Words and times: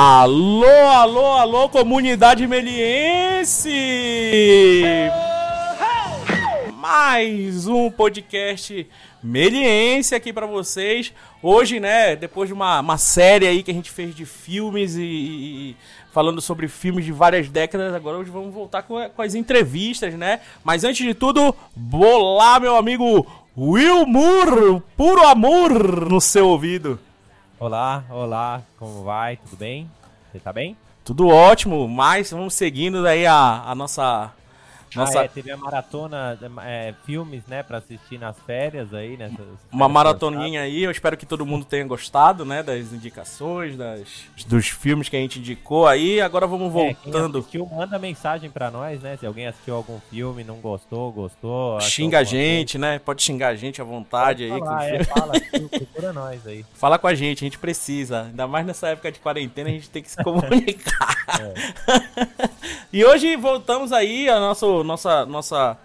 Alô, 0.00 0.64
alô, 0.64 1.26
alô, 1.32 1.68
comunidade 1.68 2.46
meliense! 2.46 3.68
Mais 6.76 7.66
um 7.66 7.90
podcast 7.90 8.88
meliense 9.20 10.14
aqui 10.14 10.32
para 10.32 10.46
vocês. 10.46 11.12
Hoje, 11.42 11.80
né, 11.80 12.14
depois 12.14 12.48
de 12.48 12.54
uma, 12.54 12.78
uma 12.78 12.96
série 12.96 13.48
aí 13.48 13.60
que 13.60 13.72
a 13.72 13.74
gente 13.74 13.90
fez 13.90 14.14
de 14.14 14.24
filmes 14.24 14.94
e, 14.94 15.02
e 15.02 15.76
falando 16.12 16.40
sobre 16.40 16.68
filmes 16.68 17.04
de 17.04 17.10
várias 17.10 17.48
décadas, 17.48 17.92
agora 17.92 18.18
hoje 18.18 18.30
vamos 18.30 18.54
voltar 18.54 18.84
com, 18.84 19.04
com 19.10 19.22
as 19.22 19.34
entrevistas, 19.34 20.14
né? 20.14 20.38
Mas 20.62 20.84
antes 20.84 21.04
de 21.04 21.12
tudo, 21.12 21.52
bolar 21.74 22.60
meu 22.60 22.76
amigo 22.76 23.26
Will 23.56 24.06
Moore, 24.06 24.80
puro 24.96 25.26
amor 25.26 26.08
no 26.08 26.20
seu 26.20 26.46
ouvido. 26.46 27.00
Olá, 27.60 28.04
olá, 28.08 28.62
como 28.78 29.02
vai? 29.02 29.36
Tudo 29.36 29.56
bem? 29.56 29.90
Você 30.30 30.38
tá 30.38 30.52
bem? 30.52 30.76
Tudo 31.04 31.26
ótimo, 31.26 31.88
mas 31.88 32.30
vamos 32.30 32.54
seguindo 32.54 33.04
aí 33.04 33.26
a, 33.26 33.64
a 33.66 33.74
nossa 33.74 34.32
nossa... 34.94 35.20
Ah, 35.20 35.24
é, 35.24 35.28
teve 35.28 35.50
a 35.50 35.56
maratona, 35.56 36.38
é, 36.64 36.94
filmes, 37.04 37.42
né, 37.46 37.62
pra 37.62 37.78
assistir 37.78 38.18
nas 38.18 38.36
férias 38.40 38.92
aí, 38.94 39.16
né? 39.16 39.30
Uma 39.70 39.88
maratoninha 39.88 40.62
aí, 40.62 40.82
eu 40.82 40.90
espero 40.90 41.16
que 41.16 41.26
todo 41.26 41.44
mundo 41.44 41.64
tenha 41.64 41.84
gostado, 41.84 42.44
né, 42.44 42.62
das 42.62 42.92
indicações, 42.92 43.76
das, 43.76 44.26
dos 44.46 44.68
filmes 44.68 45.08
que 45.08 45.16
a 45.16 45.20
gente 45.20 45.38
indicou 45.38 45.86
aí. 45.86 46.20
Agora 46.20 46.46
vamos 46.46 46.72
voltando. 46.72 47.38
É, 47.38 47.40
assistiu, 47.40 47.66
manda 47.66 47.98
mensagem 47.98 48.50
pra 48.50 48.70
nós, 48.70 49.00
né, 49.00 49.16
se 49.16 49.26
alguém 49.26 49.46
assistiu 49.46 49.74
algum 49.74 49.98
filme, 50.10 50.44
não 50.44 50.56
gostou, 50.56 51.12
gostou. 51.12 51.80
Xinga 51.80 52.20
a 52.20 52.24
gente, 52.24 52.78
coisa. 52.78 52.92
né, 52.92 52.98
pode 52.98 53.22
xingar 53.22 53.48
a 53.48 53.54
gente 53.54 53.80
à 53.80 53.84
vontade 53.84 54.48
pode 54.48 54.52
aí. 54.52 54.58
Falar, 54.60 54.88
é, 54.88 55.04
fala, 55.04 55.32
procura 55.70 56.12
nós 56.12 56.46
aí. 56.46 56.64
Fala 56.74 56.98
com 56.98 57.06
a 57.06 57.14
gente, 57.14 57.44
a 57.44 57.46
gente 57.46 57.58
precisa, 57.58 58.22
ainda 58.22 58.46
mais 58.46 58.64
nessa 58.64 58.88
época 58.88 59.10
de 59.10 59.18
quarentena, 59.18 59.68
a 59.68 59.72
gente 59.72 59.90
tem 59.90 60.02
que 60.02 60.10
se 60.10 60.16
comunicar. 60.22 61.16
É. 61.40 62.48
e 62.92 63.04
hoje 63.04 63.36
voltamos 63.36 63.92
aí 63.92 64.28
ao 64.28 64.40
nosso 64.40 64.77
nossa, 64.84 65.26
nossa, 65.26 65.78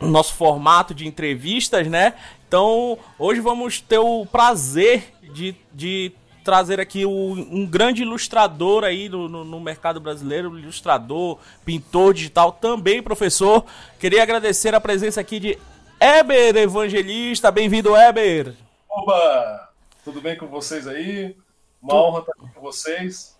nosso 0.00 0.34
formato 0.34 0.94
de 0.94 1.06
entrevistas, 1.06 1.86
né? 1.86 2.14
Então, 2.46 2.98
hoje 3.18 3.40
vamos 3.40 3.80
ter 3.80 3.98
o 3.98 4.24
prazer 4.24 5.12
de, 5.32 5.54
de 5.72 6.12
trazer 6.44 6.78
aqui 6.80 7.04
o, 7.04 7.10
um 7.10 7.66
grande 7.66 8.02
ilustrador 8.02 8.84
aí 8.84 9.08
no, 9.08 9.28
no, 9.28 9.44
no, 9.44 9.58
mercado 9.58 10.00
brasileiro, 10.00 10.56
ilustrador, 10.56 11.38
pintor 11.64 12.14
digital, 12.14 12.52
também 12.52 13.02
professor. 13.02 13.64
Queria 13.98 14.22
agradecer 14.22 14.72
a 14.72 14.80
presença 14.80 15.20
aqui 15.20 15.40
de 15.40 15.58
Eber 16.00 16.56
Evangelista. 16.56 17.50
Bem-vindo, 17.50 17.96
Eber! 17.96 18.54
Oba! 18.88 19.70
Tudo 20.04 20.20
bem 20.20 20.36
com 20.36 20.46
vocês 20.46 20.86
aí? 20.86 21.36
Uma 21.82 21.90
tu... 21.90 21.96
honra 21.96 22.20
estar 22.20 22.32
aqui 22.32 22.54
com 22.54 22.60
vocês. 22.60 23.35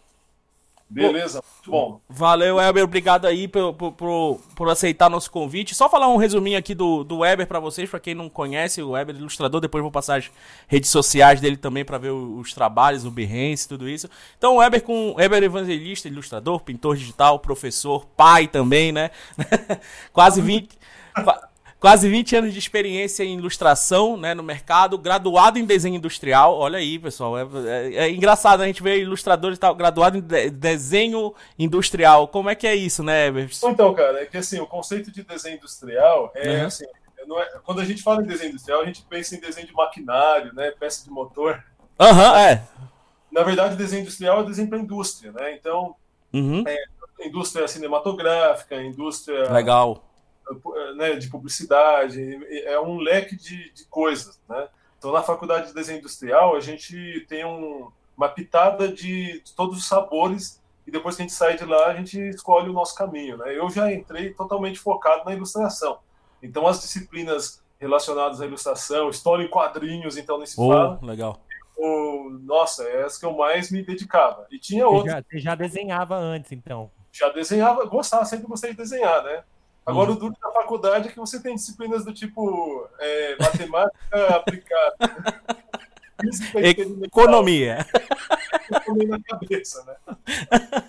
Beleza, 0.89 1.43
muito 1.57 1.71
bom. 1.71 2.01
Valeu, 2.09 2.57
Weber. 2.57 2.85
Obrigado 2.85 3.27
aí 3.27 3.49
por, 3.49 3.75
por, 3.75 4.41
por, 4.55 4.71
aceitar 4.71 5.11
nosso 5.11 5.31
convite. 5.31 5.75
Só 5.75 5.89
falar 5.89 6.09
um 6.09 6.17
resuminho 6.17 6.57
aqui 6.57 6.75
do, 6.77 7.03
do 7.03 7.19
Weber 7.19 7.47
para 7.47 7.59
vocês, 7.59 7.91
para 7.91 7.99
quem 7.99 8.15
não 8.15 8.29
conhece, 8.29 8.81
o 8.81 8.91
Weber 8.91 9.17
é 9.17 9.19
ilustrador. 9.19 9.61
Depois 9.61 9.83
vou 9.83 9.91
passar 9.91 10.19
as 10.19 10.31
redes 10.69 10.89
sociais 10.89 11.41
dele 11.41 11.57
também 11.57 11.85
para 11.85 11.99
ver 11.99 12.11
os, 12.11 12.53
trabalhos, 12.53 13.05
o 13.05 13.11
Behance, 13.11 13.69
tudo 13.69 13.89
isso. 13.89 14.09
Então, 14.39 14.55
o 14.55 14.59
Weber 14.59 14.83
com 14.83 15.15
Weber 15.15 15.43
Evangelista, 15.43 16.07
ilustrador, 16.07 16.61
pintor 16.61 16.97
digital, 16.97 17.41
professor, 17.41 18.07
pai 18.17 18.47
também, 18.47 18.93
né? 18.93 19.11
Quase 20.13 20.41
20. 20.41 20.69
Quase 21.79 22.09
20 22.09 22.37
anos 22.37 22.53
de 22.55 22.59
experiência 22.59 23.23
em 23.23 23.37
ilustração 23.37 24.17
né, 24.17 24.33
no 24.33 24.43
mercado, 24.43 24.97
graduado 24.97 25.59
em 25.59 25.65
desenho 25.65 25.97
industrial. 25.97 26.57
Olha 26.57 26.79
aí, 26.79 26.99
pessoal. 26.99 27.39
É, 27.39 27.43
é, 27.67 27.95
é 27.97 28.11
engraçado 28.11 28.63
a 28.63 28.67
gente 28.67 28.83
ver 28.83 28.99
ilustradores 28.99 29.59
tal, 29.59 29.75
graduado 29.75 30.17
em 30.17 30.23
de, 30.23 30.49
desenho 30.49 31.35
industrial. 31.59 32.29
Como 32.29 32.49
é 32.49 32.55
que 32.55 32.67
é 32.67 32.75
isso, 32.75 33.03
né, 33.03 33.27
Evers? 33.27 33.63
Então, 33.63 33.93
cara, 33.93 34.23
é 34.23 34.27
que 34.27 34.39
assim, 34.39 34.59
o 34.59 34.67
conceito 34.67 35.13
de 35.13 35.23
desenho 35.23 35.57
industrial 35.57 36.33
é 36.35 36.61
uhum. 36.61 36.67
assim. 36.67 36.87
É, 36.87 37.59
quando 37.63 37.81
a 37.81 37.85
gente 37.85 38.03
fala 38.03 38.23
em 38.23 38.27
desenho 38.27 38.51
industrial, 38.51 38.81
a 38.81 38.87
gente 38.87 39.03
pensa 39.03 39.37
em 39.37 39.41
desenho 39.41 39.67
de 39.67 39.75
maquinário, 39.75 40.55
né? 40.55 40.71
Peça 40.71 41.05
de 41.05 41.11
motor. 41.11 41.63
Aham, 42.01 42.31
uhum, 42.31 42.37
é. 42.39 42.63
Na 43.31 43.43
verdade, 43.43 43.77
desenho 43.77 44.01
industrial 44.01 44.41
é 44.41 44.45
desenho 44.45 44.69
para 44.69 44.79
indústria, 44.79 45.31
né? 45.31 45.55
Então, 45.55 45.95
uhum. 46.33 46.65
é, 46.67 47.27
indústria 47.27 47.69
cinematográfica, 47.69 48.83
indústria. 48.83 49.53
Legal 49.53 50.03
né, 50.97 51.15
de 51.15 51.29
publicidade, 51.29 52.21
é 52.65 52.79
um 52.81 52.99
leque 52.99 53.37
de, 53.37 53.73
de 53.73 53.85
coisas, 53.87 54.41
né? 54.49 54.69
Então, 54.99 55.13
na 55.13 55.23
faculdade 55.23 55.69
de 55.69 55.75
desenho 55.75 55.99
industrial, 55.99 56.57
a 56.57 56.61
gente 56.61 57.25
tem 57.29 57.45
um, 57.45 57.91
uma 58.17 58.29
pitada 58.29 58.89
de, 58.89 59.41
de, 59.43 59.55
todos 59.55 59.79
os 59.79 59.87
sabores 59.87 60.63
e 60.87 60.91
depois 60.91 61.17
que 61.17 61.23
a 61.23 61.25
gente 61.25 61.35
sai 61.35 61.57
de 61.57 61.65
lá, 61.65 61.87
a 61.87 61.95
gente 61.95 62.19
escolhe 62.31 62.71
o 62.71 62.73
nosso 62.73 62.95
caminho, 62.95 63.37
né? 63.37 63.57
Eu 63.57 63.69
já 63.71 63.93
entrei 63.93 64.33
totalmente 64.33 64.79
focado 64.79 65.25
na 65.25 65.35
ilustração. 65.35 65.99
Então, 66.43 66.67
as 66.67 66.81
disciplinas 66.81 67.63
relacionadas 67.79 68.41
à 68.41 68.47
ilustração, 68.47 69.11
história 69.11 69.45
em 69.45 69.49
quadrinhos, 69.49 70.17
então, 70.17 70.39
nesse 70.39 70.59
oh, 70.59 70.69
fala. 70.69 70.99
legal. 71.03 71.41
O, 71.77 72.31
nossa, 72.43 72.85
é 72.85 73.03
essa 73.03 73.21
que 73.21 73.27
eu 73.27 73.37
mais 73.37 73.71
me 73.71 73.83
dedicava. 73.83 74.47
E 74.51 74.59
tinha 74.59 74.89
outras. 74.89 75.25
Você 75.31 75.39
já 75.39 75.55
desenhava 75.55 76.17
antes, 76.17 76.53
então? 76.53 76.91
Já 77.13 77.29
desenhava, 77.29 77.85
gostava, 77.85 78.25
sempre 78.25 78.47
gostei 78.47 78.71
de 78.71 78.77
desenhar, 78.77 79.23
né? 79.23 79.45
Agora, 79.87 80.11
o 80.11 80.17
duro 80.17 80.35
da 80.43 80.51
faculdade 80.51 81.09
é 81.09 81.13
que 81.13 81.19
você 81.19 81.41
tem 81.41 81.55
disciplinas 81.55 82.05
do 82.05 82.13
tipo 82.13 82.89
é, 82.99 83.37
matemática 83.39 84.27
aplicada. 84.35 84.97
Economia. 87.05 87.87
na 89.07 89.21
cabeça, 89.21 89.85
né? 89.85 90.17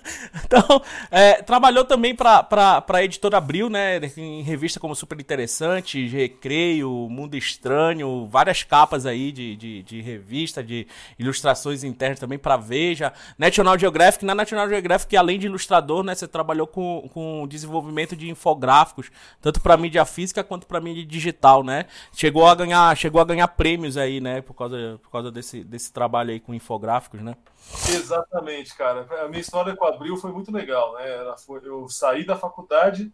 então, 0.46 0.82
é, 1.12 1.42
trabalhou 1.42 1.84
também 1.84 2.16
para 2.16 2.84
a 2.88 3.04
editora 3.04 3.38
Abril, 3.38 3.70
né? 3.70 4.00
Em 4.16 4.42
revista 4.42 4.80
como 4.80 4.96
Super 4.96 5.20
Interessante, 5.20 6.08
Recreio, 6.08 6.90
Mundo 7.10 7.36
Estranho, 7.36 8.28
várias 8.28 8.64
capas 8.64 9.06
aí 9.06 9.32
de, 9.32 9.56
de, 9.56 9.84
de 9.84 10.02
revista, 10.02 10.64
de 10.64 10.88
ilustrações 11.20 11.84
internas 11.84 12.20
também 12.20 12.38
para 12.38 12.58
Veja. 12.58 13.12
National 13.38 13.78
Geographic, 13.78 14.26
na 14.26 14.34
National 14.34 14.70
Geographic, 14.70 15.16
além 15.16 15.38
de 15.38 15.48
ilustrador, 15.48 16.04
né? 16.04 16.16
Você 16.16 16.28
trabalhou 16.28 16.68
com, 16.68 17.10
com 17.14 17.48
desenvolvimento 17.48 18.16
de 18.16 18.30
infográficos, 18.30 19.12
tanto 19.42 19.62
para 19.62 19.76
mídia 19.78 20.06
física 20.06 20.44
quanto 20.44 20.66
para 20.66 20.80
mídia 20.80 21.06
digital, 21.06 21.64
né? 21.64 21.86
Chegou 22.14 22.48
a 22.48 22.56
ganhar, 22.56 22.96
chegou 22.96 23.22
a 23.22 23.26
ganhar 23.26 23.48
prêmios 23.50 23.98
aí, 23.98 24.22
né? 24.22 24.42
Por 24.42 24.54
causa, 24.54 25.00
por 25.04 25.12
causa 25.12 25.17
desse, 25.24 25.64
desse 25.64 25.92
trabalho 25.92 26.32
aí 26.32 26.40
com 26.40 26.54
infográficos, 26.54 27.22
né? 27.22 27.36
Exatamente, 27.90 28.76
cara. 28.76 29.08
A 29.24 29.28
minha 29.28 29.42
história 29.42 29.76
com 29.76 29.86
a 29.86 29.90
Abril 29.90 30.18
foi 30.18 30.32
muito 30.32 30.52
legal, 30.52 30.94
né? 30.94 31.04
Eu 31.64 31.88
saí 31.90 32.26
da 32.26 32.36
faculdade 32.36 33.12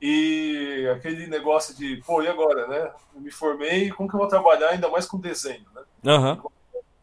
e 0.00 0.90
aquele 0.94 1.26
negócio 1.26 1.76
de, 1.76 2.02
pô, 2.06 2.22
e 2.22 2.28
agora, 2.28 2.66
né? 2.66 2.90
Eu 3.14 3.20
me 3.20 3.30
formei, 3.30 3.90
como 3.90 4.08
que 4.08 4.14
eu 4.14 4.20
vou 4.20 4.28
trabalhar 4.28 4.70
ainda 4.70 4.88
mais 4.88 5.06
com 5.06 5.18
desenho, 5.18 5.66
né? 5.74 5.82
Uhum. 6.04 6.42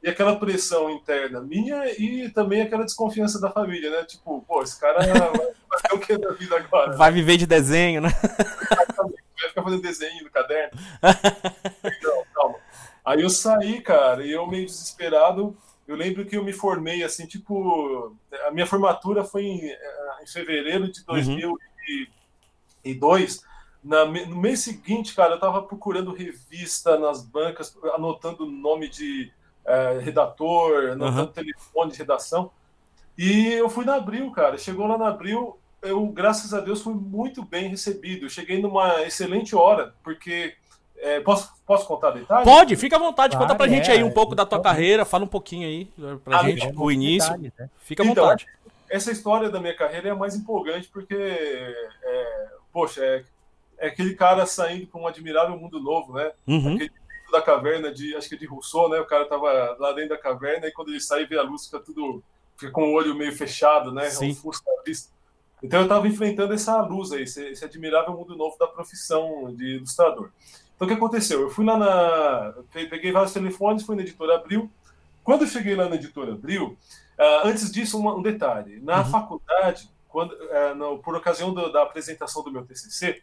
E 0.01 0.09
aquela 0.09 0.35
pressão 0.35 0.89
interna 0.89 1.41
minha 1.41 1.85
e 1.99 2.29
também 2.29 2.61
aquela 2.61 2.85
desconfiança 2.85 3.39
da 3.39 3.51
família, 3.51 3.89
né? 3.91 4.03
Tipo, 4.05 4.41
pô, 4.47 4.63
esse 4.63 4.79
cara 4.79 4.99
vai 5.05 5.53
fazer 5.69 5.93
o 5.93 5.99
que 5.99 6.17
da 6.17 6.31
vida 6.31 6.57
agora? 6.57 6.95
Vai 6.95 7.11
viver 7.11 7.37
de 7.37 7.45
desenho, 7.45 8.01
né? 8.01 8.09
Vai 8.09 9.49
ficar 9.49 9.63
fazendo 9.63 9.81
desenho 9.81 10.23
no 10.23 10.31
caderno. 10.31 10.79
Então. 11.83 12.16
Aí 13.07 13.21
eu 13.21 13.29
saí, 13.29 13.81
cara, 13.81 14.25
e 14.25 14.31
eu 14.31 14.45
meio 14.45 14.65
desesperado 14.65 15.55
eu 15.87 15.95
lembro 15.95 16.25
que 16.25 16.35
eu 16.35 16.43
me 16.43 16.51
formei, 16.51 17.01
assim, 17.01 17.25
tipo, 17.25 18.13
a 18.45 18.51
minha 18.51 18.67
formatura 18.67 19.23
foi 19.23 19.45
em, 19.45 19.69
eh, 19.69 20.17
em 20.21 20.27
fevereiro 20.27 20.91
de 20.91 21.05
2002. 21.05 23.37
Uhum. 23.37 23.43
Na, 23.83 24.03
no 24.03 24.35
mês 24.35 24.59
seguinte, 24.59 25.15
cara, 25.15 25.35
eu 25.35 25.39
tava 25.39 25.63
procurando 25.63 26.11
revista 26.11 26.99
nas 26.99 27.23
bancas, 27.23 27.73
anotando 27.93 28.45
nome 28.45 28.89
de 28.89 29.31
é, 29.63 29.99
redator, 29.99 30.91
anotando 30.91 31.27
uhum. 31.27 31.27
telefone 31.27 31.93
de 31.93 31.99
redação. 31.99 32.51
E 33.17 33.53
eu 33.53 33.69
fui 33.69 33.85
na 33.85 33.95
Abril, 33.95 34.29
cara. 34.31 34.57
Chegou 34.57 34.87
lá 34.87 34.97
na 34.97 35.07
Abril, 35.07 35.57
eu, 35.81 36.05
graças 36.07 36.53
a 36.53 36.59
Deus, 36.59 36.81
fui 36.81 36.95
muito 36.95 37.45
bem 37.45 37.69
recebido. 37.69 38.25
Eu 38.25 38.29
cheguei 38.29 38.61
numa 38.61 39.03
excelente 39.03 39.55
hora, 39.55 39.95
porque 40.03 40.57
é, 40.99 41.19
posso, 41.19 41.53
posso 41.65 41.85
contar 41.85 42.11
detalhes? 42.11 42.43
Pode, 42.43 42.75
fica 42.75 42.95
à 42.95 42.99
vontade. 42.99 43.35
Claro, 43.35 43.45
Conta 43.45 43.55
pra 43.55 43.67
é, 43.67 43.69
gente 43.69 43.91
aí 43.91 44.03
um 44.03 44.11
pouco 44.11 44.33
da 44.33 44.45
tua 44.45 44.61
carreira. 44.61 45.05
Fala 45.05 45.25
um 45.25 45.27
pouquinho 45.27 45.67
aí 45.67 45.85
pra 46.23 46.39
ah, 46.39 46.43
gente, 46.43 46.73
o 46.75 46.91
início. 46.91 47.29
Detalhes, 47.29 47.53
né? 47.57 47.69
Fica 47.79 48.03
à 48.03 48.05
então, 48.05 48.23
vontade. 48.23 48.47
Essa 48.89 49.11
história 49.11 49.49
da 49.49 49.59
minha 49.59 49.75
carreira 49.75 50.09
é 50.09 50.11
a 50.11 50.15
mais 50.15 50.35
empolgante 50.35 50.87
porque, 50.87 51.13
é, 51.13 52.47
poxa, 52.71 53.03
é, 53.03 53.23
é, 53.77 53.87
aquele 53.87 54.15
cara 54.15 54.45
saindo 54.45 54.87
para 54.87 54.99
um 54.99 55.07
admirável 55.07 55.57
mundo 55.57 55.79
novo, 55.79 56.13
né? 56.13 56.31
Uhum. 56.47 56.75
Aquele 56.75 56.91
da 57.31 57.41
caverna, 57.41 57.91
de, 57.91 58.15
acho 58.15 58.29
que 58.29 58.35
é 58.35 58.37
de 58.37 58.45
Rousseau, 58.45 58.89
né? 58.89 58.99
O 58.99 59.05
cara 59.05 59.25
tava 59.25 59.75
lá 59.77 59.91
dentro 59.91 60.11
da 60.11 60.17
caverna 60.17 60.67
e 60.67 60.71
quando 60.71 60.89
ele 60.89 61.01
sai 61.01 61.23
e 61.23 61.25
vê 61.25 61.37
a 61.37 61.43
luz, 61.43 61.65
fica 61.65 61.79
tudo. 61.79 62.23
Fica 62.55 62.71
com 62.71 62.89
o 62.89 62.93
olho 62.93 63.13
meio 63.13 63.35
fechado, 63.35 63.91
né? 63.91 64.09
Sim. 64.09 64.35
Então 65.61 65.81
eu 65.81 65.83
estava 65.83 66.07
enfrentando 66.07 66.53
essa 66.53 66.81
luz 66.81 67.11
aí, 67.11 67.23
esse, 67.23 67.43
esse 67.49 67.65
admirável 67.65 68.13
mundo 68.13 68.35
novo 68.35 68.57
da 68.57 68.67
profissão 68.67 69.53
de 69.53 69.75
ilustrador. 69.75 70.29
Então 70.77 70.85
o 70.85 70.87
que 70.87 70.95
aconteceu? 70.95 71.41
Eu 71.41 71.49
fui 71.49 71.65
lá 71.65 71.77
na. 71.77 72.53
Peguei 72.71 73.11
vários 73.11 73.33
telefones, 73.33 73.83
fui 73.83 73.97
na 73.97 74.03
editora 74.03 74.35
Abril. 74.35 74.71
Quando 75.23 75.41
eu 75.41 75.47
cheguei 75.47 75.75
lá 75.75 75.89
na 75.89 75.95
editora 75.95 76.31
Abril, 76.31 76.77
Uh, 77.17 77.47
antes 77.47 77.71
disso, 77.71 77.99
um, 77.99 78.17
um 78.17 78.21
detalhe. 78.21 78.79
Na 78.81 78.99
uhum. 78.99 79.05
faculdade, 79.05 79.89
quando, 80.07 80.33
uh, 80.33 80.75
no, 80.75 80.99
por 80.99 81.15
ocasião 81.15 81.51
do, 81.51 81.71
da 81.71 81.81
apresentação 81.81 82.43
do 82.43 82.51
meu 82.51 82.63
TCC, 82.63 83.21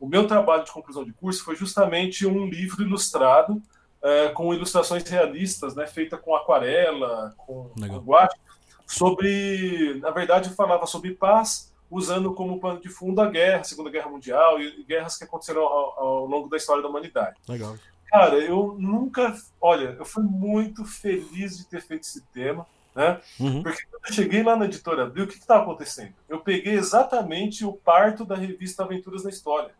o 0.00 0.06
meu 0.08 0.26
trabalho 0.26 0.64
de 0.64 0.72
conclusão 0.72 1.04
de 1.04 1.12
curso 1.12 1.44
foi 1.44 1.54
justamente 1.54 2.26
um 2.26 2.46
livro 2.46 2.82
ilustrado 2.82 3.52
uh, 3.52 4.32
com 4.34 4.52
ilustrações 4.52 5.08
realistas, 5.08 5.76
né, 5.76 5.86
feita 5.86 6.18
com 6.18 6.34
aquarela, 6.34 7.34
com, 7.38 7.70
com 7.78 7.98
guache, 7.98 8.36
sobre, 8.84 9.98
na 10.00 10.10
verdade, 10.10 10.48
eu 10.48 10.54
falava 10.54 10.86
sobre 10.86 11.14
paz, 11.14 11.72
usando 11.90 12.34
como 12.34 12.60
pano 12.60 12.80
de 12.80 12.88
fundo 12.88 13.20
a 13.20 13.30
guerra, 13.30 13.60
a 13.60 13.64
Segunda 13.64 13.90
Guerra 13.90 14.10
Mundial 14.10 14.60
e 14.60 14.84
guerras 14.84 15.16
que 15.16 15.24
aconteceram 15.24 15.62
ao, 15.62 16.00
ao 16.00 16.26
longo 16.26 16.48
da 16.48 16.56
história 16.56 16.82
da 16.82 16.88
humanidade. 16.88 17.36
Legal. 17.48 17.76
Cara, 18.06 18.36
eu 18.38 18.76
nunca, 18.78 19.36
olha, 19.60 19.96
eu 19.98 20.04
fui 20.04 20.22
muito 20.22 20.84
feliz 20.84 21.58
de 21.58 21.66
ter 21.66 21.82
feito 21.82 22.02
esse 22.02 22.20
tema. 22.32 22.66
Né? 22.94 23.20
Uhum. 23.38 23.62
Porque 23.62 23.82
quando 23.90 24.06
eu 24.08 24.12
cheguei 24.14 24.42
lá 24.42 24.56
na 24.56 24.64
editora 24.64 25.02
Abril, 25.02 25.24
o 25.24 25.28
que 25.28 25.34
estava 25.34 25.62
acontecendo? 25.62 26.14
Eu 26.28 26.40
peguei 26.40 26.74
exatamente 26.74 27.62
o 27.62 27.74
parto 27.74 28.24
da 28.24 28.34
revista 28.34 28.84
Aventuras 28.84 29.22
na 29.22 29.28
História. 29.28 29.72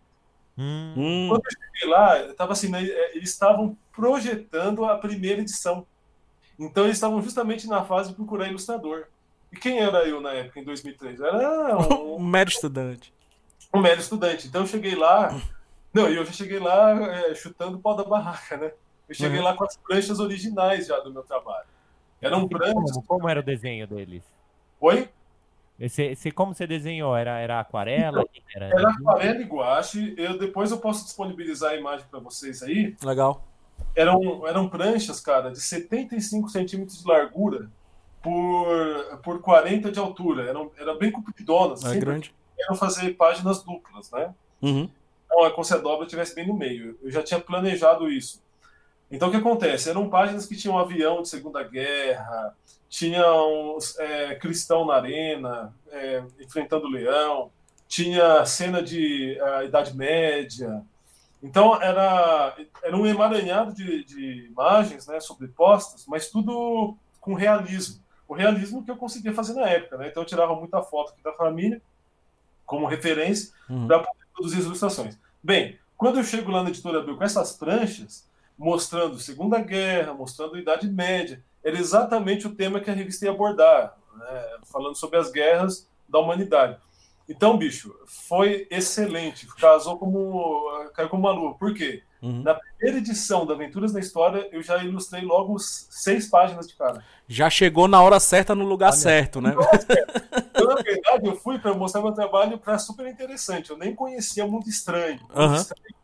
Hum. 0.59 1.29
Quando 1.31 1.43
eu 1.45 1.51
cheguei 1.51 1.91
lá, 1.91 2.21
estava 2.27 2.53
assim, 2.53 2.69
né, 2.69 2.85
é, 2.85 3.17
eles 3.17 3.31
estavam 3.31 3.77
projetando 3.91 4.85
a 4.85 4.99
primeira 4.99 5.41
edição. 5.41 5.87
Então 6.59 6.85
eles 6.85 6.97
estavam 6.97 7.23
justamente 7.23 7.67
na 7.67 7.85
fase 7.85 8.11
de 8.11 8.17
procurar 8.17 8.49
ilustrador. 8.49 9.07
E 9.53 9.57
quem 9.57 9.79
era 9.79 10.07
eu 10.07 10.21
na 10.21 10.33
época, 10.33 10.61
em 10.61 10.65
2003? 10.65 11.21
Eu 11.21 11.27
era 11.27 11.79
um, 11.79 12.17
um 12.17 12.23
mero 12.23 12.51
estudante. 12.51 13.13
Um 13.73 13.81
mero 13.81 14.01
estudante. 14.01 14.47
Então 14.47 14.63
eu 14.63 14.67
cheguei 14.67 14.95
lá. 14.95 15.39
Não, 15.93 16.09
e 16.11 16.17
eu 16.17 16.25
já 16.25 16.33
cheguei 16.33 16.59
lá 16.59 16.91
é, 17.15 17.35
chutando 17.35 17.79
o 17.79 17.81
pau 17.81 17.97
da 17.97 18.05
barraca, 18.05 18.57
né? 18.57 18.73
Eu 19.09 19.15
cheguei 19.15 19.39
uhum. 19.39 19.45
lá 19.45 19.55
com 19.55 19.65
as 19.65 19.77
pranchas 19.77 20.19
originais 20.19 20.87
já 20.87 20.99
do 21.01 21.13
meu 21.13 21.23
trabalho. 21.23 21.67
Eram 22.21 22.47
brancos. 22.47 22.93
Como, 22.93 23.07
como 23.07 23.29
era 23.29 23.41
o 23.41 23.43
desenho 23.43 23.87
deles? 23.87 24.23
Oi? 24.81 25.09
Esse, 25.79 26.03
esse, 26.03 26.31
como 26.31 26.55
você 26.55 26.67
desenhou? 26.67 27.15
Era, 27.17 27.39
era 27.39 27.61
aquarela? 27.61 28.25
Então, 28.35 28.43
era, 28.55 28.67
era 28.67 28.91
aquarela 28.91 29.41
e 29.41 29.45
guache. 29.45 30.15
Eu, 30.17 30.39
depois 30.39 30.71
eu 30.71 30.79
posso 30.79 31.05
disponibilizar 31.05 31.73
a 31.73 31.77
imagem 31.77 32.07
para 32.11 32.19
vocês 32.19 32.63
aí. 32.63 32.97
Legal. 33.03 33.45
Eram, 33.95 34.47
eram 34.47 34.69
pranchas, 34.69 35.21
cara, 35.21 35.51
de 35.51 35.61
75 35.61 36.49
centímetros 36.49 37.03
de 37.03 37.07
largura 37.07 37.71
por, 38.23 39.21
por 39.23 39.41
40 39.41 39.91
de 39.91 39.99
altura. 39.99 40.49
Eram, 40.49 40.71
era 40.79 40.95
bem 40.95 41.11
compridonas. 41.11 41.85
É 41.85 41.99
grande. 41.99 42.35
Fazer 42.79 43.13
páginas 43.13 43.63
duplas, 43.63 44.11
né? 44.11 44.35
Uhum. 44.63 44.89
Então, 45.27 45.47
é 45.47 45.51
como 45.51 45.65
se 45.65 45.75
a 45.75 45.79
dobra 45.79 46.07
estivesse 46.07 46.35
bem 46.35 46.47
no 46.47 46.55
meio. 46.55 46.99
Eu 47.03 47.11
já 47.11 47.23
tinha 47.23 47.39
planejado 47.39 48.09
isso. 48.11 48.43
Então, 49.11 49.29
o 49.29 49.31
que 49.31 49.37
acontece? 49.37 49.89
Eram 49.89 50.09
páginas 50.09 50.47
que 50.47 50.57
tinham 50.57 50.79
avião 50.79 51.23
de 51.23 51.29
Segunda 51.29 51.63
Guerra, 51.63 52.57
tinham 52.89 53.79
é, 53.99 54.35
cristão 54.37 54.85
na 54.85 54.95
arena, 54.95 55.75
é, 55.91 56.23
enfrentando 56.41 56.87
o 56.87 56.91
leão, 56.91 57.51
tinha 57.87 58.45
cena 58.45 58.83
de 58.83 59.39
uh, 59.41 59.65
Idade 59.65 59.97
Média. 59.97 60.83
Então, 61.43 61.81
era, 61.81 62.57
era 62.83 62.97
um 62.97 63.07
emaranhado 63.07 63.73
de, 63.73 64.05
de 64.05 64.47
imagens 64.47 65.07
né, 65.07 65.21
sobrepostas, 65.21 66.05
mas 66.07 66.29
tudo 66.29 66.97
com 67.21 67.35
realismo. 67.35 68.03
O 68.29 68.35
realismo 68.35 68.85
que 68.85 68.91
eu 68.91 68.97
conseguia 68.97 69.33
fazer 69.33 69.55
na 69.55 69.69
época. 69.69 69.97
Né? 69.99 70.09
Então, 70.09 70.23
eu 70.23 70.27
tirava 70.27 70.55
muita 70.55 70.83
foto 70.83 71.15
da 71.23 71.33
família 71.33 71.81
como 72.65 72.87
referência 72.87 73.53
uhum. 73.71 73.87
para 73.87 74.01
poder 74.01 74.27
produzir 74.33 74.59
as 74.59 74.65
ilustrações. 74.65 75.19
Bem, 75.43 75.79
quando 75.97 76.19
eu 76.19 76.25
chego 76.25 76.51
lá 76.51 76.63
na 76.63 76.71
editora 76.71 76.99
Abril 76.99 77.17
com 77.17 77.25
essas 77.25 77.53
pranchas, 77.53 78.27
mostrando 78.57 79.19
Segunda 79.19 79.61
Guerra, 79.61 80.15
mostrando 80.15 80.59
Idade 80.59 80.89
Média. 80.89 81.43
Era 81.63 81.79
exatamente 81.79 82.47
o 82.47 82.55
tema 82.55 82.81
que 82.81 82.91
a 82.91 82.95
revista 82.95 83.25
ia 83.25 83.31
abordar, 83.31 83.97
né? 84.15 84.59
falando 84.65 84.95
sobre 84.97 85.19
as 85.19 85.31
guerras 85.31 85.89
da 86.09 86.19
humanidade. 86.19 86.79
Então, 87.29 87.59
bicho, 87.59 87.93
foi 88.07 88.69
excelente. 88.71 89.49
Casou 89.57 89.99
como. 89.99 90.65
caiu 90.95 91.09
como 91.09 91.27
uma 91.27 91.33
luva. 91.33 91.59
Por 91.59 91.75
quê? 91.75 92.03
Uhum. 92.23 92.43
Na 92.43 92.55
primeira 92.55 92.99
edição 92.99 93.45
da 93.45 93.55
Aventuras 93.55 93.93
na 93.93 93.99
História, 93.99 94.49
eu 94.53 94.63
já 94.63 94.83
ilustrei 94.83 95.23
logo 95.23 95.59
seis 95.59 96.29
páginas 96.29 96.69
de 96.69 96.77
cara. 96.77 97.05
Já 97.29 97.51
chegou 97.51 97.89
na 97.89 98.01
hora 98.01 98.21
certa, 98.21 98.55
no 98.55 98.65
lugar 98.65 98.91
Olha, 98.91 98.97
certo, 98.97 99.41
né? 99.41 99.55
Eu, 100.55 100.69
na 100.69 100.75
verdade, 100.83 101.27
eu 101.27 101.37
fui 101.37 101.59
para 101.59 101.75
mostrar 101.75 102.03
meu 102.03 102.13
trabalho 102.13 102.59
para 102.59 102.79
super 102.79 103.07
interessante. 103.07 103.71
Eu 103.71 103.77
nem 103.77 103.95
conhecia 103.95 104.47
Mundo 104.47 104.69
Estranho. 104.69 105.21
Mundo 105.35 105.49
uhum. 105.49 105.55
Estranho 105.55 105.97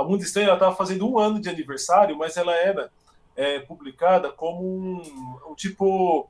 a 0.00 0.04
Mundo 0.04 0.22
Estranho 0.22 0.52
estava 0.52 0.74
fazendo 0.74 1.08
um 1.08 1.18
ano 1.18 1.40
de 1.40 1.48
aniversário, 1.48 2.16
mas 2.16 2.36
ela 2.36 2.54
era 2.54 2.90
é, 3.36 3.58
publicada 3.60 4.30
como 4.30 4.62
um, 4.62 5.50
um, 5.50 5.54
tipo 5.54 6.28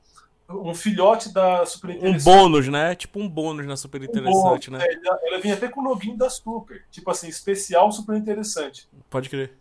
um 0.49 0.73
filhote 0.73 1.33
da 1.33 1.65
Super 1.65 1.91
Interessante. 1.91 2.21
Um 2.21 2.23
bônus, 2.23 2.67
né? 2.67 2.95
Tipo 2.95 3.19
um 3.19 3.29
bônus 3.29 3.65
na 3.65 3.77
Super 3.77 4.03
Interessante, 4.03 4.69
um 4.69 4.73
né? 4.73 4.85
É, 4.85 5.27
ela 5.27 5.39
vinha 5.39 5.53
até 5.53 5.67
com 5.67 5.81
o 5.81 5.83
login 5.83 6.17
da 6.17 6.29
Super, 6.29 6.83
tipo 6.91 7.09
assim, 7.09 7.27
especial 7.27 7.91
Super 7.91 8.17
Interessante. 8.17 8.87
Pode 9.09 9.29
crer. 9.29 9.57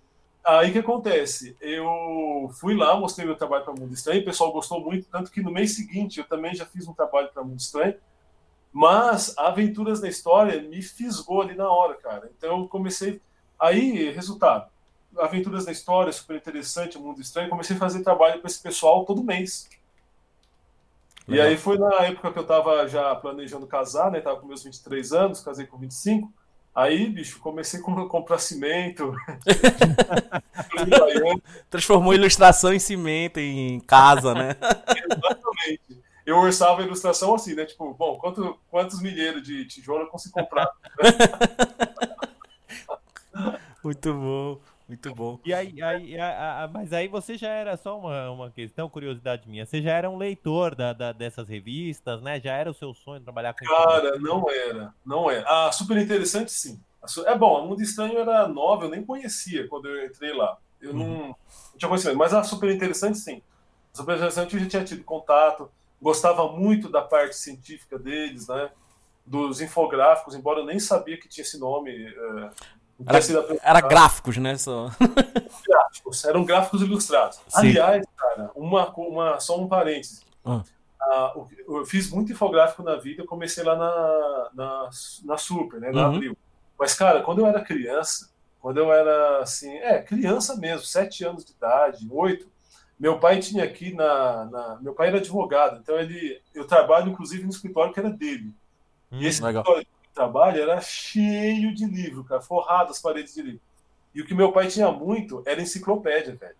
Aí 0.58 0.70
o 0.70 0.72
que 0.72 0.78
acontece? 0.78 1.56
Eu 1.60 2.50
fui 2.60 2.74
lá, 2.74 2.98
mostrei 2.98 3.26
meu 3.26 3.36
trabalho 3.36 3.64
para 3.64 3.74
Mundo 3.74 3.94
Estranho, 3.94 4.22
o 4.22 4.24
pessoal 4.24 4.52
gostou 4.52 4.80
muito, 4.80 5.08
tanto 5.08 5.30
que 5.30 5.42
no 5.42 5.50
mês 5.50 5.76
seguinte 5.76 6.18
eu 6.18 6.24
também 6.24 6.54
já 6.54 6.66
fiz 6.66 6.88
um 6.88 6.94
trabalho 6.94 7.28
para 7.32 7.44
Mundo 7.44 7.60
Estranho, 7.60 7.94
mas 8.72 9.36
Aventuras 9.38 10.00
na 10.00 10.08
História 10.08 10.60
me 10.62 10.82
fisgou 10.82 11.42
ali 11.42 11.54
na 11.54 11.70
hora, 11.70 11.94
cara. 11.94 12.30
Então 12.36 12.60
eu 12.60 12.68
comecei 12.68 13.20
Aí, 13.60 14.10
resultado, 14.10 14.70
Aventuras 15.18 15.66
da 15.66 15.72
História, 15.72 16.10
super 16.12 16.36
interessante, 16.36 16.98
Mundo 16.98 17.20
Estranho, 17.20 17.50
comecei 17.50 17.76
a 17.76 17.78
fazer 17.78 18.02
trabalho 18.02 18.40
com 18.40 18.46
esse 18.46 18.62
pessoal 18.62 19.04
todo 19.04 19.22
mês. 19.22 19.68
Legal. 21.28 21.46
E 21.46 21.48
aí 21.50 21.56
foi 21.58 21.76
na 21.76 21.94
época 22.06 22.32
que 22.32 22.38
eu 22.38 22.42
estava 22.42 22.88
já 22.88 23.14
planejando 23.14 23.66
casar, 23.66 24.10
né? 24.10 24.20
Tava 24.20 24.40
com 24.40 24.46
meus 24.46 24.62
23 24.62 25.12
anos, 25.12 25.42
casei 25.42 25.66
com 25.66 25.76
25. 25.76 26.32
Aí, 26.74 27.08
bicho, 27.08 27.40
comecei 27.40 27.80
com 27.80 28.08
comprar 28.08 28.38
cimento. 28.38 29.14
Transformou 31.68 32.14
ilustração 32.14 32.72
em 32.72 32.78
cimento, 32.78 33.38
em 33.38 33.80
casa, 33.80 34.34
né? 34.34 34.56
Exatamente. 34.88 36.00
Eu 36.24 36.36
orçava 36.36 36.80
a 36.80 36.84
ilustração 36.84 37.34
assim, 37.34 37.54
né? 37.54 37.64
Tipo, 37.64 37.92
bom, 37.94 38.16
quanto, 38.18 38.56
quantos 38.70 39.02
milheiros 39.02 39.42
de 39.42 39.64
tijolo 39.64 40.02
eu 40.02 40.06
consigo 40.06 40.34
comprar? 40.34 40.70
Muito 43.82 44.14
bom, 44.14 44.60
muito 44.90 45.14
bom. 45.14 45.38
E 45.44 45.54
aí, 45.54 45.80
aí 45.80 46.18
a, 46.18 46.64
a, 46.64 46.68
mas 46.68 46.92
aí 46.92 47.06
você 47.06 47.38
já 47.38 47.48
era 47.48 47.76
só 47.76 47.96
uma, 47.96 48.28
uma 48.30 48.50
questão, 48.50 48.90
curiosidade 48.90 49.48
minha. 49.48 49.64
Você 49.64 49.80
já 49.80 49.92
era 49.92 50.10
um 50.10 50.16
leitor 50.16 50.74
da, 50.74 50.92
da, 50.92 51.12
dessas 51.12 51.48
revistas, 51.48 52.20
né? 52.20 52.40
Já 52.40 52.54
era 52.54 52.68
o 52.68 52.74
seu 52.74 52.92
sonho 52.92 53.20
trabalhar 53.20 53.54
com 53.54 53.64
Cara, 53.64 54.18
não 54.18 54.50
era, 54.50 54.92
não 55.06 55.30
era. 55.30 55.46
Ah, 55.46 55.70
super 55.70 55.96
interessante, 55.96 56.50
sim. 56.50 56.80
É 57.24 57.38
bom, 57.38 57.56
a 57.56 57.66
Mundo 57.66 57.80
Estranho 57.80 58.18
era 58.18 58.48
nova, 58.48 58.86
eu 58.86 58.90
nem 58.90 59.04
conhecia 59.04 59.68
quando 59.68 59.88
eu 59.88 60.04
entrei 60.04 60.32
lá. 60.32 60.58
Eu 60.80 60.90
uhum. 60.90 60.98
não, 60.98 61.28
não 61.28 61.36
tinha 61.78 61.88
conhecimento, 61.88 62.18
mas 62.18 62.34
a 62.34 62.42
super 62.42 62.70
interessante, 62.70 63.18
sim. 63.18 63.40
A 63.94 63.96
super 63.96 64.16
interessante 64.16 64.54
eu 64.54 64.60
já 64.60 64.68
tinha 64.68 64.84
tido 64.84 65.04
contato, 65.04 65.70
gostava 66.02 66.50
muito 66.50 66.88
da 66.88 67.00
parte 67.00 67.36
científica 67.36 67.96
deles, 67.96 68.48
né? 68.48 68.70
Dos 69.24 69.60
infográficos, 69.60 70.34
embora 70.34 70.60
eu 70.60 70.66
nem 70.66 70.80
sabia 70.80 71.16
que 71.16 71.28
tinha 71.28 71.44
esse 71.44 71.60
nome. 71.60 71.92
É, 71.92 72.50
era, 73.06 73.58
era, 73.62 73.80
gráficos, 73.80 74.36
né? 74.36 74.56
Só. 74.56 74.90
Gráficos, 75.66 76.24
eram 76.24 76.44
gráficos 76.44 76.82
ilustrados. 76.82 77.40
Sim. 77.48 77.68
Aliás, 77.68 78.06
cara, 78.16 78.50
uma, 78.54 78.90
uma, 78.96 79.40
só 79.40 79.60
um 79.60 79.68
parênteses. 79.68 80.24
Ah. 80.44 80.62
Ah, 81.02 81.32
eu 81.66 81.84
fiz 81.86 82.10
muito 82.10 82.30
infográfico 82.30 82.82
na 82.82 82.96
vida, 82.96 83.22
eu 83.22 83.26
comecei 83.26 83.64
lá 83.64 83.74
na, 83.74 84.50
na, 84.54 84.90
na 85.24 85.36
Super, 85.38 85.80
né? 85.80 85.90
Na 85.90 86.08
uhum. 86.08 86.14
Abril. 86.14 86.36
Mas, 86.78 86.94
cara, 86.94 87.22
quando 87.22 87.40
eu 87.40 87.46
era 87.46 87.62
criança, 87.62 88.30
quando 88.60 88.78
eu 88.78 88.92
era 88.92 89.38
assim, 89.38 89.70
é, 89.78 90.00
criança 90.00 90.56
mesmo, 90.56 90.84
sete 90.84 91.24
anos 91.24 91.44
de 91.44 91.52
idade, 91.52 92.06
oito, 92.10 92.48
meu 92.98 93.18
pai 93.18 93.38
tinha 93.40 93.64
aqui 93.64 93.94
na, 93.94 94.44
na, 94.44 94.78
Meu 94.82 94.92
pai 94.92 95.08
era 95.08 95.16
advogado, 95.16 95.80
então 95.80 95.98
ele. 95.98 96.38
Eu 96.54 96.66
trabalho, 96.66 97.10
inclusive, 97.10 97.44
no 97.44 97.50
escritório 97.50 97.94
que 97.94 97.98
era 97.98 98.10
dele. 98.10 98.52
Hum, 99.10 99.20
e 99.20 99.26
esse 99.26 99.42
legal. 99.42 99.62
escritório 99.62 99.88
trabalho 100.14 100.60
era 100.60 100.80
cheio 100.80 101.74
de 101.74 101.86
livro, 101.86 102.24
cara, 102.24 102.40
forrado 102.40 102.90
as 102.90 103.00
paredes 103.00 103.34
de 103.34 103.42
livro. 103.42 103.60
E 104.14 104.20
o 104.20 104.26
que 104.26 104.34
meu 104.34 104.52
pai 104.52 104.68
tinha 104.68 104.90
muito 104.90 105.42
era 105.46 105.62
enciclopédia, 105.62 106.34
velho. 106.34 106.56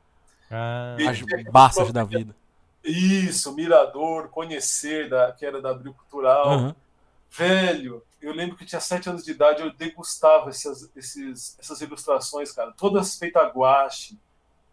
Ah, 0.51 0.97
as 1.09 1.21
baças 1.51 1.91
da 1.93 2.05
vida. 2.05 2.35
Isso, 2.83 3.53
Mirador, 3.55 4.29
Conhecer, 4.29 5.09
da, 5.09 5.33
que 5.33 5.45
era 5.45 5.61
da 5.61 5.71
Abril 5.71 5.95
Cultural. 5.95 6.59
Uhum. 6.59 6.75
Velho, 7.31 8.03
eu 8.21 8.33
lembro 8.33 8.57
que 8.57 8.65
tinha 8.65 8.81
sete 8.81 9.09
anos 9.09 9.25
de 9.25 9.31
idade, 9.31 9.63
eu 9.63 9.73
degustava 9.73 10.51
essas, 10.51 10.91
esses, 10.97 11.57
essas 11.59 11.81
ilustrações, 11.81 12.53
cara, 12.53 12.73
todas 12.73 13.17
feitas 13.17 13.43
a 13.43 13.49
guache, 13.49 14.19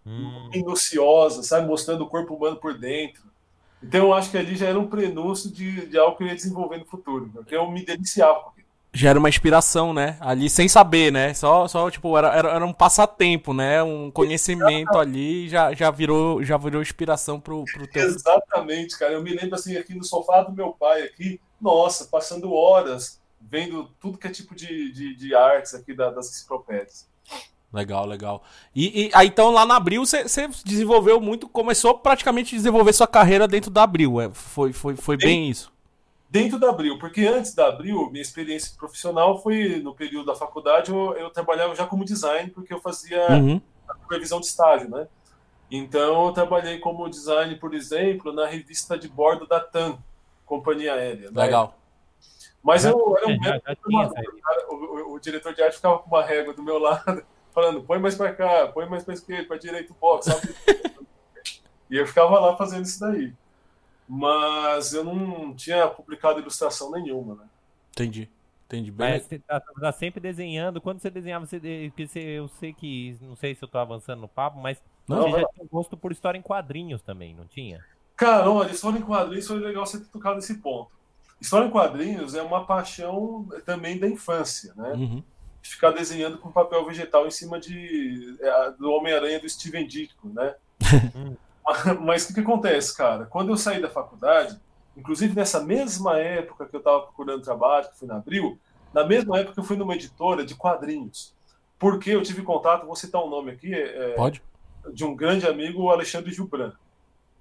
hum. 0.06 0.50
minuciosas, 0.50 1.48
sabe, 1.48 1.68
mostrando 1.68 2.04
o 2.04 2.10
corpo 2.10 2.34
humano 2.36 2.58
por 2.58 2.78
dentro. 2.78 3.24
Então 3.82 4.08
eu 4.08 4.14
acho 4.14 4.32
que 4.32 4.38
ali 4.38 4.56
já 4.56 4.68
era 4.68 4.80
um 4.80 4.88
prenúncio 4.88 5.52
de, 5.52 5.86
de 5.88 5.98
algo 5.98 6.18
que 6.18 6.24
eu 6.24 6.28
ia 6.28 6.36
desenvolver 6.36 6.78
no 6.78 6.86
futuro, 6.86 7.30
porque 7.32 7.56
eu 7.56 7.70
me 7.70 7.86
deliciava 7.86 8.40
com 8.40 8.50
Já 8.94 9.10
era 9.10 9.20
uma 9.20 9.30
inspiração, 9.30 9.94
né? 9.94 10.18
Ali 10.20 10.50
sem 10.50 10.68
saber, 10.68 11.12
né? 11.12 11.34
Só, 11.34 11.68
só 11.68 11.92
tipo, 11.92 12.18
era, 12.18 12.30
era, 12.34 12.50
era 12.50 12.66
um 12.66 12.74
passatempo, 12.74 13.54
né? 13.54 13.84
Um 13.84 14.10
conhecimento 14.10 14.98
ali 14.98 15.48
já, 15.50 15.74
já, 15.74 15.92
virou, 15.92 16.44
já 16.44 16.58
virou 16.58 16.82
inspiração 16.82 17.40
pro, 17.40 17.64
pro 17.66 17.88
teu. 17.88 18.04
Exatamente, 18.04 18.98
cara. 18.98 19.14
Eu 19.14 19.22
me 19.22 19.36
lembro 19.36 19.56
assim, 19.56 19.78
aqui 19.78 19.94
no 19.94 20.04
sofá 20.04 20.42
do 20.42 20.52
meu 20.52 20.72
pai, 20.72 21.04
aqui, 21.04 21.40
nossa, 21.62 22.06
passando 22.06 22.54
horas 22.54 23.20
vendo 23.40 23.90
tudo 24.00 24.18
que 24.18 24.28
é 24.28 24.32
tipo 24.32 24.56
de, 24.56 24.92
de, 24.92 25.16
de 25.16 25.36
artes 25.36 25.74
aqui 25.74 25.94
da, 25.94 26.10
das 26.10 26.30
enciclopédias. 26.30 27.08
Legal, 27.72 28.06
legal. 28.06 28.44
E, 28.74 29.08
e 29.08 29.12
aí, 29.14 29.28
então 29.28 29.52
lá 29.52 29.66
na 29.66 29.76
Abril 29.76 30.06
você 30.06 30.26
desenvolveu 30.66 31.20
muito, 31.20 31.50
começou 31.50 31.98
praticamente 32.00 32.56
a 32.56 32.58
desenvolver 32.58 32.94
sua 32.94 33.08
carreira 33.08 33.48
dentro 33.48 33.70
da 33.70 33.84
Abril. 33.84 34.22
É, 34.22 34.30
foi, 34.32 34.72
foi, 34.72 34.96
foi 34.96 35.18
bem 35.18 35.50
isso. 35.50 35.72
Dentro 36.30 36.60
da 36.60 36.70
Abril, 36.70 37.00
porque 37.00 37.26
antes 37.26 37.54
da 37.56 37.68
Abril, 37.68 38.10
minha 38.12 38.22
experiência 38.22 38.76
profissional 38.78 39.42
foi 39.42 39.80
no 39.80 39.96
período 39.96 40.26
da 40.26 40.36
faculdade, 40.36 40.92
eu, 40.92 41.14
eu 41.14 41.30
trabalhava 41.30 41.74
já 41.74 41.86
como 41.86 42.04
design, 42.04 42.50
porque 42.52 42.74
eu 42.74 42.82
fazia 42.82 43.32
uhum. 43.32 43.62
a 43.88 43.94
previsão 43.94 44.42
de 44.42 44.48
estágio, 44.48 44.90
né? 44.90 45.08
Então 45.72 46.28
eu 46.28 46.34
trabalhei 46.34 46.80
como 46.80 47.10
design, 47.10 47.56
por 47.56 47.74
exemplo, 47.74 48.34
na 48.34 48.46
revista 48.46 48.98
de 48.98 49.08
bordo 49.08 49.48
da 49.48 49.60
TAM, 49.60 49.98
companhia 50.46 50.94
aérea. 50.94 51.32
Né? 51.32 51.44
Legal. 51.44 51.68
Né? 51.68 51.74
Mas 52.64 52.84
eu 52.84 53.18
era 53.18 53.28
um 53.28 53.44
já, 53.44 53.62
já 53.66 53.76
o, 54.70 54.76
o, 54.76 55.14
o, 55.14 55.20
diretor 55.20 55.54
de 55.54 55.62
arte 55.64 55.76
ficava 55.76 56.00
com 56.00 56.08
uma 56.08 56.24
régua 56.24 56.54
do 56.54 56.64
meu 56.64 56.78
lado, 56.78 57.24
falando, 57.54 57.82
põe 57.84 58.00
mais 58.00 58.16
para 58.16 58.34
cá, 58.34 58.68
põe 58.68 58.86
mais 58.90 59.04
para 59.04 59.14
esquerda, 59.14 59.48
para 59.48 59.58
direita 59.58 59.94
o 59.94 59.96
box, 59.96 60.26
sabe? 60.26 60.54
e 61.90 61.98
eu 61.98 62.06
ficava 62.06 62.38
lá 62.40 62.58
fazendo 62.58 62.84
isso 62.84 63.00
daí. 63.00 63.34
Mas 64.08 64.94
eu 64.94 65.04
não 65.04 65.54
tinha 65.54 65.88
publicado 65.88 66.40
ilustração 66.40 66.92
nenhuma, 66.92 67.36
né? 67.36 67.46
Entendi. 67.92 68.30
Entendi 68.68 68.92
bem. 68.92 69.12
Mas 69.12 69.24
você 69.24 69.40
tá, 69.40 69.62
tá, 69.62 69.92
sempre 69.94 70.20
desenhando. 70.20 70.82
Quando 70.82 71.00
você 71.00 71.10
desenhava, 71.10 71.46
você, 71.46 71.92
você, 71.98 72.20
eu 72.20 72.50
sei 72.50 72.74
que. 72.74 73.18
Não 73.22 73.36
sei 73.36 73.56
se 73.56 73.64
eu 73.64 73.68
tô 73.68 73.78
avançando 73.78 74.20
no 74.20 74.28
papo, 74.28 74.60
mas 74.60 74.82
não, 75.08 75.32
você 75.32 75.40
já 75.40 75.48
tinha 75.54 75.68
gosto 75.72 75.96
por 75.96 76.12
história 76.12 76.38
em 76.38 76.42
quadrinhos 76.42 77.02
também, 77.02 77.34
não 77.34 77.46
tinha? 77.46 77.84
Cara, 78.16 78.50
olha, 78.52 78.72
história 78.72 79.00
em 79.00 79.04
quadrinhos 79.04 79.48
foi 79.48 79.60
legal 79.60 79.86
você 79.86 80.00
ter 80.00 80.08
tocado 80.08 80.36
nesse 80.36 80.56
ponto. 80.56 80.92
História 81.40 81.68
em 81.68 81.72
quadrinhos 81.72 82.36
é 82.36 82.42
uma 82.42 82.66
paixão 82.66 83.48
também 83.66 83.98
da 83.98 84.08
infância, 84.08 84.74
né? 84.76 84.92
Uhum. 84.94 85.24
Ficar 85.62 85.92
desenhando 85.92 86.38
com 86.38 86.52
papel 86.52 86.86
vegetal 86.86 87.26
em 87.26 87.32
cima 87.32 87.60
de, 87.60 88.38
é, 88.40 88.72
do 88.72 88.92
Homem-Aranha 88.92 89.40
do 89.40 89.48
Steven 89.48 89.88
Ditko, 89.88 90.30
né? 90.30 90.56
Mas 92.02 92.30
o 92.30 92.34
que, 92.34 92.40
acontece, 92.40 92.96
cara? 92.96 93.26
Quando 93.26 93.50
eu 93.50 93.58
saí 93.58 93.82
da 93.82 93.90
faculdade, 93.90 94.60
inclusive 94.96 95.36
nessa 95.36 95.64
mesma 95.64 96.18
época 96.18 96.66
que 96.66 96.76
eu 96.76 96.80
estava 96.80 97.02
procurando 97.02 97.42
trabalho, 97.42 97.90
que 97.90 97.98
foi 97.98 98.08
na 98.08 98.18
Abril, 98.18 98.60
na 98.94 99.06
mesma 99.06 99.40
época 99.40 99.60
eu 99.60 99.64
fui 99.64 99.78
numa 99.78 99.96
editora 99.96 100.46
de 100.46 100.56
quadrinhos. 100.56 101.36
Porque 101.78 102.10
eu 102.10 102.24
tive 102.24 102.42
contato, 102.42 102.86
vou 102.86 102.96
citar 102.96 103.24
um 103.24 103.30
nome 103.30 103.52
aqui, 103.52 103.74
é, 103.74 104.14
Pode? 104.16 104.42
de 104.92 105.06
um 105.06 105.16
grande 105.16 105.46
amigo, 105.46 105.84
o 105.84 105.92
Alexandre 105.92 106.34
Gilbran. 106.34 106.72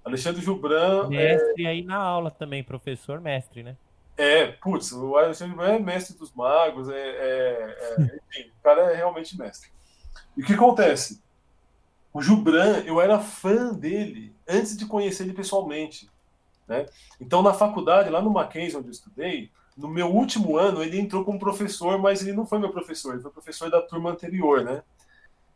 Alexandre 0.05 0.41
Gilbran. 0.41 1.07
Mestre 1.07 1.65
é... 1.65 1.67
aí 1.67 1.83
na 1.83 1.97
aula 1.97 2.29
também, 2.29 2.63
professor 2.63 3.19
mestre, 3.19 3.63
né? 3.63 3.75
É, 4.17 4.47
putz, 4.47 4.91
o 4.91 5.15
Alexandre 5.15 5.63
é 5.63 5.79
mestre 5.79 6.17
dos 6.17 6.33
magos, 6.33 6.89
é, 6.89 6.95
é, 6.95 7.77
é, 7.79 8.19
enfim, 8.29 8.49
o 8.49 8.63
cara 8.63 8.91
é 8.91 8.95
realmente 8.95 9.37
mestre. 9.37 9.69
E 10.35 10.41
o 10.41 10.45
que 10.45 10.53
acontece? 10.53 11.21
O 12.17 12.21
Jubran, 12.23 12.81
eu 12.83 12.99
era 12.99 13.19
fã 13.19 13.71
dele 13.71 14.35
antes 14.49 14.75
de 14.75 14.87
conhecer 14.87 15.21
ele 15.21 15.33
pessoalmente. 15.33 16.09
Né? 16.67 16.87
Então, 17.21 17.43
na 17.43 17.53
faculdade, 17.53 18.09
lá 18.09 18.19
no 18.19 18.31
Mackenzie, 18.31 18.75
onde 18.75 18.87
eu 18.87 18.91
estudei, 18.91 19.51
no 19.77 19.87
meu 19.87 20.07
último 20.07 20.57
ano, 20.57 20.81
ele 20.81 20.99
entrou 20.99 21.23
como 21.23 21.37
professor, 21.37 21.99
mas 21.99 22.23
ele 22.23 22.33
não 22.33 22.43
foi 22.43 22.57
meu 22.57 22.71
professor, 22.71 23.13
ele 23.13 23.21
foi 23.21 23.29
professor 23.29 23.69
da 23.69 23.83
turma 23.83 24.09
anterior, 24.09 24.63
né? 24.63 24.81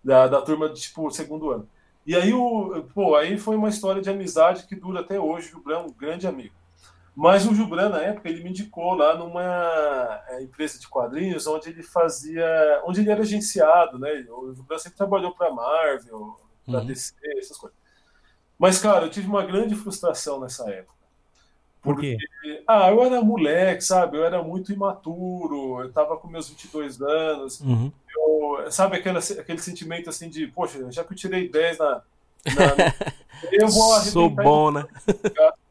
Da, 0.03 0.27
da 0.27 0.39
turma 0.39 0.70
de, 0.70 0.82
tipo, 0.82 1.10
segundo 1.10 1.50
ano. 1.50 1.68
E 2.06 2.15
aí, 2.15 2.32
o, 2.32 2.86
pô, 2.94 3.15
aí 3.15 3.39
foi 3.39 3.56
uma 3.56 3.70
história 3.70 4.00
de 4.00 4.12
amizade 4.12 4.68
que 4.68 4.75
dura 4.75 5.00
até 5.00 5.20
hoje. 5.20 5.48
O 5.48 5.51
Jubran 5.53 5.77
é 5.77 5.82
um 5.82 5.91
grande 5.91 6.27
amigo. 6.27 6.53
Mas 7.15 7.48
o 7.48 7.56
Gilbran, 7.56 7.89
na 7.89 8.03
época, 8.03 8.30
ele 8.30 8.44
me 8.44 8.51
indicou 8.51 8.94
lá 8.94 9.18
numa 9.18 10.22
é, 10.27 10.44
empresa 10.44 10.80
de 10.80 10.88
quadrinhos 10.88 11.48
onde 11.48 11.70
ele 11.70 11.82
fazia. 11.82 12.46
onde 12.86 13.01
ele 13.01 13.10
era 13.10 13.22
agenciado, 13.22 13.98
né? 13.98 14.25
O 14.30 14.53
Gilbran 14.53 14.77
sempre 14.77 14.98
trabalhou 14.98 15.32
para 15.32 15.51
Marvel, 15.51 16.38
para 16.71 16.79
uhum. 16.81 16.85
DC, 16.85 17.13
essas 17.37 17.57
coisas. 17.57 17.77
Mas, 18.57 18.79
cara, 18.79 19.05
eu 19.05 19.09
tive 19.09 19.27
uma 19.27 19.45
grande 19.45 19.75
frustração 19.75 20.39
nessa 20.39 20.69
época. 20.69 21.01
Porque, 21.81 22.15
Por 22.15 22.41
quê? 22.43 22.63
ah, 22.67 22.89
eu 22.91 23.03
era 23.03 23.21
moleque, 23.21 23.83
sabe? 23.83 24.17
Eu 24.17 24.23
era 24.23 24.43
muito 24.43 24.71
imaturo, 24.71 25.81
eu 25.81 25.91
tava 25.91 26.15
com 26.15 26.27
meus 26.27 26.47
22 26.47 27.01
anos. 27.01 27.59
Uhum. 27.59 27.91
Eu, 28.15 28.71
sabe 28.71 28.97
aquele, 28.97 29.17
aquele 29.17 29.59
sentimento 29.59 30.09
assim 30.09 30.29
de, 30.29 30.45
poxa, 30.47 30.91
já 30.91 31.03
que 31.03 31.13
eu 31.13 31.17
tirei 31.17 31.49
10 31.49 31.79
na. 31.79 31.89
na 31.89 32.01
eu 33.51 33.67
vou 33.67 33.99
Sou 34.01 34.29
bom, 34.29 34.71
né? 34.71 34.85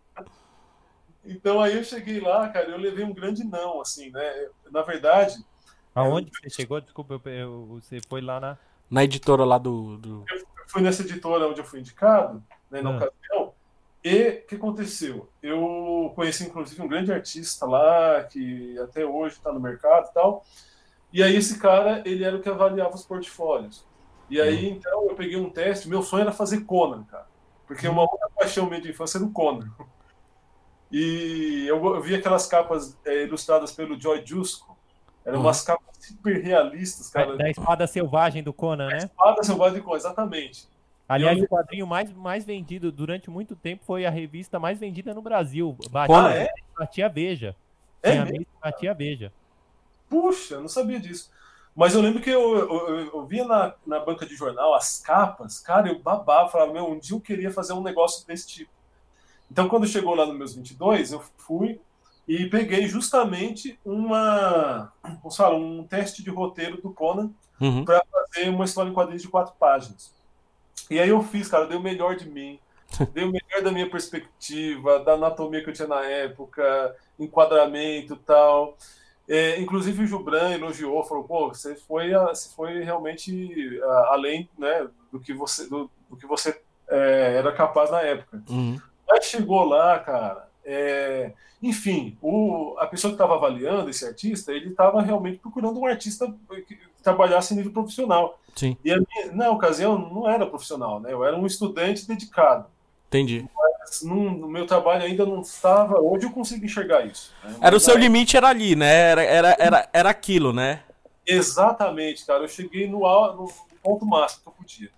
Então 1.22 1.60
aí 1.60 1.76
eu 1.76 1.84
cheguei 1.84 2.18
lá, 2.18 2.48
cara, 2.48 2.70
eu 2.70 2.78
levei 2.78 3.04
um 3.04 3.14
grande 3.14 3.44
não, 3.44 3.80
assim, 3.80 4.10
né? 4.10 4.48
Na 4.72 4.82
verdade. 4.82 5.36
Aonde 5.94 6.28
eu... 6.28 6.32
você 6.42 6.50
chegou? 6.50 6.80
Desculpa, 6.80 7.20
eu, 7.24 7.32
eu, 7.32 7.66
você 7.80 8.00
foi 8.08 8.20
lá 8.20 8.40
na. 8.40 8.58
Na 8.90 9.04
editora 9.04 9.44
lá 9.44 9.56
do. 9.56 9.96
do... 9.98 10.24
Eu 10.28 10.38
fui 10.70 10.82
nessa 10.82 11.02
editora 11.02 11.48
onde 11.48 11.60
eu 11.60 11.64
fui 11.64 11.80
indicado, 11.80 12.42
né, 12.70 12.80
na 12.80 12.90
ah. 12.90 12.96
ocasião. 12.96 13.52
E 14.02 14.28
o 14.28 14.46
que 14.46 14.54
aconteceu? 14.54 15.28
Eu 15.42 16.12
conheci, 16.14 16.44
inclusive, 16.44 16.80
um 16.80 16.88
grande 16.88 17.12
artista 17.12 17.66
lá, 17.66 18.24
que 18.24 18.78
até 18.78 19.04
hoje 19.04 19.36
está 19.36 19.52
no 19.52 19.60
mercado 19.60 20.08
e 20.08 20.14
tal. 20.14 20.44
E 21.12 21.22
aí, 21.22 21.36
esse 21.36 21.58
cara, 21.58 22.02
ele 22.06 22.24
era 22.24 22.36
o 22.36 22.40
que 22.40 22.48
avaliava 22.48 22.94
os 22.94 23.04
portfólios. 23.04 23.84
E 24.30 24.40
aí, 24.40 24.70
hum. 24.70 24.76
então, 24.76 25.08
eu 25.08 25.14
peguei 25.14 25.36
um 25.36 25.50
teste. 25.50 25.88
Meu 25.88 26.02
sonho 26.02 26.22
era 26.22 26.32
fazer 26.32 26.64
Conan, 26.64 27.04
cara. 27.04 27.26
Porque 27.66 27.86
uma 27.86 28.02
outra 28.02 28.28
paixão 28.34 28.66
minha 28.66 28.80
de 28.80 28.90
infância 28.90 29.18
era 29.18 29.26
o 29.26 29.32
Conan. 29.32 29.70
E 30.90 31.66
eu, 31.68 32.00
vi 32.02 32.16
aquelas 32.16 32.46
capas 32.46 32.98
é, 33.04 33.22
ilustradas 33.22 33.70
pelo 33.70 34.00
Joy 34.00 34.24
Jusco. 34.26 34.69
Eram 35.30 35.38
uhum. 35.38 35.46
umas 35.46 35.62
capas 35.62 35.96
super 36.00 36.42
realistas, 36.42 37.08
cara. 37.08 37.36
Da 37.36 37.48
espada 37.48 37.86
selvagem 37.86 38.42
do 38.42 38.52
Conan, 38.52 38.88
né? 38.88 38.98
espada 38.98 39.42
selvagem 39.44 39.78
do 39.78 39.84
Conan, 39.84 39.96
exatamente. 39.96 40.68
Aliás, 41.08 41.38
eu... 41.38 41.44
o 41.44 41.48
quadrinho 41.48 41.86
mais, 41.86 42.12
mais 42.12 42.44
vendido 42.44 42.90
durante 42.90 43.30
muito 43.30 43.54
tempo 43.54 43.84
foi 43.84 44.04
a 44.04 44.10
revista 44.10 44.58
mais 44.58 44.78
vendida 44.78 45.14
no 45.14 45.22
Brasil. 45.22 45.76
Batia, 45.88 46.16
ah, 46.16 46.34
é? 46.34 46.48
Batia 46.76 47.08
Veja. 47.08 47.54
É 48.02 48.24
Tem 48.24 48.46
Batia 48.60 48.92
Veja. 48.92 49.32
Puxa, 50.08 50.54
eu 50.54 50.62
não 50.62 50.68
sabia 50.68 50.98
disso. 50.98 51.30
Mas 51.76 51.94
eu 51.94 52.00
lembro 52.00 52.20
que 52.20 52.30
eu, 52.30 52.58
eu, 52.58 53.10
eu, 53.14 53.26
via 53.26 53.44
na, 53.44 53.74
na 53.86 54.00
banca 54.00 54.26
de 54.26 54.34
jornal 54.34 54.74
as 54.74 55.00
capas, 55.00 55.60
cara, 55.60 55.88
eu 55.88 56.00
babava, 56.00 56.48
falava, 56.48 56.72
meu, 56.72 56.90
um 56.90 56.98
dia 56.98 57.14
eu 57.14 57.20
queria 57.20 57.52
fazer 57.52 57.72
um 57.72 57.82
negócio 57.82 58.26
desse 58.26 58.48
tipo. 58.48 58.72
Então, 59.50 59.68
quando 59.68 59.86
chegou 59.86 60.14
lá 60.14 60.26
nos 60.26 60.36
meus 60.36 60.54
22, 60.54 61.12
eu 61.12 61.22
fui 61.38 61.80
e 62.30 62.48
peguei 62.48 62.86
justamente 62.86 63.76
uma, 63.84 64.92
vamos 65.02 65.36
falar, 65.36 65.56
um 65.56 65.82
teste 65.82 66.22
de 66.22 66.30
roteiro 66.30 66.80
do 66.80 66.92
Conan 66.92 67.32
uhum. 67.60 67.84
para 67.84 68.04
fazer 68.08 68.48
uma 68.48 68.64
história 68.64 68.88
em 68.88 68.92
quadrinhos 68.92 69.22
de 69.22 69.28
quatro 69.28 69.52
páginas. 69.58 70.14
E 70.88 71.00
aí 71.00 71.08
eu 71.08 71.20
fiz, 71.24 71.48
cara, 71.48 71.66
dei 71.66 71.76
o 71.76 71.82
melhor 71.82 72.14
de 72.14 72.30
mim, 72.30 72.60
dei 73.12 73.24
o 73.24 73.32
melhor 73.32 73.64
da 73.64 73.72
minha 73.72 73.90
perspectiva, 73.90 75.00
da 75.00 75.14
anatomia 75.14 75.60
que 75.60 75.70
eu 75.70 75.74
tinha 75.74 75.88
na 75.88 76.04
época, 76.04 76.94
enquadramento 77.18 78.14
e 78.14 78.18
tal. 78.18 78.78
É, 79.28 79.60
inclusive 79.60 80.04
o 80.04 80.06
Jubran 80.06 80.52
elogiou, 80.52 81.02
falou, 81.02 81.24
pô, 81.24 81.48
você 81.48 81.74
foi, 81.74 82.12
você 82.12 82.48
foi 82.54 82.84
realmente 82.84 83.80
além 84.06 84.48
né, 84.56 84.86
do 85.10 85.18
que 85.18 85.34
você, 85.34 85.68
do, 85.68 85.90
do 86.08 86.16
que 86.16 86.28
você 86.28 86.62
é, 86.88 87.34
era 87.38 87.50
capaz 87.50 87.90
na 87.90 88.02
época. 88.02 88.40
Uhum. 88.48 88.80
Mas 89.08 89.24
chegou 89.24 89.64
lá, 89.64 89.98
cara. 89.98 90.49
É... 90.70 91.32
Enfim, 91.62 92.16
o... 92.22 92.76
a 92.78 92.86
pessoa 92.86 93.10
que 93.10 93.16
estava 93.16 93.34
avaliando 93.34 93.90
esse 93.90 94.06
artista, 94.06 94.52
ele 94.52 94.70
estava 94.70 95.02
realmente 95.02 95.38
procurando 95.38 95.78
um 95.78 95.86
artista 95.86 96.32
que 96.66 96.78
trabalhasse 97.02 97.52
em 97.52 97.56
nível 97.56 97.72
profissional. 97.72 98.38
Sim. 98.54 98.76
E 98.84 98.94
minha, 98.94 99.32
na 99.32 99.50
ocasião 99.50 99.98
não 99.98 100.28
era 100.28 100.46
profissional, 100.46 101.00
né? 101.00 101.12
Eu 101.12 101.24
era 101.24 101.36
um 101.36 101.46
estudante 101.46 102.06
dedicado. 102.06 102.66
Entendi. 103.08 103.44
Mas 103.80 104.02
no 104.02 104.48
meu 104.48 104.66
trabalho 104.66 105.02
ainda 105.02 105.26
não 105.26 105.40
estava. 105.40 106.00
Hoje 106.00 106.26
eu 106.26 106.30
consigo 106.30 106.64
enxergar 106.64 107.04
isso. 107.06 107.32
Né? 107.42 107.56
Era 107.60 107.76
o 107.76 107.80
seu 107.80 107.96
limite, 107.96 108.36
era 108.36 108.48
ali, 108.48 108.76
né? 108.76 108.92
Era, 108.92 109.22
era, 109.22 109.56
era, 109.58 109.88
era 109.92 110.10
aquilo, 110.10 110.52
né? 110.52 110.82
Exatamente, 111.26 112.24
cara. 112.24 112.44
Eu 112.44 112.48
cheguei 112.48 112.88
no, 112.88 113.00
no 113.00 113.50
ponto 113.82 114.06
máximo 114.06 114.42
que 114.42 114.48
eu 114.48 114.52
podia. 114.52 114.90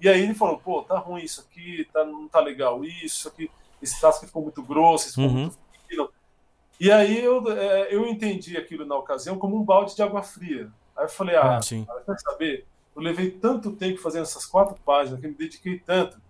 E 0.00 0.08
aí 0.08 0.22
ele 0.22 0.34
falou, 0.34 0.58
pô, 0.58 0.82
tá 0.82 0.98
ruim 0.98 1.22
isso 1.22 1.40
aqui, 1.40 1.86
tá, 1.92 2.04
não 2.04 2.28
tá 2.28 2.40
legal 2.40 2.84
isso 2.84 3.28
aqui, 3.28 3.50
esse 3.82 4.00
traço 4.00 4.24
ficou 4.24 4.42
muito 4.42 4.62
grosso, 4.62 5.06
esse 5.06 5.14
ficou 5.14 5.30
uhum. 5.30 5.40
muito 5.42 5.58
fino. 5.88 6.10
E 6.80 6.90
aí 6.90 7.22
eu, 7.22 7.50
é, 7.50 7.94
eu 7.94 8.06
entendi 8.06 8.56
aquilo 8.56 8.84
na 8.84 8.96
ocasião 8.96 9.38
como 9.38 9.56
um 9.56 9.64
balde 9.64 9.96
de 9.96 10.02
água 10.02 10.22
fria. 10.22 10.70
Aí 10.96 11.04
eu 11.04 11.08
falei, 11.08 11.36
ah, 11.36 11.58
ah 11.58 11.60
quer 11.60 12.18
saber? 12.18 12.66
Eu 12.94 13.02
levei 13.02 13.30
tanto 13.30 13.72
tempo 13.72 14.00
fazendo 14.00 14.22
essas 14.22 14.44
quatro 14.44 14.76
páginas, 14.84 15.20
que 15.20 15.28
me 15.28 15.34
dediquei 15.34 15.78
tanto. 15.78 16.20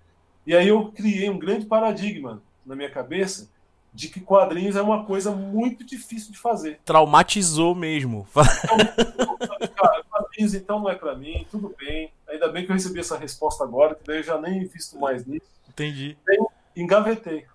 E 0.46 0.54
aí 0.54 0.68
eu 0.68 0.90
criei 0.92 1.28
um 1.28 1.38
grande 1.38 1.66
paradigma 1.66 2.42
na 2.64 2.74
minha 2.74 2.90
cabeça, 2.90 3.50
de 3.92 4.08
que 4.08 4.20
quadrinhos 4.20 4.76
é 4.76 4.82
uma 4.82 5.04
coisa 5.04 5.30
muito 5.30 5.84
difícil 5.84 6.30
de 6.30 6.38
fazer. 6.38 6.78
Traumatizou 6.84 7.74
mesmo. 7.74 8.26
Cara, 9.74 10.04
quadrinhos 10.10 10.54
então 10.54 10.80
não 10.80 10.90
é 10.90 10.94
para 10.94 11.14
mim, 11.14 11.46
tudo 11.50 11.74
bem. 11.78 12.12
Ainda 12.28 12.48
bem 12.48 12.64
que 12.64 12.70
eu 12.70 12.74
recebi 12.74 13.00
essa 13.00 13.16
resposta 13.16 13.64
agora, 13.64 13.94
que 13.94 14.04
daí 14.06 14.18
eu 14.18 14.22
já 14.22 14.40
nem 14.40 14.64
visto 14.66 14.98
mais 14.98 15.26
nisso. 15.26 15.46
Entendi. 15.68 16.16
Engavetei. 16.80 17.46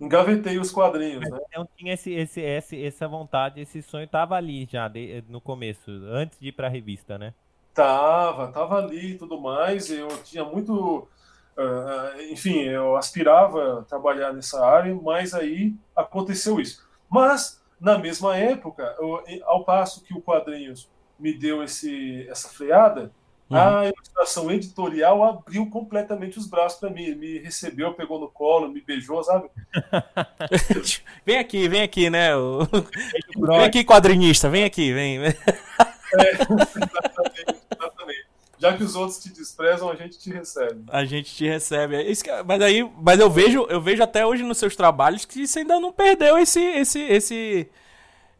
Engavetei 0.00 0.58
os 0.58 0.70
quadrinhos, 0.70 1.28
né? 1.30 1.38
Então 1.48 1.68
tinha 1.76 1.94
esse, 1.94 2.12
esse, 2.12 2.40
esse, 2.40 2.84
essa 2.84 3.06
vontade, 3.06 3.60
esse 3.60 3.80
sonho 3.80 4.08
tava 4.08 4.34
ali 4.34 4.66
já 4.70 4.88
de, 4.88 5.22
no 5.28 5.40
começo, 5.40 5.90
antes 6.10 6.38
de 6.38 6.48
ir 6.48 6.52
para 6.52 6.66
a 6.66 6.70
revista, 6.70 7.16
né? 7.16 7.32
Tava, 7.72 8.48
tava 8.52 8.78
ali 8.78 9.12
e 9.12 9.18
tudo 9.18 9.40
mais. 9.40 9.90
Eu 9.90 10.08
tinha 10.22 10.44
muito. 10.44 11.08
Uh, 11.56 12.32
enfim, 12.32 12.62
eu 12.62 12.96
aspirava 12.96 13.80
a 13.80 13.82
trabalhar 13.82 14.32
nessa 14.32 14.64
área, 14.64 14.94
mas 14.94 15.32
aí 15.34 15.74
aconteceu 15.94 16.60
isso. 16.60 16.84
Mas, 17.08 17.62
na 17.80 17.96
mesma 17.96 18.36
época, 18.36 18.94
eu, 18.98 19.22
ao 19.44 19.64
passo 19.64 20.02
que 20.02 20.12
o 20.12 20.20
Quadrinhos 20.20 20.90
me 21.18 21.32
deu 21.32 21.62
esse, 21.62 22.26
essa 22.28 22.48
freada, 22.48 23.12
Uhum. 23.50 23.58
A 23.58 23.86
ilustração 23.86 24.50
editorial 24.50 25.22
abriu 25.22 25.68
completamente 25.68 26.38
os 26.38 26.46
braços 26.46 26.80
para 26.80 26.90
mim. 26.90 27.14
Me 27.14 27.38
recebeu, 27.38 27.92
pegou 27.92 28.18
no 28.18 28.28
colo, 28.28 28.68
me 28.68 28.80
beijou, 28.80 29.22
sabe? 29.22 29.48
vem 31.24 31.38
aqui, 31.38 31.68
vem 31.68 31.82
aqui, 31.82 32.08
né? 32.08 32.30
vem 33.36 33.64
aqui, 33.64 33.84
quadrinista, 33.84 34.48
vem 34.48 34.64
aqui, 34.64 34.92
vem. 34.92 35.18
É, 35.24 35.32
exatamente, 36.32 37.56
exatamente. 37.72 38.24
Já 38.58 38.74
que 38.74 38.82
os 38.82 38.96
outros 38.96 39.18
te 39.18 39.28
desprezam, 39.28 39.90
a 39.90 39.94
gente 39.94 40.18
te 40.18 40.30
recebe. 40.30 40.84
A 40.88 41.04
gente 41.04 41.34
te 41.34 41.46
recebe. 41.46 41.96
É 41.96 42.10
isso 42.10 42.24
que, 42.24 42.30
mas 42.44 42.62
aí, 42.62 42.90
mas 42.96 43.20
eu 43.20 43.28
vejo, 43.28 43.66
eu 43.68 43.80
vejo 43.80 44.02
até 44.02 44.24
hoje 44.24 44.42
nos 44.42 44.56
seus 44.56 44.74
trabalhos 44.74 45.26
que 45.26 45.46
você 45.46 45.58
ainda 45.58 45.78
não 45.78 45.92
perdeu 45.92 46.38
esse, 46.38 46.60
esse, 46.60 47.00
esse, 47.02 47.68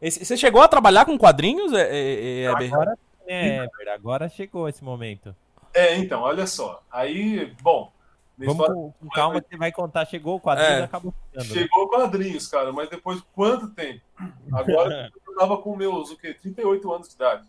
esse... 0.01 0.25
você 0.25 0.35
chegou 0.35 0.63
a 0.63 0.67
trabalhar 0.67 1.05
com 1.05 1.15
quadrinhos, 1.15 1.71
é, 1.73 2.45
é, 2.45 2.45
é 3.27 3.59
Agora 3.59 3.89
é, 3.89 3.93
agora 3.93 4.29
chegou 4.29 4.67
esse 4.69 4.83
momento. 4.83 5.35
É, 5.73 5.95
então, 5.97 6.21
olha 6.21 6.47
só. 6.47 6.81
Aí, 6.91 7.53
bom. 7.61 7.91
Vamos 8.37 8.67
com, 8.67 8.91
com 8.91 9.09
calma 9.09 9.41
que 9.41 9.49
você 9.49 9.57
vai 9.57 9.71
contar. 9.71 10.05
Chegou 10.05 10.35
o 10.35 10.41
quadrinho 10.41 10.79
é. 10.79 10.83
acabou 10.83 11.13
ficando. 11.13 11.47
Né? 11.47 11.53
Chegou 11.53 11.83
o 11.83 11.87
quadrinhos, 11.87 12.47
cara, 12.47 12.71
mas 12.73 12.89
depois 12.89 13.19
de 13.19 13.25
quanto 13.33 13.69
tempo? 13.69 14.01
Agora 14.51 15.11
eu 15.27 15.35
tava 15.35 15.57
com 15.57 15.75
meus 15.75 16.11
o 16.11 16.17
quê? 16.17 16.33
38 16.33 16.93
anos 16.93 17.07
de 17.07 17.15
idade. 17.15 17.47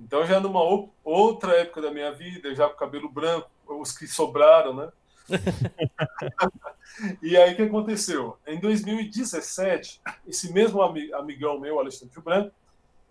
Então 0.00 0.26
já 0.26 0.40
numa 0.40 0.60
outra 1.04 1.60
época 1.60 1.80
da 1.80 1.92
minha 1.92 2.10
vida, 2.12 2.54
já 2.54 2.68
com 2.68 2.76
cabelo 2.76 3.08
branco, 3.08 3.48
os 3.66 3.96
que 3.96 4.06
sobraram, 4.08 4.74
né? 4.74 4.92
e 7.22 7.36
aí 7.36 7.52
o 7.52 7.56
que 7.56 7.62
aconteceu? 7.62 8.36
Em 8.46 8.58
2017, 8.58 10.00
esse 10.26 10.52
mesmo 10.52 10.82
amigão 10.82 11.60
meu, 11.60 11.78
Alexandre 11.78 12.20
Branco, 12.20 12.52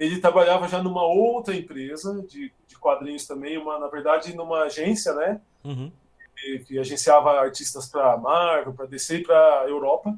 ele 0.01 0.19
trabalhava 0.19 0.67
já 0.67 0.81
numa 0.81 1.03
outra 1.03 1.55
empresa 1.55 2.25
de, 2.27 2.51
de 2.67 2.75
quadrinhos 2.79 3.27
também, 3.27 3.55
uma, 3.59 3.77
na 3.77 3.87
verdade, 3.87 4.35
numa 4.35 4.63
agência, 4.63 5.13
né? 5.13 5.39
Uhum. 5.63 5.91
Que, 6.35 6.59
que, 6.59 6.79
agenciava 6.79 7.39
artistas 7.39 7.87
para 7.87 8.17
Marvel, 8.17 8.73
para 8.73 8.87
DC 8.87 9.17
e 9.17 9.23
para 9.23 9.65
Europa. 9.67 10.17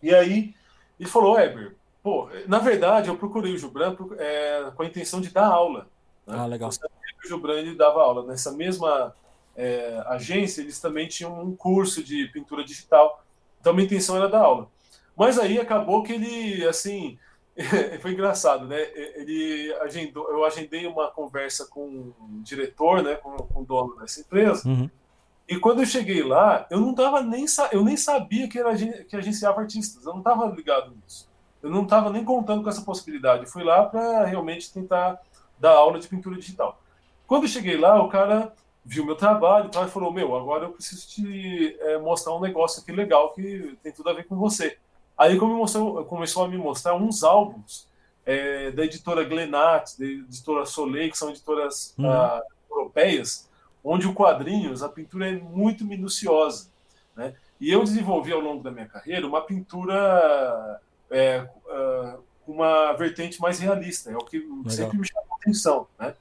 E 0.00 0.14
aí 0.14 0.54
ele 1.00 1.08
falou, 1.08 1.36
Eber, 1.36 1.74
pô, 2.00 2.28
na 2.46 2.60
verdade 2.60 3.08
eu 3.08 3.16
procurei 3.16 3.52
o 3.52 3.58
Gibran 3.58 3.96
é, 4.18 4.70
com 4.76 4.84
a 4.84 4.86
intenção 4.86 5.20
de 5.20 5.30
dar 5.30 5.46
aula. 5.46 5.88
Né? 6.24 6.36
Ah, 6.38 6.46
legal. 6.46 6.70
O 6.70 7.28
Gibran 7.28 7.58
ele 7.58 7.74
dava 7.74 8.00
aula. 8.00 8.24
Nessa 8.24 8.52
mesma 8.52 9.16
é, 9.56 10.00
agência, 10.06 10.60
eles 10.60 10.78
também 10.78 11.08
tinham 11.08 11.42
um 11.42 11.56
curso 11.56 12.04
de 12.04 12.28
pintura 12.28 12.62
digital. 12.62 13.24
Então, 13.60 13.74
minha 13.74 13.86
intenção 13.86 14.16
era 14.16 14.28
dar 14.28 14.42
aula. 14.42 14.68
Mas 15.16 15.40
aí 15.40 15.58
acabou 15.58 16.04
que 16.04 16.12
ele, 16.12 16.64
assim, 16.68 17.18
foi 18.00 18.12
engraçado, 18.12 18.66
né? 18.66 18.80
Ele 19.16 19.72
agendou, 19.82 20.28
eu 20.30 20.44
agendei 20.44 20.86
uma 20.86 21.10
conversa 21.10 21.66
com 21.66 21.84
o 21.84 22.14
diretor, 22.42 23.02
né, 23.02 23.16
com, 23.16 23.36
com 23.36 23.60
o 23.60 23.64
dono 23.64 23.96
dessa 23.96 24.20
empresa. 24.20 24.66
Uhum. 24.68 24.88
E 25.48 25.58
quando 25.58 25.80
eu 25.80 25.86
cheguei 25.86 26.22
lá, 26.22 26.66
eu 26.70 26.80
não 26.80 26.94
tava 26.94 27.20
nem 27.20 27.44
eu 27.72 27.84
nem 27.84 27.96
sabia 27.96 28.48
que 28.48 28.58
era 28.58 28.74
que 28.74 29.16
agenciava 29.16 29.60
artistas. 29.60 30.06
Eu 30.06 30.12
não 30.12 30.20
estava 30.20 30.46
ligado 30.46 30.94
nisso. 30.94 31.28
Eu 31.62 31.70
não 31.70 31.82
estava 31.82 32.10
nem 32.10 32.24
contando 32.24 32.62
com 32.62 32.70
essa 32.70 32.82
possibilidade. 32.82 33.44
Eu 33.44 33.50
fui 33.50 33.62
lá 33.62 33.84
para 33.84 34.24
realmente 34.24 34.72
tentar 34.72 35.20
dar 35.58 35.72
aula 35.72 35.98
de 35.98 36.08
pintura 36.08 36.36
digital. 36.36 36.80
Quando 37.26 37.44
eu 37.44 37.48
cheguei 37.48 37.76
lá, 37.76 38.02
o 38.02 38.08
cara 38.08 38.52
viu 38.84 39.04
meu 39.04 39.14
trabalho 39.14 39.70
e 39.70 39.88
falou: 39.88 40.12
Meu, 40.12 40.34
agora 40.34 40.64
eu 40.64 40.72
preciso 40.72 41.06
te 41.08 41.76
é, 41.80 41.98
mostrar 41.98 42.34
um 42.34 42.40
negócio 42.40 42.80
aqui 42.80 42.90
legal 42.90 43.32
que 43.34 43.76
tem 43.82 43.92
tudo 43.92 44.08
a 44.08 44.12
ver 44.12 44.26
com 44.26 44.36
você. 44.36 44.78
Aí 45.16 45.38
começou, 45.38 46.04
começou 46.04 46.44
a 46.44 46.48
me 46.48 46.56
mostrar 46.56 46.94
uns 46.94 47.22
álbuns 47.22 47.86
é, 48.24 48.70
da 48.70 48.84
editora 48.84 49.24
Glenat, 49.24 49.98
da 49.98 50.04
editora 50.04 50.64
Soleil, 50.64 51.10
que 51.10 51.18
são 51.18 51.30
editoras 51.30 51.94
uhum. 51.98 52.08
uh, 52.08 52.42
europeias, 52.70 53.48
onde 53.84 54.06
o 54.06 54.14
quadrinhos, 54.14 54.82
a 54.82 54.88
pintura 54.88 55.28
é 55.28 55.32
muito 55.32 55.84
minuciosa. 55.84 56.70
Né? 57.16 57.34
E 57.60 57.70
eu 57.70 57.82
desenvolvi 57.82 58.32
ao 58.32 58.40
longo 58.40 58.62
da 58.62 58.70
minha 58.70 58.86
carreira 58.86 59.26
uma 59.26 59.42
pintura 59.42 60.80
é, 61.10 61.46
uh, 61.66 62.22
uma 62.46 62.92
vertente 62.94 63.40
mais 63.40 63.58
realista, 63.58 64.10
é 64.10 64.16
o 64.16 64.24
que 64.24 64.38
Legal. 64.38 64.70
sempre 64.70 64.98
me 64.98 65.06
chamou 65.06 65.28
a 65.30 65.36
atenção. 65.36 65.86
Né? 65.98 66.14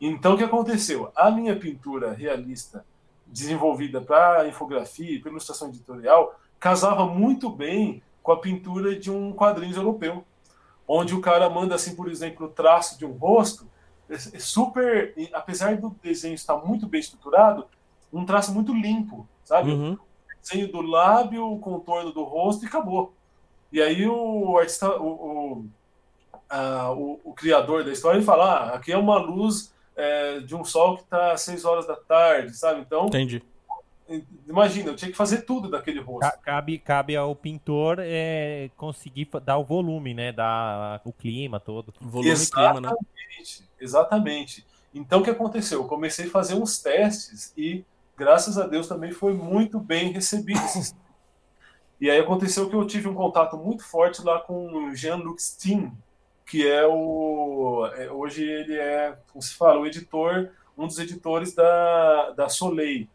Então, 0.00 0.34
o 0.34 0.38
que 0.38 0.44
aconteceu? 0.44 1.10
A 1.16 1.30
minha 1.30 1.56
pintura 1.56 2.12
realista, 2.12 2.84
desenvolvida 3.26 4.00
para 4.00 4.46
infografia 4.48 5.10
e 5.10 5.18
para 5.18 5.30
ilustração 5.30 5.68
editorial, 5.68 6.38
casava 6.58 7.06
muito 7.06 7.50
bem 7.50 8.02
com 8.28 8.32
a 8.32 8.36
pintura 8.38 8.94
de 8.94 9.10
um 9.10 9.32
quadrinho 9.32 9.74
europeu, 9.74 10.22
onde 10.86 11.14
o 11.14 11.20
cara 11.22 11.48
manda, 11.48 11.74
assim, 11.74 11.96
por 11.96 12.10
exemplo, 12.10 12.44
o 12.44 12.50
traço 12.50 12.98
de 12.98 13.06
um 13.06 13.12
rosto, 13.12 13.66
é, 14.06 14.12
é 14.12 14.38
super, 14.38 15.14
apesar 15.32 15.78
do 15.78 15.96
desenho 16.02 16.34
estar 16.34 16.58
muito 16.58 16.86
bem 16.86 17.00
estruturado, 17.00 17.66
um 18.12 18.26
traço 18.26 18.52
muito 18.52 18.74
limpo, 18.74 19.26
sabe? 19.42 19.70
Uhum. 19.70 19.96
Desenho 20.42 20.70
do 20.70 20.82
lábio, 20.82 21.50
o 21.50 21.58
contorno 21.58 22.12
do 22.12 22.22
rosto 22.22 22.66
e 22.66 22.68
acabou. 22.68 23.14
E 23.72 23.80
aí 23.80 24.06
o 24.06 24.58
artista, 24.58 24.90
o, 25.00 25.06
o, 25.08 25.66
a, 26.50 26.92
o, 26.92 27.20
o 27.24 27.32
criador 27.32 27.82
da 27.82 27.92
história, 27.92 28.18
ele 28.18 28.26
fala: 28.26 28.44
ah, 28.44 28.74
aqui 28.74 28.92
é 28.92 28.98
uma 28.98 29.16
luz 29.16 29.72
é, 29.96 30.40
de 30.40 30.54
um 30.54 30.64
sol 30.64 30.98
que 30.98 31.04
está 31.04 31.32
às 31.32 31.40
6 31.40 31.64
horas 31.64 31.86
da 31.86 31.96
tarde, 31.96 32.54
sabe? 32.54 32.82
Então, 32.82 33.06
Entendi. 33.06 33.42
Imagina, 34.48 34.90
eu 34.90 34.96
tinha 34.96 35.10
que 35.10 35.16
fazer 35.16 35.42
tudo 35.42 35.68
daquele 35.68 36.00
rosto. 36.00 36.32
Cabe, 36.40 36.78
cabe 36.78 37.14
ao 37.14 37.36
pintor 37.36 37.98
é, 38.00 38.70
conseguir 38.76 39.28
dar 39.44 39.58
o 39.58 39.64
volume, 39.64 40.14
né? 40.14 40.32
Dar 40.32 41.02
o 41.04 41.12
clima 41.12 41.60
todo. 41.60 41.92
volume 42.00 42.30
exatamente, 42.30 42.80
clima, 42.80 42.92
né? 42.92 43.66
Exatamente. 43.78 44.66
Então 44.94 45.20
o 45.20 45.22
que 45.22 45.30
aconteceu? 45.30 45.80
Eu 45.82 45.86
comecei 45.86 46.26
a 46.26 46.30
fazer 46.30 46.54
uns 46.54 46.78
testes 46.78 47.52
e, 47.54 47.84
graças 48.16 48.56
a 48.56 48.66
Deus, 48.66 48.88
também 48.88 49.12
foi 49.12 49.34
muito 49.34 49.78
bem 49.78 50.10
recebido. 50.10 50.58
e 52.00 52.10
aí 52.10 52.18
aconteceu 52.18 52.70
que 52.70 52.76
eu 52.76 52.86
tive 52.86 53.08
um 53.08 53.14
contato 53.14 53.58
muito 53.58 53.84
forte 53.84 54.22
lá 54.22 54.40
com 54.40 54.72
o 54.72 54.94
Jean-Luc 54.94 55.38
Steen, 55.42 55.92
que 56.46 56.66
é 56.66 56.86
o. 56.86 57.86
É, 57.94 58.10
hoje 58.10 58.42
ele 58.42 58.74
é, 58.74 59.18
como 59.30 59.42
se 59.42 59.54
fala, 59.54 59.78
o 59.78 59.86
editor, 59.86 60.48
um 60.78 60.86
dos 60.86 60.98
editores 60.98 61.54
da, 61.54 62.30
da 62.30 62.48
Soleil 62.48 63.06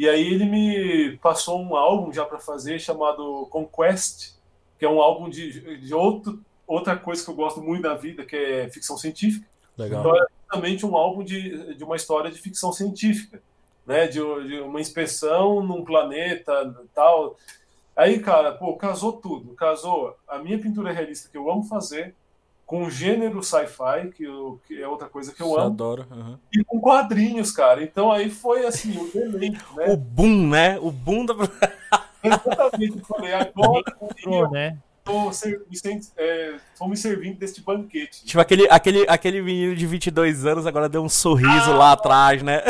e 0.00 0.08
aí 0.08 0.32
ele 0.32 0.46
me 0.46 1.18
passou 1.18 1.60
um 1.60 1.76
álbum 1.76 2.10
já 2.10 2.24
para 2.24 2.38
fazer 2.38 2.78
chamado 2.78 3.46
Conquest, 3.50 4.32
que 4.78 4.86
é 4.86 4.88
um 4.88 4.98
álbum 4.98 5.28
de, 5.28 5.76
de 5.76 5.92
outro, 5.92 6.40
outra 6.66 6.96
coisa 6.96 7.22
que 7.22 7.30
eu 7.30 7.34
gosto 7.34 7.60
muito 7.60 7.82
da 7.82 7.94
vida, 7.94 8.24
que 8.24 8.34
é 8.34 8.70
ficção 8.70 8.96
científica. 8.96 9.46
Legal. 9.76 10.00
Então 10.00 10.16
é 10.16 10.26
justamente 10.40 10.86
um 10.86 10.96
álbum 10.96 11.22
de, 11.22 11.74
de 11.74 11.84
uma 11.84 11.96
história 11.96 12.30
de 12.30 12.40
ficção 12.40 12.72
científica, 12.72 13.42
né? 13.84 14.06
De, 14.06 14.20
de 14.48 14.60
uma 14.60 14.80
inspeção 14.80 15.62
num 15.62 15.84
planeta 15.84 16.74
tal. 16.94 17.36
Aí, 17.94 18.20
cara, 18.20 18.52
pô, 18.52 18.74
casou 18.76 19.12
tudo. 19.12 19.52
Casou 19.52 20.16
a 20.26 20.38
minha 20.38 20.58
pintura 20.58 20.92
realista 20.92 21.28
que 21.28 21.36
eu 21.36 21.50
amo 21.50 21.64
fazer, 21.64 22.14
com 22.70 22.88
gênero 22.88 23.42
sci-fi, 23.42 24.12
que, 24.14 24.24
que, 24.68 24.80
é 24.80 24.86
outra 24.86 25.08
coisa 25.08 25.34
que 25.34 25.42
eu 25.42 25.58
amo. 25.58 25.66
Adoro. 25.66 26.06
Uhum. 26.08 26.38
E 26.54 26.62
com 26.62 26.80
quadrinhos, 26.80 27.50
cara. 27.50 27.82
Então 27.82 28.12
aí 28.12 28.30
foi 28.30 28.64
assim, 28.64 28.96
o 28.96 29.10
elemento, 29.18 29.64
né? 29.74 29.86
O 29.88 29.96
boom, 29.96 30.46
né? 30.46 30.78
O 30.78 30.92
boom 30.92 31.26
da. 31.26 31.34
Exatamente, 32.22 32.98
eu 32.98 33.04
falei, 33.04 33.34
agora 33.34 33.82
eu, 34.24 34.50
né? 34.52 34.78
Tô, 35.02 35.30
me, 35.30 36.00
é, 36.16 36.54
tô 36.78 36.86
me 36.86 36.96
servindo 36.96 37.38
deste 37.40 37.60
banquete. 37.60 38.24
Tipo, 38.24 38.40
aquele, 38.40 38.68
aquele, 38.70 39.04
aquele 39.08 39.42
menino 39.42 39.74
de 39.74 39.84
22 39.84 40.46
anos 40.46 40.64
agora 40.64 40.88
deu 40.88 41.02
um 41.02 41.08
sorriso 41.08 41.72
ah, 41.72 41.76
lá 41.76 41.92
atrás, 41.92 42.40
né? 42.40 42.62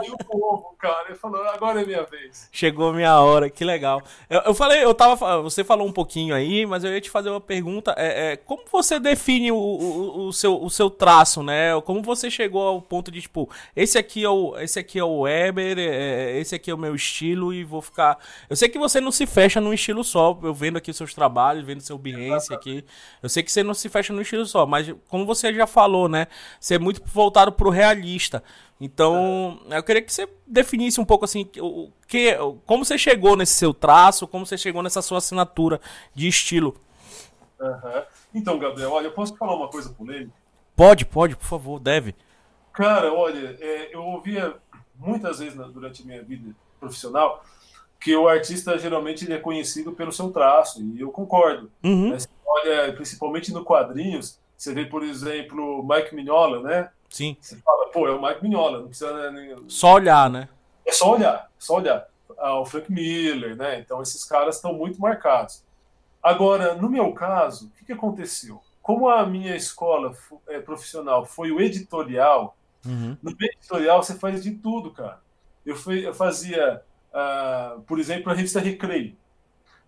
Aí 0.00 0.10
o 0.12 0.18
povo, 0.18 0.71
cara. 0.82 1.04
Ele 1.08 1.16
falou, 1.16 1.40
agora 1.44 1.80
é 1.80 1.86
minha 1.86 2.02
vez. 2.02 2.48
Chegou 2.50 2.90
a 2.90 2.92
minha 2.92 3.20
hora, 3.20 3.48
que 3.48 3.64
legal. 3.64 4.02
Eu, 4.28 4.40
eu, 4.40 4.54
falei, 4.54 4.84
eu 4.84 4.92
tava. 4.92 5.40
Você 5.42 5.62
falou 5.62 5.86
um 5.86 5.92
pouquinho 5.92 6.34
aí, 6.34 6.66
mas 6.66 6.82
eu 6.82 6.92
ia 6.92 7.00
te 7.00 7.08
fazer 7.08 7.30
uma 7.30 7.40
pergunta. 7.40 7.94
É, 7.96 8.32
é 8.32 8.36
como 8.36 8.64
você 8.70 8.98
define 8.98 9.52
o, 9.52 9.56
o, 9.56 10.26
o, 10.26 10.32
seu, 10.32 10.60
o 10.60 10.68
seu 10.68 10.90
traço, 10.90 11.42
né? 11.42 11.80
Como 11.82 12.02
você 12.02 12.28
chegou 12.28 12.66
ao 12.66 12.82
ponto 12.82 13.12
de, 13.12 13.22
tipo, 13.22 13.48
esse 13.76 13.96
aqui 13.96 14.24
é 14.24 14.28
o, 14.28 14.58
esse 14.58 14.80
aqui 14.80 14.98
é 14.98 15.04
o 15.04 15.20
Weber, 15.20 15.78
é, 15.78 16.38
esse 16.38 16.56
aqui 16.56 16.70
é 16.70 16.74
o 16.74 16.78
meu 16.78 16.96
estilo 16.96 17.54
e 17.54 17.62
vou 17.62 17.80
ficar. 17.80 18.18
Eu 18.50 18.56
sei 18.56 18.68
que 18.68 18.78
você 18.78 19.00
não 19.00 19.12
se 19.12 19.24
fecha 19.24 19.60
num 19.60 19.72
estilo 19.72 20.02
só. 20.02 20.36
Eu 20.42 20.52
vendo 20.52 20.78
aqui 20.78 20.90
os 20.90 20.96
seus 20.96 21.14
trabalhos, 21.14 21.64
vendo 21.64 21.80
seu 21.80 21.96
Behance 21.96 22.52
aqui. 22.52 22.84
Eu 23.22 23.28
sei 23.28 23.44
que 23.44 23.52
você 23.52 23.62
não 23.62 23.74
se 23.74 23.88
fecha 23.88 24.12
num 24.12 24.22
estilo 24.22 24.44
só, 24.44 24.66
mas 24.66 24.92
como 25.08 25.24
você 25.24 25.54
já 25.54 25.66
falou, 25.66 26.08
né? 26.08 26.26
Você 26.58 26.74
é 26.74 26.78
muito 26.78 27.00
voltado 27.04 27.52
pro 27.52 27.70
realista. 27.70 28.42
Então, 28.84 29.60
eu 29.70 29.80
queria 29.84 30.02
que 30.02 30.12
você 30.12 30.28
definisse 30.44 31.00
um 31.00 31.04
pouco 31.04 31.24
assim, 31.24 31.48
o 31.60 31.92
que, 32.08 32.36
como 32.66 32.84
você 32.84 32.98
chegou 32.98 33.36
nesse 33.36 33.52
seu 33.52 33.72
traço, 33.72 34.26
como 34.26 34.44
você 34.44 34.58
chegou 34.58 34.82
nessa 34.82 35.00
sua 35.00 35.18
assinatura 35.18 35.80
de 36.12 36.26
estilo. 36.26 36.74
Uhum. 37.60 38.02
Então, 38.34 38.58
Gabriel, 38.58 38.90
olha, 38.90 39.06
eu 39.06 39.12
posso 39.12 39.36
falar 39.36 39.54
uma 39.54 39.68
coisa 39.68 39.90
polêmica? 39.90 40.32
Pode, 40.74 41.06
pode, 41.06 41.36
por 41.36 41.44
favor, 41.44 41.78
deve. 41.78 42.12
Cara, 42.72 43.14
olha, 43.14 43.56
é, 43.60 43.94
eu 43.94 44.02
ouvia 44.02 44.56
muitas 44.96 45.38
vezes 45.38 45.54
durante 45.54 46.02
a 46.02 46.04
minha 46.04 46.22
vida 46.24 46.52
profissional 46.80 47.44
que 48.00 48.16
o 48.16 48.26
artista 48.26 48.76
geralmente 48.76 49.24
ele 49.24 49.34
é 49.34 49.38
conhecido 49.38 49.92
pelo 49.92 50.10
seu 50.10 50.32
traço, 50.32 50.82
e 50.82 51.00
eu 51.00 51.12
concordo. 51.12 51.70
Uhum. 51.84 52.10
Mas, 52.10 52.28
olha, 52.44 52.92
principalmente 52.94 53.52
no 53.52 53.64
quadrinhos, 53.64 54.40
você 54.56 54.74
vê, 54.74 54.84
por 54.84 55.04
exemplo, 55.04 55.86
Mike 55.88 56.16
Mignola, 56.16 56.60
né? 56.62 56.90
Sim. 57.12 57.36
Você 57.40 57.56
fala, 57.56 57.88
pô, 57.88 58.08
é 58.08 58.10
o 58.10 58.20
Mike 58.20 58.42
Mignola, 58.42 58.78
não 58.80 58.88
precisa. 58.88 59.30
Né, 59.30 59.54
só 59.68 59.94
olhar, 59.94 60.30
né? 60.30 60.48
É 60.84 60.92
só 60.92 61.12
olhar, 61.12 61.50
só 61.58 61.76
olhar. 61.76 62.06
Ah, 62.38 62.58
o 62.58 62.64
Frank 62.64 62.90
Miller, 62.90 63.54
né? 63.54 63.78
Então 63.78 64.02
esses 64.02 64.24
caras 64.24 64.56
estão 64.56 64.72
muito 64.72 65.00
marcados. 65.00 65.62
Agora, 66.22 66.74
no 66.74 66.88
meu 66.88 67.12
caso, 67.12 67.66
o 67.66 67.70
que, 67.70 67.84
que 67.84 67.92
aconteceu? 67.92 68.60
Como 68.80 69.08
a 69.08 69.26
minha 69.26 69.54
escola 69.54 70.16
é, 70.48 70.58
profissional 70.58 71.24
foi 71.24 71.52
o 71.52 71.60
editorial, 71.60 72.56
uhum. 72.84 73.16
no 73.22 73.30
editorial 73.30 74.02
você 74.02 74.14
faz 74.14 74.42
de 74.42 74.52
tudo, 74.52 74.90
cara. 74.90 75.20
Eu, 75.64 75.76
fui, 75.76 76.06
eu 76.06 76.14
fazia, 76.14 76.82
uh, 77.12 77.80
por 77.82 78.00
exemplo, 78.00 78.32
a 78.32 78.34
revista 78.34 78.58
Recreio. 78.58 79.16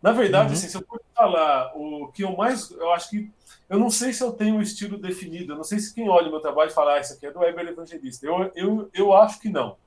Na 0.04 0.12
verdade, 0.12 0.48
uhum. 0.48 0.52
assim, 0.52 0.68
se 0.68 0.76
eu 0.76 0.84
for 0.86 1.00
falar 1.16 1.72
o 1.74 2.08
que 2.08 2.24
eu 2.24 2.36
mais. 2.36 2.70
Eu 2.70 2.92
acho 2.92 3.08
que. 3.08 3.32
Eu 3.70 3.78
não 3.78 3.88
sei 3.88 4.12
se 4.12 4.22
eu 4.22 4.32
tenho 4.32 4.56
um 4.56 4.60
estilo 4.60 4.98
definido. 4.98 5.54
Eu 5.54 5.56
não 5.56 5.64
sei 5.64 5.78
se 5.78 5.94
quem 5.94 6.10
olha 6.10 6.28
o 6.28 6.30
meu 6.30 6.40
trabalho 6.40 6.70
fala, 6.70 6.96
ah, 6.96 7.00
isso 7.00 7.14
aqui 7.14 7.24
é 7.24 7.30
do 7.30 7.38
Weber 7.38 7.68
Evangelista. 7.68 8.26
Eu, 8.26 8.52
eu, 8.54 8.90
eu 8.92 9.14
acho 9.14 9.40
que 9.40 9.48
não. 9.48 9.78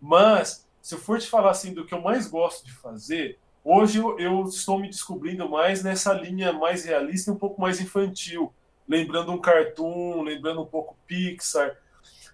Mas, 0.00 0.66
se 0.80 0.94
eu 0.94 0.98
for 0.98 1.18
te 1.18 1.28
falar 1.28 1.50
assim 1.50 1.74
do 1.74 1.84
que 1.84 1.92
eu 1.92 2.00
mais 2.00 2.26
gosto 2.26 2.64
de 2.64 2.72
fazer, 2.72 3.38
hoje 3.62 3.98
eu, 3.98 4.18
eu 4.18 4.44
estou 4.44 4.78
me 4.78 4.88
descobrindo 4.88 5.46
mais 5.46 5.84
nessa 5.84 6.14
linha 6.14 6.54
mais 6.54 6.86
realista 6.86 7.30
e 7.30 7.34
um 7.34 7.38
pouco 7.38 7.60
mais 7.60 7.82
infantil. 7.82 8.50
Lembrando 8.88 9.30
um 9.30 9.38
cartoon, 9.38 10.22
lembrando 10.22 10.62
um 10.62 10.66
pouco 10.66 10.96
Pixar. 11.06 11.76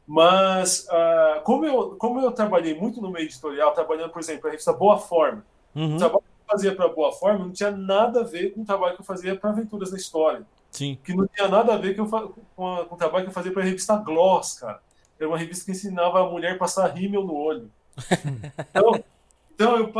Mas, 0.06 0.86
uh, 0.86 1.42
como, 1.42 1.66
eu, 1.66 1.96
como 1.96 2.20
eu 2.20 2.30
trabalhei 2.30 2.78
muito 2.78 3.02
no 3.02 3.10
meio 3.10 3.24
editorial, 3.24 3.74
trabalhando, 3.74 4.12
por 4.12 4.20
exemplo, 4.20 4.46
a 4.46 4.50
revista 4.52 4.72
Boa 4.72 4.96
Forma, 4.96 5.44
uhum. 5.74 5.96
trabalho 5.96 6.36
fazia 6.46 6.74
para 6.74 6.88
Boa 6.88 7.12
Forma 7.12 7.44
não 7.44 7.52
tinha 7.52 7.70
nada 7.70 8.20
a 8.20 8.24
ver 8.24 8.52
com 8.52 8.62
o 8.62 8.64
trabalho 8.64 8.94
que 8.94 9.00
eu 9.00 9.06
fazia 9.06 9.37
para 9.37 9.50
Aventuras 9.50 9.90
na 9.90 9.96
História. 9.96 10.46
Sim. 10.70 10.98
Que 11.02 11.14
não 11.14 11.26
tinha 11.26 11.48
nada 11.48 11.74
a 11.74 11.76
ver 11.76 11.96
com, 11.96 12.16
a, 12.16 12.28
com 12.85 12.94
o 12.94 12.96
trabalho 12.96 13.24
que 13.24 13.30
eu 13.30 13.35
fazia 13.35 13.52
para 13.52 13.62
a 13.62 13.64
revista 13.64 13.96
Gloss, 13.96 14.61
cara. 14.61 14.80
Era 15.18 15.28
uma 15.28 15.38
revista 15.38 15.64
que 15.64 15.70
ensinava 15.70 16.20
a 16.20 16.30
mulher 16.30 16.52
a 16.52 16.59
passar 16.59 16.87
rímel 16.88 17.24
no 17.24 17.35
olho. 17.35 17.70
então, 18.70 19.04
então 19.54 19.76
eu, 19.76 19.92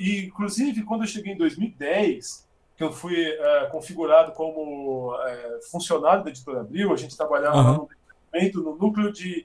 inclusive, 0.00 0.82
quando 0.84 1.02
eu 1.02 1.06
cheguei 1.06 1.34
em 1.34 1.36
2010, 1.36 2.48
que 2.76 2.82
eu 2.82 2.92
fui 2.92 3.28
uh, 3.28 3.70
configurado 3.70 4.32
como 4.32 5.12
uh, 5.12 5.18
funcionário 5.70 6.24
da 6.24 6.30
Editora 6.30 6.60
Abril, 6.60 6.92
a 6.92 6.96
gente 6.96 7.16
trabalhava 7.16 7.72
uhum. 7.72 7.88
no, 8.54 8.62
no 8.62 8.76
núcleo 8.76 9.12
de, 9.12 9.44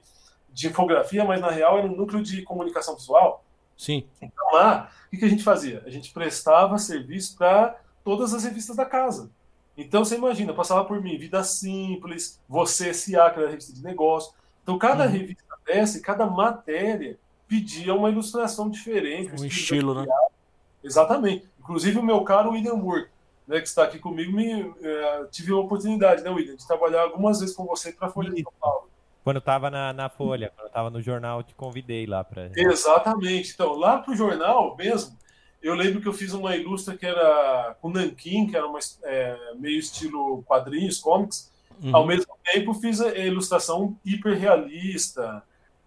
de 0.50 0.68
infografia, 0.68 1.24
mas 1.24 1.40
na 1.40 1.50
real 1.50 1.78
era 1.78 1.86
um 1.86 1.94
núcleo 1.94 2.22
de 2.22 2.42
comunicação 2.42 2.94
visual. 2.94 3.44
Sim. 3.76 4.04
Então 4.20 4.52
lá, 4.52 4.90
o 5.12 5.16
que 5.16 5.24
a 5.24 5.28
gente 5.28 5.42
fazia? 5.42 5.82
A 5.86 5.90
gente 5.90 6.12
prestava 6.12 6.78
serviço 6.78 7.36
para 7.36 7.76
todas 8.02 8.34
as 8.34 8.44
revistas 8.44 8.76
da 8.76 8.84
casa. 8.84 9.30
Então 9.76 10.04
você 10.04 10.16
imagina, 10.16 10.52
passava 10.52 10.84
por 10.84 11.00
mim 11.02 11.18
Vida 11.18 11.42
Simples, 11.42 12.40
Você 12.48 12.90
S.A., 12.90 13.30
que 13.30 13.38
era 13.38 13.48
a 13.48 13.50
revista 13.50 13.72
de 13.72 13.82
negócio. 13.82 14.32
Então 14.62 14.78
cada 14.78 15.04
uhum. 15.04 15.10
revista 15.10 15.42
dessa, 15.66 16.00
cada 16.00 16.26
matéria 16.26 17.18
pedia 17.48 17.94
uma 17.94 18.10
ilustração 18.10 18.70
diferente. 18.70 19.40
Um, 19.40 19.44
estilo, 19.44 19.94
né? 19.94 20.06
Exatamente. 20.82 21.48
Inclusive 21.58 21.98
o 21.98 22.02
meu 22.02 22.22
caro 22.22 22.52
William 22.52 22.74
Moore, 22.74 23.08
né, 23.46 23.60
que 23.60 23.68
está 23.68 23.84
aqui 23.84 23.98
comigo, 23.98 24.32
me, 24.32 24.74
é, 24.82 25.24
tive 25.30 25.52
a 25.52 25.56
oportunidade, 25.56 26.22
né, 26.22 26.30
William, 26.30 26.56
de 26.56 26.66
trabalhar 26.66 27.02
algumas 27.02 27.40
vezes 27.40 27.54
com 27.54 27.64
você 27.64 27.92
para 27.92 28.08
a 28.08 28.10
Folha 28.10 28.30
de 28.30 28.42
São 28.42 28.52
Paulo. 28.60 28.88
Quando 29.24 29.36
eu 29.36 29.42
tava 29.42 29.70
na, 29.70 29.90
na 29.94 30.10
Folha, 30.10 30.52
quando 30.54 30.66
eu 30.66 30.72
tava 30.72 30.90
no 30.90 31.00
jornal, 31.00 31.38
eu 31.38 31.42
te 31.42 31.54
convidei 31.54 32.04
lá 32.04 32.22
para. 32.22 32.50
Exatamente. 32.54 33.52
Então, 33.54 33.72
lá 33.72 33.98
pro 33.98 34.14
jornal 34.14 34.76
mesmo, 34.76 35.16
eu 35.62 35.74
lembro 35.74 36.02
que 36.02 36.06
eu 36.06 36.12
fiz 36.12 36.34
uma 36.34 36.54
ilustra 36.54 36.94
que 36.94 37.06
era 37.06 37.74
com 37.80 37.88
Nankin, 37.88 38.46
que 38.46 38.54
era 38.54 38.66
uma, 38.66 38.78
é, 39.02 39.54
meio 39.56 39.78
estilo 39.78 40.42
quadrinhos, 40.42 41.00
comics. 41.00 41.50
Uhum. 41.82 41.96
Ao 41.96 42.06
mesmo 42.06 42.36
tempo, 42.44 42.74
fiz 42.74 43.00
a 43.00 43.16
ilustração 43.16 43.96
hiperrealista. 44.04 45.42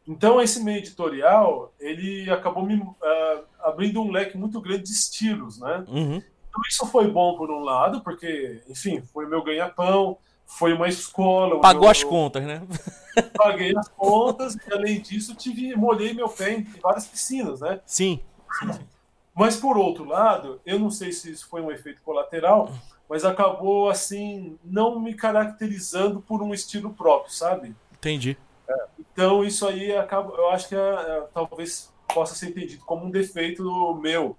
Então, 0.08 0.42
esse 0.42 0.64
meio 0.64 0.80
editorial, 0.80 1.72
ele 1.80 2.28
acabou 2.32 2.66
me 2.66 2.76
uh, 2.76 2.96
abrindo 3.62 4.02
um 4.02 4.10
leque 4.10 4.36
muito 4.36 4.60
grande 4.60 4.84
de 4.84 4.94
estilos, 4.94 5.60
né? 5.60 5.86
Uhum. 5.88 6.24
Então, 6.50 6.62
isso 6.68 6.88
foi 6.88 7.08
bom 7.08 7.38
por 7.38 7.52
um 7.52 7.60
lado, 7.60 8.02
porque, 8.02 8.64
enfim, 8.68 9.04
foi 9.14 9.28
meu 9.28 9.44
ganha-pão 9.44 10.18
foi 10.48 10.74
uma 10.74 10.88
escola. 10.88 11.60
Pagou 11.60 11.84
eu, 11.84 11.90
as 11.92 12.04
contas, 12.04 12.44
né? 12.44 12.66
Paguei 13.36 13.78
as 13.78 13.90
contas 13.90 14.56
e, 14.56 14.74
além 14.74 15.02
disso, 15.02 15.36
tive, 15.36 15.76
molhei 15.76 16.14
meu 16.14 16.30
pé 16.30 16.54
em 16.54 16.64
várias 16.82 17.06
piscinas, 17.06 17.60
né? 17.60 17.82
Sim. 17.86 18.22
Mas, 19.36 19.58
por 19.58 19.78
outro 19.78 20.06
lado, 20.06 20.62
eu 20.66 20.80
não 20.80 20.90
sei 20.90 21.12
se 21.12 21.32
isso 21.32 21.48
foi 21.48 21.62
um 21.62 21.70
efeito 21.70 22.02
colateral, 22.02 22.72
mas 23.10 23.26
acabou, 23.26 23.90
assim, 23.90 24.58
não 24.64 25.00
me 25.00 25.14
caracterizando 25.14 26.22
por 26.22 26.42
um 26.42 26.54
estilo 26.54 26.94
próprio, 26.94 27.32
sabe? 27.32 27.76
Entendi. 27.94 28.38
É, 28.68 28.86
então, 29.00 29.44
isso 29.44 29.68
aí, 29.68 29.96
acaba, 29.96 30.34
eu 30.36 30.50
acho 30.50 30.70
que 30.70 30.76
é, 30.76 30.80
é, 30.80 31.28
talvez 31.34 31.94
possa 32.14 32.34
ser 32.34 32.50
entendido 32.50 32.84
como 32.86 33.06
um 33.06 33.12
defeito 33.12 33.64
meu 34.02 34.36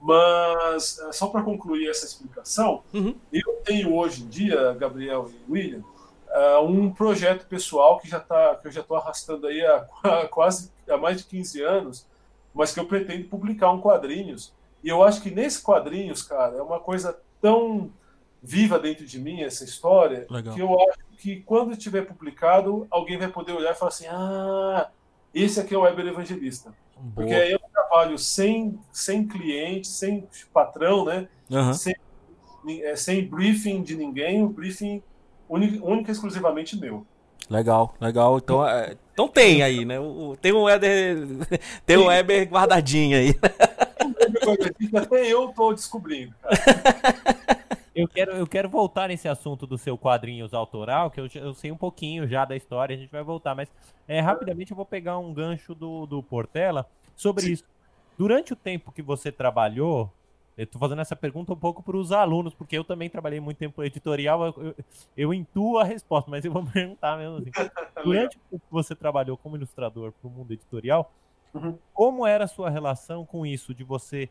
mas, 0.00 0.98
eh, 0.98 1.12
só 1.12 1.26
para 1.26 1.42
concluir 1.42 1.88
essa 1.88 2.04
explicação, 2.04 2.82
uhum. 2.94 3.14
eu 3.32 3.60
tenho 3.64 3.94
hoje 3.94 4.22
em 4.22 4.28
dia, 4.28 4.72
Gabriel 4.74 5.30
e 5.30 5.52
William, 5.52 5.82
uh, 6.28 6.64
um 6.64 6.92
projeto 6.92 7.46
pessoal 7.46 7.98
que, 7.98 8.08
já 8.08 8.20
tá, 8.20 8.56
que 8.56 8.68
eu 8.68 8.72
já 8.72 8.80
estou 8.80 8.96
arrastando 8.96 9.46
aí 9.46 9.60
há, 9.66 10.28
quase 10.30 10.70
há 10.88 10.96
mais 10.96 11.18
de 11.18 11.24
15 11.24 11.62
anos, 11.62 12.06
mas 12.54 12.72
que 12.72 12.80
eu 12.80 12.86
pretendo 12.86 13.28
publicar 13.28 13.70
um 13.70 13.80
quadrinhos. 13.80 14.52
E 14.82 14.88
eu 14.88 15.02
acho 15.02 15.20
que 15.20 15.30
nesse 15.30 15.62
quadrinhos, 15.62 16.22
cara, 16.22 16.56
é 16.56 16.62
uma 16.62 16.78
coisa 16.78 17.18
tão 17.40 17.90
viva 18.42 18.78
dentro 18.78 19.04
de 19.04 19.18
mim, 19.18 19.42
essa 19.42 19.64
história, 19.64 20.26
Legal. 20.30 20.54
que 20.54 20.60
eu 20.60 20.72
acho 20.80 20.98
que 21.18 21.40
quando 21.40 21.72
estiver 21.72 22.02
publicado, 22.02 22.86
alguém 22.88 23.18
vai 23.18 23.28
poder 23.28 23.52
olhar 23.52 23.72
e 23.72 23.74
falar 23.74 23.88
assim: 23.88 24.06
ah, 24.08 24.88
esse 25.34 25.60
aqui 25.60 25.74
é 25.74 25.78
o 25.78 25.82
Weber 25.82 26.06
Evangelista. 26.06 26.72
Boa. 27.00 27.14
Porque 27.14 27.34
aí 27.34 27.52
eu 27.52 27.60
trabalho 27.72 28.18
sem, 28.18 28.78
sem 28.92 29.26
cliente, 29.26 29.88
sem 29.88 30.26
patrão, 30.52 31.04
né? 31.04 31.28
Uhum. 31.50 31.72
Sem, 31.72 31.94
é, 32.82 32.96
sem 32.96 33.26
briefing 33.26 33.82
de 33.82 33.96
ninguém, 33.96 34.42
o 34.42 34.48
briefing 34.48 35.02
único 35.48 36.08
e 36.08 36.12
exclusivamente 36.12 36.78
meu. 36.78 37.06
Legal, 37.48 37.94
legal. 38.00 38.36
Então, 38.36 38.66
é, 38.66 38.94
então 39.12 39.26
tem 39.26 39.62
aí, 39.62 39.84
né? 39.84 39.98
O, 39.98 40.36
tem 40.40 40.52
um 40.52 40.64
Weber, 40.64 41.16
tem 41.86 41.96
um 41.96 42.06
Weber 42.06 42.48
guardadinho 42.48 43.16
aí. 43.16 43.34
Até 44.94 45.26
eu 45.26 45.48
tô 45.48 45.72
descobrindo. 45.72 46.34
Eu 47.98 48.06
quero, 48.06 48.30
eu 48.32 48.46
quero 48.46 48.68
voltar 48.68 49.08
nesse 49.08 49.26
assunto 49.26 49.66
do 49.66 49.76
seu 49.76 49.98
quadrinhos 49.98 50.54
autoral, 50.54 51.10
que 51.10 51.20
eu, 51.20 51.28
eu 51.34 51.52
sei 51.52 51.72
um 51.72 51.76
pouquinho 51.76 52.28
já 52.28 52.44
da 52.44 52.54
história, 52.54 52.94
a 52.94 52.98
gente 52.98 53.10
vai 53.10 53.24
voltar, 53.24 53.56
mas 53.56 53.68
é, 54.06 54.20
rapidamente 54.20 54.70
eu 54.70 54.76
vou 54.76 54.86
pegar 54.86 55.18
um 55.18 55.34
gancho 55.34 55.74
do, 55.74 56.06
do 56.06 56.22
Portela 56.22 56.88
sobre 57.16 57.42
Sim. 57.42 57.52
isso. 57.54 57.64
Durante 58.16 58.52
o 58.52 58.56
tempo 58.56 58.92
que 58.92 59.02
você 59.02 59.32
trabalhou, 59.32 60.12
eu 60.56 60.62
estou 60.62 60.78
fazendo 60.78 61.00
essa 61.00 61.16
pergunta 61.16 61.52
um 61.52 61.56
pouco 61.56 61.82
para 61.82 61.96
os 61.96 62.12
alunos, 62.12 62.54
porque 62.54 62.78
eu 62.78 62.84
também 62.84 63.10
trabalhei 63.10 63.40
muito 63.40 63.58
tempo 63.58 63.82
editorial, 63.82 64.46
eu, 64.46 64.62
eu, 64.62 64.74
eu, 65.16 65.34
intuo 65.34 65.78
a 65.78 65.84
resposta, 65.84 66.30
mas 66.30 66.44
eu 66.44 66.52
vou 66.52 66.64
perguntar 66.72 67.18
mesmo 67.18 67.38
assim. 67.38 67.50
Durante 68.04 68.36
o 68.36 68.40
tempo 68.48 68.62
que 68.64 68.72
você 68.72 68.94
trabalhou 68.94 69.36
como 69.36 69.56
ilustrador 69.56 70.12
para 70.12 70.28
o 70.28 70.30
mundo 70.30 70.52
editorial, 70.52 71.12
uhum. 71.52 71.76
como 71.92 72.24
era 72.24 72.44
a 72.44 72.48
sua 72.48 72.70
relação 72.70 73.26
com 73.26 73.44
isso, 73.44 73.74
de 73.74 73.82
você 73.82 74.30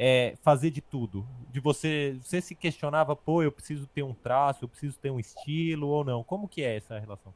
é, 0.00 0.36
fazer 0.42 0.70
de 0.70 0.80
tudo? 0.80 1.26
De 1.50 1.58
você, 1.58 2.16
você 2.22 2.40
se 2.40 2.54
questionava, 2.54 3.16
pô, 3.16 3.42
eu 3.42 3.50
preciso 3.50 3.84
ter 3.88 4.04
um 4.04 4.14
traço, 4.14 4.62
eu 4.62 4.68
preciso 4.68 4.96
ter 4.96 5.10
um 5.10 5.18
estilo 5.18 5.88
ou 5.88 6.04
não? 6.04 6.22
Como 6.22 6.46
que 6.46 6.62
é 6.62 6.76
essa 6.76 7.00
relação? 7.00 7.34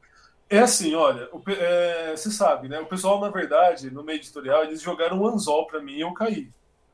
É 0.49 0.59
assim, 0.59 0.95
olha, 0.95 1.27
o, 1.33 1.41
é, 1.49 2.15
você 2.15 2.31
sabe, 2.31 2.69
né? 2.69 2.79
O 2.79 2.85
pessoal, 2.85 3.19
na 3.19 3.29
verdade, 3.29 3.91
no 3.91 4.01
meio 4.01 4.17
editorial, 4.17 4.63
eles 4.63 4.81
jogaram 4.81 5.19
um 5.19 5.27
anzol 5.27 5.67
para 5.67 5.81
mim 5.81 5.95
e 5.95 6.01
eu 6.01 6.13
caí, 6.13 6.49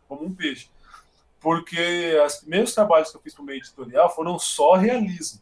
como 0.07 0.25
um 0.25 0.33
peixe. 0.33 0.69
Porque 1.39 2.19
os 2.25 2.37
primeiros 2.37 2.73
trabalhos 2.73 3.11
que 3.11 3.17
eu 3.17 3.21
fiz 3.21 3.35
para 3.35 3.43
o 3.43 3.45
meio 3.45 3.59
editorial 3.59 4.09
foram 4.09 4.39
só 4.39 4.73
realismo. 4.73 5.39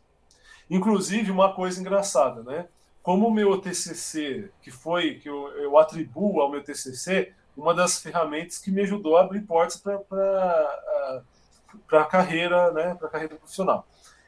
Inclusive, 0.70 1.32
uma 1.32 1.54
coisa 1.54 1.80
engraçada, 1.80 2.44
né? 2.44 2.68
Como 3.02 3.28
o 3.28 3.34
meu 3.34 3.58
TCC, 3.60 4.52
que 4.62 4.72
foi, 4.72 5.16
que 5.16 5.30
eu, 5.30 5.48
eu 5.54 5.78
atribuo 5.78 6.42
ao 6.42 6.52
meu 6.52 6.62
TCC, 6.62 7.34
uma 7.58 7.74
das 7.74 8.00
ferramentas 8.00 8.60
que 8.60 8.72
me 8.72 8.82
ajudou 8.82 9.18
a 9.18 9.22
abrir 9.22 9.42
portas 9.42 9.82
para 9.82 11.24
a 11.92 12.06
carreira, 12.06 12.72
né? 12.72 12.96
Para 12.96 13.08
a 13.08 13.12
carreira 13.12 13.36
profissional. 13.36 13.88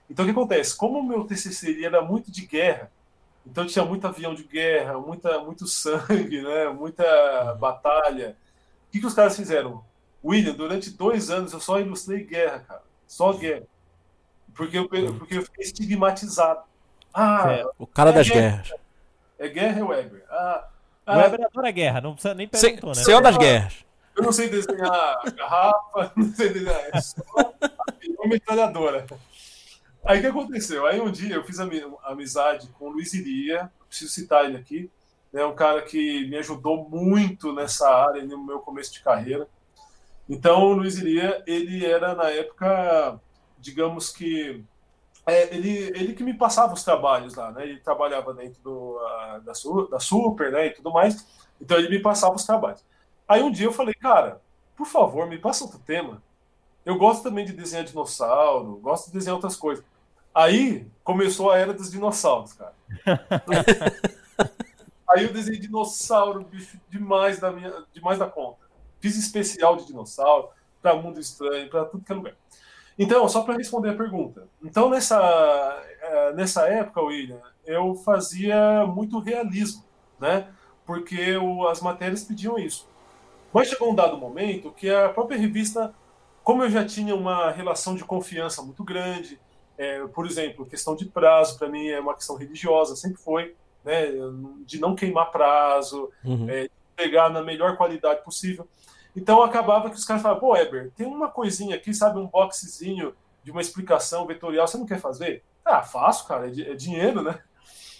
Então, 0.09 0.25
o 0.25 0.27
que 0.27 0.31
acontece? 0.31 0.75
Como 0.75 0.99
o 0.99 1.03
meu 1.03 1.23
TCC 1.23 1.85
era 1.85 2.01
muito 2.01 2.31
de 2.31 2.45
guerra, 2.47 2.91
então 3.45 3.65
tinha 3.65 3.85
muito 3.85 4.07
avião 4.07 4.33
de 4.33 4.43
guerra, 4.43 4.97
muita, 4.99 5.39
muito 5.39 5.67
sangue, 5.67 6.41
né? 6.41 6.69
muita 6.69 7.55
batalha. 7.55 8.35
O 8.87 8.91
que, 8.91 8.99
que 8.99 9.05
os 9.05 9.13
caras 9.13 9.35
fizeram? 9.35 9.83
William, 10.23 10.53
durante 10.53 10.89
dois 10.89 11.29
anos 11.29 11.53
eu 11.53 11.59
só 11.59 11.79
ilustrei 11.79 12.23
guerra, 12.23 12.59
cara. 12.59 12.83
Só 13.07 13.31
guerra. 13.33 13.63
Porque 14.55 14.77
eu, 14.77 14.89
porque 14.89 15.37
eu 15.37 15.43
fiquei 15.43 15.65
estigmatizado. 15.65 16.61
Ah, 17.13 17.51
é, 17.51 17.65
o 17.77 17.87
cara 17.87 18.09
é 18.09 18.13
das 18.13 18.27
guerra. 18.27 18.63
guerras. 18.63 18.79
É 19.37 19.47
guerra, 19.47 19.85
Weber. 19.85 20.25
Ah, 20.29 20.67
ah, 21.13 21.17
Weber 21.17 21.45
adora 21.45 21.71
guerra, 21.71 22.01
não 22.01 22.13
precisa 22.13 22.33
nem 22.33 22.47
perguntar, 22.47 22.87
né? 22.87 22.93
Senhor 22.95 23.21
das 23.21 23.37
guerras. 23.37 23.85
Eu 24.15 24.23
não 24.23 24.31
sei 24.31 24.49
desenhar 24.49 25.21
garrafa, 25.35 26.11
não 26.17 26.33
sei 26.33 26.49
desenhar. 26.49 26.89
É 26.93 27.01
só 27.01 27.21
uma 28.19 28.27
metralhadora. 28.27 29.05
Aí 30.05 30.19
o 30.19 30.21
que 30.21 30.27
aconteceu? 30.27 30.85
Aí 30.85 30.99
um 30.99 31.11
dia 31.11 31.35
eu 31.35 31.43
fiz 31.43 31.57
amizade 31.59 32.67
com 32.77 32.85
o 32.85 32.89
Luiz 32.89 33.13
Iria, 33.13 33.71
preciso 33.87 34.11
citar 34.11 34.45
ele 34.45 34.57
aqui, 34.57 34.89
é 35.33 35.37
né, 35.37 35.45
um 35.45 35.53
cara 35.53 35.81
que 35.81 36.27
me 36.27 36.37
ajudou 36.37 36.89
muito 36.89 37.53
nessa 37.53 37.87
área 37.89 38.23
no 38.23 38.43
meu 38.43 38.59
começo 38.59 38.93
de 38.93 39.01
carreira. 39.01 39.47
Então 40.27 40.63
o 40.63 40.73
Luiz 40.73 40.97
Iria, 40.97 41.43
ele 41.45 41.85
era 41.85 42.15
na 42.15 42.29
época, 42.29 43.19
digamos 43.57 44.11
que 44.11 44.63
é, 45.33 45.53
ele, 45.53 45.91
ele 45.97 46.13
que 46.13 46.23
me 46.23 46.33
passava 46.33 46.73
os 46.73 46.83
trabalhos 46.83 47.35
lá, 47.35 47.51
né? 47.51 47.63
Ele 47.63 47.79
trabalhava 47.79 48.33
dentro 48.33 48.61
do, 48.61 48.97
uh, 48.97 49.41
da, 49.41 49.53
da 49.91 49.99
Super, 49.99 50.51
né? 50.51 50.67
E 50.67 50.71
tudo 50.71 50.91
mais. 50.91 51.25
Então 51.59 51.77
ele 51.77 51.89
me 51.89 51.99
passava 51.99 52.35
os 52.35 52.45
trabalhos. 52.45 52.83
Aí 53.27 53.41
um 53.41 53.51
dia 53.51 53.67
eu 53.67 53.73
falei, 53.73 53.93
cara, 53.93 54.41
por 54.75 54.87
favor, 54.87 55.27
me 55.27 55.37
passa 55.37 55.63
outro 55.63 55.79
tema. 55.79 56.21
Eu 56.85 56.97
gosto 56.97 57.23
também 57.23 57.45
de 57.45 57.53
desenhar 57.53 57.83
dinossauro, 57.83 58.77
gosto 58.77 59.07
de 59.07 59.13
desenhar 59.13 59.35
outras 59.35 59.55
coisas. 59.55 59.83
Aí 60.33 60.87
começou 61.03 61.51
a 61.51 61.57
era 61.57 61.73
dos 61.73 61.91
dinossauros, 61.91 62.53
cara. 62.53 62.73
Aí 65.09 65.25
eu 65.25 65.33
desenhei 65.33 65.59
dinossauro, 65.59 66.43
bicho, 66.45 66.79
demais 66.87 67.39
da 67.39 67.51
minha, 67.51 67.83
demais 67.91 68.19
da 68.19 68.27
conta. 68.27 68.59
Fiz 68.99 69.17
especial 69.17 69.75
de 69.75 69.87
dinossauro 69.87 70.49
para 70.81 70.95
Mundo 70.95 71.19
Estranho, 71.19 71.69
para 71.69 71.85
tudo 71.85 72.03
que 72.03 72.11
é 72.11 72.15
lugar. 72.15 72.35
Então, 72.99 73.27
só 73.29 73.43
para 73.43 73.55
responder 73.55 73.91
a 73.91 73.95
pergunta. 73.95 74.45
Então, 74.61 74.89
nessa, 74.89 75.17
é, 76.01 76.33
nessa 76.33 76.67
época, 76.67 77.01
William, 77.01 77.39
eu 77.65 77.95
fazia 77.95 78.85
muito 78.85 79.19
realismo, 79.19 79.85
né? 80.19 80.49
Porque 80.85 81.37
o, 81.37 81.65
as 81.69 81.81
matérias 81.81 82.25
pediam 82.25 82.59
isso. 82.59 82.89
Mas 83.53 83.69
chegou 83.69 83.89
um 83.89 83.95
dado 83.95 84.17
momento 84.17 84.71
que 84.71 84.89
a 84.89 85.07
própria 85.07 85.37
revista, 85.37 85.93
como 86.43 86.63
eu 86.63 86.69
já 86.69 86.85
tinha 86.85 87.15
uma 87.15 87.51
relação 87.51 87.95
de 87.95 88.03
confiança 88.03 88.61
muito 88.61 88.83
grande, 88.83 89.39
é, 89.77 90.05
por 90.07 90.25
exemplo, 90.25 90.65
questão 90.65 90.93
de 90.93 91.05
prazo, 91.05 91.57
para 91.57 91.69
mim 91.69 91.87
é 91.87 92.01
uma 92.01 92.13
questão 92.13 92.35
religiosa, 92.35 92.97
sempre 92.97 93.21
foi, 93.21 93.55
né, 93.85 94.07
de 94.65 94.77
não 94.77 94.93
queimar 94.93 95.31
prazo, 95.31 96.09
uhum. 96.25 96.49
é, 96.49 96.69
pegar 96.97 97.29
na 97.29 97.41
melhor 97.41 97.77
qualidade 97.77 98.25
possível. 98.25 98.67
Então 99.15 99.41
acabava 99.41 99.89
que 99.89 99.95
os 99.95 100.05
caras 100.05 100.21
falavam, 100.21 100.41
pô, 100.41 100.55
Eber, 100.55 100.91
tem 100.95 101.07
uma 101.07 101.29
coisinha 101.29 101.75
aqui, 101.75 101.93
sabe, 101.93 102.19
um 102.19 102.27
boxezinho 102.27 103.13
de 103.43 103.51
uma 103.51 103.61
explicação 103.61 104.25
vetorial, 104.25 104.67
você 104.67 104.77
não 104.77 104.85
quer 104.85 104.99
fazer? 104.99 105.43
Ah, 105.65 105.81
faço, 105.81 106.27
cara, 106.27 106.47
é, 106.47 106.71
é 106.71 106.75
dinheiro, 106.75 107.21
né? 107.21 107.39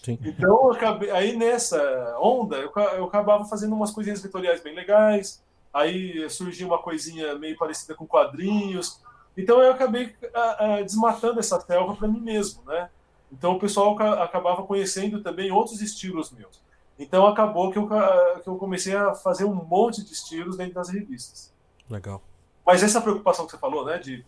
Sim. 0.04 0.18
Então, 0.24 0.72
acabei, 0.72 1.12
aí 1.12 1.36
nessa 1.36 2.18
onda, 2.20 2.58
eu, 2.58 2.72
eu 2.96 3.06
acabava 3.06 3.46
fazendo 3.46 3.76
umas 3.76 3.92
coisinhas 3.92 4.22
vetoriais 4.22 4.62
bem 4.62 4.74
legais, 4.74 5.44
aí 5.74 6.30
surgia 6.30 6.66
uma 6.66 6.82
coisinha 6.82 7.36
meio 7.36 7.58
parecida 7.58 7.94
com 7.96 8.08
quadrinhos, 8.08 9.02
então 9.38 9.62
eu 9.62 9.72
acabei 9.72 10.06
uh, 10.06 10.82
uh, 10.82 10.84
desmatando 10.84 11.40
essa 11.40 11.60
selva 11.60 11.96
para 11.96 12.08
mim 12.08 12.20
mesmo, 12.20 12.64
né? 12.66 12.90
Então 13.32 13.54
o 13.54 13.60
pessoal 13.60 13.98
acabava 14.22 14.64
conhecendo 14.64 15.22
também 15.22 15.52
outros 15.52 15.82
estilos 15.82 16.32
meus. 16.32 16.62
Então 17.00 17.26
acabou 17.26 17.72
que 17.72 17.78
eu, 17.78 17.88
que 17.88 18.50
eu 18.50 18.58
comecei 18.58 18.94
a 18.94 19.16
fazer 19.16 19.46
um 19.46 19.54
monte 19.54 20.04
de 20.04 20.12
estilos 20.12 20.58
dentro 20.58 20.74
das 20.74 20.90
revistas. 20.90 21.54
Legal. 21.90 22.22
Mas 22.66 22.84
essa 22.84 23.00
preocupação 23.00 23.46
que 23.46 23.52
você 23.52 23.58
falou, 23.58 23.86
né, 23.86 23.98
de, 23.98 24.24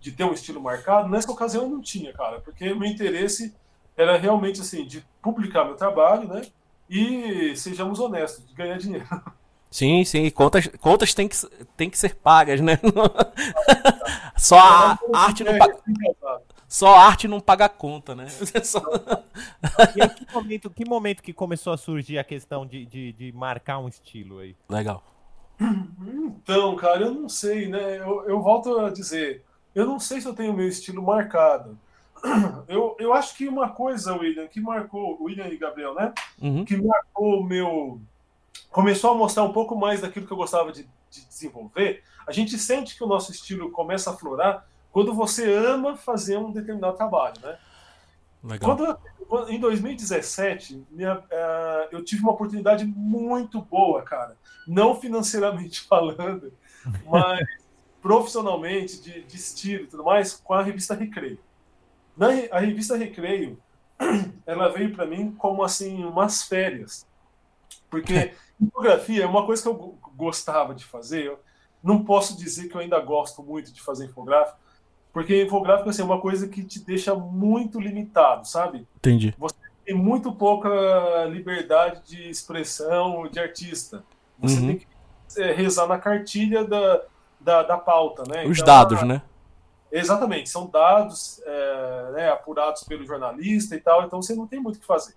de 0.00 0.10
ter 0.10 0.24
um 0.24 0.32
estilo 0.32 0.60
marcado, 0.60 1.08
nessa 1.08 1.30
ocasião 1.30 1.64
eu 1.64 1.68
não 1.68 1.82
tinha, 1.82 2.12
cara, 2.14 2.40
porque 2.40 2.72
o 2.72 2.78
meu 2.78 2.88
interesse 2.90 3.54
era 3.94 4.16
realmente 4.16 4.62
assim 4.62 4.86
de 4.86 5.04
publicar 5.22 5.64
meu 5.64 5.76
trabalho, 5.76 6.26
né? 6.26 6.42
E 6.88 7.54
sejamos 7.56 8.00
honestos, 8.00 8.46
de 8.46 8.54
ganhar 8.54 8.78
dinheiro. 8.78 9.06
Sim, 9.70 10.04
sim, 10.04 10.30
contas, 10.30 10.68
contas 10.80 11.12
têm, 11.14 11.26
que, 11.26 11.36
têm 11.76 11.90
que 11.90 11.98
ser 11.98 12.14
pagas, 12.14 12.60
né? 12.60 12.78
Só 14.38 14.56
a 14.56 14.96
arte 15.12 15.42
não 15.42 15.58
paga. 15.58 15.76
Só 16.74 16.92
a 16.92 17.06
arte 17.06 17.28
não 17.28 17.38
paga 17.38 17.68
conta, 17.68 18.16
né? 18.16 18.26
Só... 18.64 18.82
E 19.94 20.08
que 20.08 20.34
momento, 20.34 20.70
que 20.70 20.84
momento 20.84 21.22
que 21.22 21.32
começou 21.32 21.72
a 21.72 21.76
surgir 21.76 22.18
a 22.18 22.24
questão 22.24 22.66
de, 22.66 22.84
de, 22.84 23.12
de, 23.12 23.30
marcar 23.30 23.78
um 23.78 23.86
estilo 23.86 24.40
aí? 24.40 24.56
Legal. 24.68 25.00
Então, 25.60 26.74
cara, 26.74 27.02
eu 27.02 27.14
não 27.14 27.28
sei, 27.28 27.68
né? 27.68 28.00
Eu, 28.00 28.28
eu 28.28 28.42
volto 28.42 28.76
a 28.80 28.90
dizer, 28.90 29.44
eu 29.72 29.86
não 29.86 30.00
sei 30.00 30.20
se 30.20 30.26
eu 30.26 30.34
tenho 30.34 30.52
meu 30.52 30.66
estilo 30.66 31.00
marcado. 31.00 31.78
Eu, 32.66 32.96
eu 32.98 33.12
acho 33.12 33.36
que 33.36 33.46
uma 33.46 33.68
coisa, 33.68 34.16
William, 34.16 34.48
que 34.48 34.58
marcou, 34.58 35.22
William 35.22 35.46
e 35.46 35.58
Gabriel, 35.58 35.94
né? 35.94 36.12
Uhum. 36.40 36.64
Que 36.64 36.74
marcou 36.76 37.40
o 37.40 37.44
meu 37.44 38.00
começou 38.70 39.12
a 39.12 39.14
mostrar 39.14 39.44
um 39.44 39.52
pouco 39.52 39.76
mais 39.76 40.00
daquilo 40.00 40.26
que 40.26 40.32
eu 40.32 40.36
gostava 40.36 40.72
de, 40.72 40.88
de 41.10 41.24
desenvolver, 41.26 42.02
a 42.26 42.32
gente 42.32 42.58
sente 42.58 42.96
que 42.96 43.04
o 43.04 43.06
nosso 43.06 43.30
estilo 43.30 43.70
começa 43.70 44.10
a 44.10 44.16
florar 44.16 44.66
quando 44.94 45.12
você 45.12 45.52
ama 45.52 45.96
fazer 45.96 46.36
um 46.36 46.52
determinado 46.52 46.96
trabalho, 46.96 47.34
né? 47.42 47.58
Legal. 48.44 48.76
Quando, 49.26 49.50
em 49.50 49.58
2017, 49.58 50.86
minha, 50.88 51.18
uh, 51.18 51.88
eu 51.90 52.04
tive 52.04 52.22
uma 52.22 52.30
oportunidade 52.30 52.84
muito 52.84 53.60
boa, 53.60 54.02
cara. 54.02 54.36
Não 54.68 54.94
financeiramente 54.94 55.80
falando, 55.88 56.52
mas 57.06 57.44
profissionalmente, 58.00 59.02
de, 59.02 59.24
de 59.24 59.36
estilo 59.36 59.82
e 59.82 59.86
tudo 59.88 60.04
mais, 60.04 60.34
com 60.34 60.54
a 60.54 60.62
revista 60.62 60.94
Recreio. 60.94 61.40
Na, 62.16 62.28
a 62.52 62.60
revista 62.60 62.96
Recreio, 62.96 63.60
ela 64.46 64.68
veio 64.68 64.94
para 64.94 65.06
mim 65.06 65.32
como 65.32 65.64
assim 65.64 66.04
umas 66.04 66.44
férias. 66.44 67.04
Porque 67.90 68.32
Infografia 68.62 69.24
é 69.24 69.26
uma 69.26 69.44
coisa 69.44 69.60
que 69.60 69.68
eu 69.68 69.98
gostava 70.14 70.72
de 70.72 70.84
fazer. 70.84 71.26
Eu 71.26 71.40
não 71.82 72.04
posso 72.04 72.36
dizer 72.36 72.68
que 72.68 72.76
eu 72.76 72.80
ainda 72.80 73.00
gosto 73.00 73.42
muito 73.42 73.72
de 73.72 73.82
fazer 73.82 74.04
infográfico, 74.04 74.62
porque 75.14 75.44
infográfico 75.44 75.88
assim, 75.88 76.02
é 76.02 76.04
uma 76.04 76.20
coisa 76.20 76.48
que 76.48 76.64
te 76.64 76.80
deixa 76.80 77.14
muito 77.14 77.80
limitado, 77.80 78.48
sabe? 78.48 78.84
Entendi. 78.96 79.32
Você 79.38 79.54
tem 79.86 79.94
muito 79.94 80.32
pouca 80.32 80.68
liberdade 81.30 82.02
de 82.04 82.28
expressão 82.28 83.28
de 83.28 83.38
artista. 83.38 84.02
Você 84.40 84.58
uhum. 84.58 84.66
tem 84.66 84.78
que 84.78 84.86
é, 85.40 85.52
rezar 85.52 85.86
na 85.86 85.98
cartilha 85.98 86.64
da, 86.64 87.02
da, 87.40 87.62
da 87.62 87.78
pauta, 87.78 88.24
né? 88.28 88.44
Os 88.44 88.58
então, 88.58 88.66
dados, 88.66 89.02
né? 89.04 89.22
Exatamente, 89.92 90.50
são 90.50 90.66
dados 90.66 91.40
é, 91.46 92.10
né, 92.14 92.28
apurados 92.30 92.82
pelo 92.82 93.06
jornalista 93.06 93.76
e 93.76 93.80
tal, 93.80 94.04
então 94.04 94.20
você 94.20 94.34
não 94.34 94.48
tem 94.48 94.58
muito 94.58 94.76
o 94.76 94.80
que 94.80 94.86
fazer. 94.86 95.14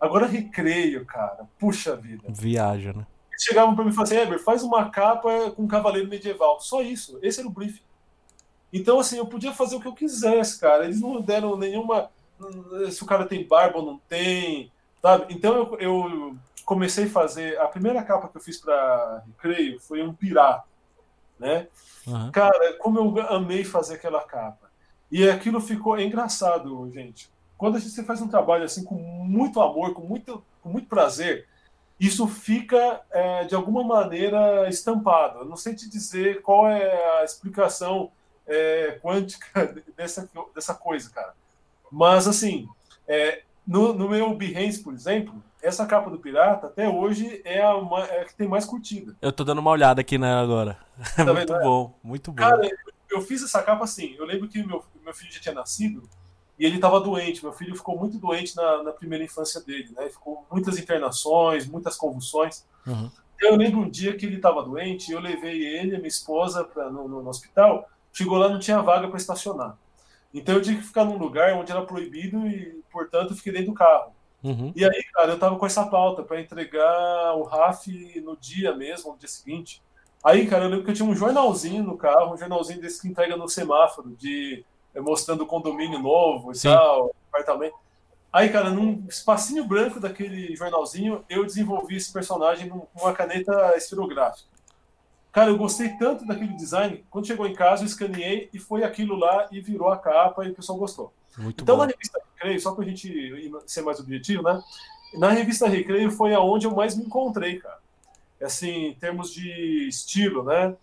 Agora 0.00 0.26
recreio, 0.26 1.06
cara. 1.06 1.48
Puxa 1.60 1.94
vida. 1.94 2.24
Viaja, 2.28 2.92
né? 2.92 3.06
Eles 3.30 3.44
chegavam 3.44 3.76
para 3.76 3.84
mim 3.84 3.90
e 3.90 3.94
falavam 3.94 4.16
assim, 4.16 4.26
Eber, 4.26 4.42
faz 4.42 4.64
uma 4.64 4.90
capa 4.90 5.52
com 5.52 5.62
um 5.62 5.68
cavaleiro 5.68 6.08
medieval. 6.08 6.58
Só 6.60 6.82
isso. 6.82 7.20
Esse 7.22 7.38
era 7.38 7.48
o 7.48 7.52
briefing. 7.52 7.87
Então, 8.72 9.00
assim, 9.00 9.18
eu 9.18 9.26
podia 9.26 9.52
fazer 9.52 9.76
o 9.76 9.80
que 9.80 9.88
eu 9.88 9.94
quisesse, 9.94 10.60
cara. 10.60 10.84
Eles 10.84 11.00
não 11.00 11.20
deram 11.20 11.56
nenhuma. 11.56 12.10
Se 12.90 13.02
o 13.02 13.06
cara 13.06 13.26
tem 13.26 13.46
barba 13.46 13.78
ou 13.78 13.86
não 13.86 13.98
tem, 14.08 14.70
sabe? 15.02 15.34
Então 15.34 15.54
eu, 15.56 15.78
eu 15.78 16.36
comecei 16.64 17.06
a 17.06 17.10
fazer. 17.10 17.58
A 17.60 17.66
primeira 17.66 18.02
capa 18.02 18.28
que 18.28 18.36
eu 18.36 18.42
fiz 18.42 18.58
para 18.58 19.24
Recreio 19.26 19.80
foi 19.80 20.02
um 20.02 20.12
pirata, 20.12 20.64
né? 21.38 21.66
Uhum. 22.06 22.30
Cara, 22.30 22.74
como 22.74 22.98
eu 22.98 23.26
amei 23.28 23.64
fazer 23.64 23.94
aquela 23.94 24.22
capa. 24.22 24.70
E 25.10 25.28
aquilo 25.28 25.60
ficou 25.60 25.96
é 25.96 26.04
engraçado, 26.04 26.88
gente 26.92 27.30
quando 27.58 27.76
a 27.76 27.80
gente 27.80 28.02
faz 28.04 28.22
um 28.22 28.28
trabalho 28.28 28.64
assim 28.64 28.84
com 28.84 28.94
muito 28.94 29.60
amor, 29.60 29.92
com 29.92 30.02
muito, 30.02 30.42
com 30.62 30.68
muito 30.68 30.88
prazer, 30.88 31.46
isso 31.98 32.28
fica 32.28 33.02
é, 33.10 33.44
de 33.44 33.54
alguma 33.56 33.82
maneira 33.82 34.68
estampado. 34.68 35.40
Eu 35.40 35.44
não 35.44 35.56
sei 35.56 35.74
te 35.74 35.90
dizer 35.90 36.40
qual 36.40 36.68
é 36.68 37.18
a 37.18 37.24
explicação 37.24 38.12
é, 38.48 38.98
quântica 39.02 39.74
dessa, 39.96 40.28
dessa 40.54 40.74
coisa, 40.74 41.10
cara. 41.10 41.34
Mas 41.90 42.26
assim, 42.26 42.68
é, 43.06 43.42
no, 43.66 43.92
no 43.92 44.08
meu 44.08 44.34
Behance, 44.34 44.82
por 44.82 44.94
exemplo, 44.94 45.42
essa 45.62 45.86
capa 45.86 46.10
do 46.10 46.18
Pirata 46.18 46.66
até 46.66 46.88
hoje 46.88 47.40
é 47.44 47.62
a, 47.62 47.74
uma, 47.76 48.04
é 48.04 48.22
a 48.22 48.24
que 48.24 48.34
tem 48.34 48.48
mais 48.48 48.64
curtida. 48.64 49.16
Eu 49.20 49.32
tô 49.32 49.44
dando 49.44 49.58
uma 49.58 49.70
olhada 49.70 50.00
aqui 50.00 50.18
né, 50.18 50.32
agora. 50.34 50.78
Tá 51.16 51.24
muito 51.32 51.52
vendo? 51.52 51.62
bom, 51.62 51.98
muito 52.02 52.32
bom. 52.32 52.36
Cara, 52.36 52.68
eu 53.10 53.20
fiz 53.22 53.42
essa 53.42 53.62
capa 53.62 53.84
assim. 53.84 54.14
Eu 54.18 54.24
lembro 54.24 54.48
que 54.48 54.62
meu, 54.64 54.84
meu 55.04 55.14
filho 55.14 55.32
já 55.32 55.40
tinha 55.40 55.54
nascido 55.54 56.02
e 56.58 56.64
ele 56.64 56.76
estava 56.76 57.00
doente. 57.00 57.42
Meu 57.42 57.52
filho 57.52 57.76
ficou 57.76 57.98
muito 57.98 58.18
doente 58.18 58.56
na, 58.56 58.82
na, 58.82 58.92
primeira 58.92 59.24
infância 59.24 59.60
dele, 59.60 59.90
né? 59.96 60.08
Ficou 60.08 60.46
muitas 60.50 60.78
internações, 60.78 61.66
muitas 61.66 61.96
convulsões. 61.96 62.64
Uhum. 62.86 63.10
Eu 63.40 63.56
lembro 63.56 63.80
um 63.80 63.88
dia 63.88 64.16
que 64.16 64.26
ele 64.26 64.36
estava 64.36 64.62
doente, 64.62 65.12
eu 65.12 65.20
levei 65.20 65.64
ele 65.64 65.94
e 65.94 65.98
minha 65.98 66.08
esposa 66.08 66.64
pra, 66.64 66.90
no, 66.90 67.08
no, 67.08 67.28
hospital. 67.28 67.88
Chegou 68.18 68.36
lá, 68.36 68.48
não 68.48 68.58
tinha 68.58 68.82
vaga 68.82 69.06
para 69.06 69.16
estacionar. 69.16 69.78
Então 70.34 70.56
eu 70.56 70.60
tinha 70.60 70.76
que 70.76 70.82
ficar 70.82 71.04
num 71.04 71.16
lugar 71.16 71.54
onde 71.54 71.70
era 71.70 71.86
proibido 71.86 72.48
e, 72.48 72.82
portanto, 72.90 73.30
eu 73.30 73.36
fiquei 73.36 73.52
dentro 73.52 73.68
do 73.68 73.74
carro. 73.74 74.12
Uhum. 74.42 74.72
E 74.74 74.84
aí, 74.84 75.04
cara, 75.14 75.30
eu 75.30 75.38
tava 75.38 75.56
com 75.56 75.64
essa 75.64 75.86
pauta 75.86 76.24
para 76.24 76.40
entregar 76.40 77.36
o 77.36 77.44
RAF 77.44 77.86
no 78.20 78.36
dia 78.36 78.74
mesmo, 78.74 79.12
no 79.12 79.18
dia 79.18 79.28
seguinte. 79.28 79.80
Aí, 80.24 80.48
cara, 80.48 80.64
eu 80.64 80.68
lembro 80.68 80.84
que 80.84 80.90
eu 80.90 80.94
tinha 80.96 81.08
um 81.08 81.14
jornalzinho 81.14 81.84
no 81.84 81.96
carro, 81.96 82.34
um 82.34 82.36
jornalzinho 82.36 82.80
desse 82.80 83.00
que 83.00 83.06
entrega 83.06 83.36
no 83.36 83.48
semáforo, 83.48 84.10
de 84.16 84.64
eh, 84.92 85.00
mostrando 85.00 85.44
o 85.44 85.46
condomínio 85.46 86.00
novo 86.00 86.50
e 86.50 86.56
Sim. 86.56 86.70
tal, 86.70 87.14
apartamento. 87.32 87.76
Aí, 88.32 88.48
cara, 88.48 88.68
num 88.68 89.06
espacinho 89.08 89.64
branco 89.64 90.00
daquele 90.00 90.56
jornalzinho, 90.56 91.24
eu 91.30 91.46
desenvolvi 91.46 91.94
esse 91.94 92.12
personagem 92.12 92.68
com 92.68 92.88
uma 93.00 93.12
caneta 93.12 93.76
esferográfica. 93.76 94.57
Cara, 95.32 95.50
eu 95.50 95.58
gostei 95.58 95.90
tanto 95.90 96.26
daquele 96.26 96.54
design, 96.54 97.04
quando 97.10 97.26
chegou 97.26 97.46
em 97.46 97.54
casa, 97.54 97.82
eu 97.82 97.86
escaneei 97.86 98.48
e 98.52 98.58
foi 98.58 98.82
aquilo 98.82 99.14
lá 99.14 99.46
e 99.52 99.60
virou 99.60 99.88
a 99.88 99.98
capa 99.98 100.44
e 100.44 100.50
o 100.50 100.54
pessoal 100.54 100.78
gostou. 100.78 101.12
Muito 101.36 101.62
então, 101.62 101.76
bom. 101.76 101.82
na 101.82 101.90
revista 101.90 102.18
Recreio, 102.34 102.60
só 102.60 102.72
pra 102.72 102.84
gente 102.84 103.52
ser 103.66 103.82
mais 103.82 104.00
objetivo, 104.00 104.42
né? 104.42 104.60
Na 105.14 105.30
revista 105.30 105.68
Recreio 105.68 106.10
foi 106.10 106.34
aonde 106.34 106.66
eu 106.66 106.74
mais 106.74 106.96
me 106.96 107.04
encontrei, 107.04 107.58
cara. 107.58 107.78
Assim, 108.42 108.86
em 108.86 108.94
termos 108.94 109.32
de 109.32 109.88
estilo, 109.88 110.42
né? 110.42 110.74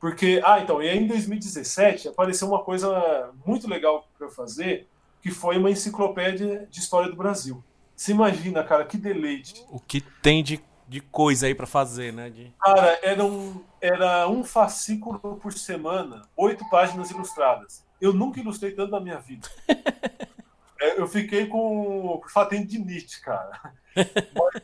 Porque, 0.00 0.40
ah, 0.44 0.60
então, 0.60 0.82
e 0.82 0.88
aí 0.88 0.98
em 0.98 1.06
2017 1.06 2.08
apareceu 2.08 2.48
uma 2.48 2.62
coisa 2.62 3.30
muito 3.44 3.68
legal 3.68 4.06
para 4.16 4.26
eu 4.26 4.30
fazer, 4.30 4.86
que 5.22 5.30
foi 5.30 5.56
uma 5.56 5.70
enciclopédia 5.70 6.68
de 6.70 6.78
história 6.78 7.10
do 7.10 7.16
Brasil. 7.16 7.62
Você 7.96 8.12
imagina, 8.12 8.62
cara, 8.62 8.84
que 8.84 8.98
deleite. 8.98 9.64
O 9.70 9.80
que 9.80 10.00
tem 10.00 10.44
de 10.44 10.60
de 10.88 11.00
coisa 11.00 11.46
aí 11.46 11.54
para 11.54 11.66
fazer, 11.66 12.12
né? 12.12 12.30
De... 12.30 12.52
Cara, 12.60 12.98
era 13.02 13.24
um, 13.24 13.62
era 13.80 14.28
um 14.28 14.44
fascículo 14.44 15.18
por 15.18 15.52
semana, 15.52 16.22
oito 16.36 16.68
páginas 16.70 17.10
ilustradas. 17.10 17.84
Eu 18.00 18.12
nunca 18.12 18.40
ilustrei 18.40 18.72
tanto 18.72 18.92
na 18.92 19.00
minha 19.00 19.18
vida. 19.18 19.48
é, 20.80 21.00
eu 21.00 21.08
fiquei 21.08 21.46
com 21.46 22.22
fatente 22.28 22.66
de 22.66 22.78
Nietzsche, 22.78 23.20
cara. 23.20 23.72
Mas, 23.94 24.62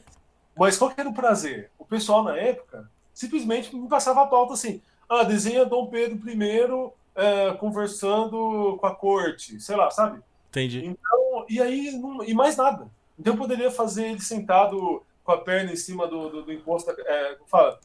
mas 0.57 0.79
qual 0.79 0.91
que 0.91 1.01
era 1.01 1.09
o 1.09 1.15
prazer? 1.15 1.71
O 1.79 1.85
pessoal 1.85 2.23
na 2.23 2.37
época 2.37 2.89
simplesmente 3.13 3.75
me 3.75 3.89
passava 3.89 4.23
a 4.23 4.27
pauta 4.27 4.55
assim: 4.55 4.83
ah, 5.09 5.23
desenha 5.23 5.65
Dom 5.65 5.87
Pedro 5.87 6.29
I 6.29 6.93
é, 7.15 7.53
conversando 7.55 8.77
com 8.81 8.87
a 8.87 8.95
corte, 8.95 9.61
sei 9.61 9.77
lá, 9.77 9.91
sabe? 9.91 10.23
Entendi. 10.51 10.85
Então, 10.85 11.47
e 11.49 11.61
aí, 11.61 11.93
não, 11.93 12.23
e 12.25 12.35
mais 12.35 12.57
nada. 12.57 12.89
Então 13.19 13.35
eu 13.35 13.39
poderia 13.39 13.71
fazer 13.71 14.09
ele 14.09 14.21
sentado 14.21 15.03
com 15.25 15.33
a 15.33 15.39
perna 15.39 15.73
em 15.73 15.77
cima 15.77 16.07
do, 16.07 16.29
do, 16.29 16.43
do 16.43 16.53
encosto, 16.53 16.91
é, 16.91 17.37
fala, 17.47 17.79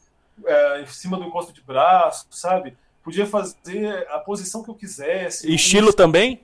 é, 0.44 0.82
em 0.82 0.86
cima 0.86 1.16
do 1.16 1.24
encosto 1.24 1.52
de 1.52 1.60
braço, 1.62 2.26
sabe? 2.30 2.76
Podia 3.02 3.26
fazer 3.26 4.06
a 4.10 4.18
posição 4.18 4.62
que 4.62 4.70
eu 4.70 4.74
quisesse. 4.74 5.52
Estilo 5.52 5.90
o, 5.90 5.92
também? 5.92 6.42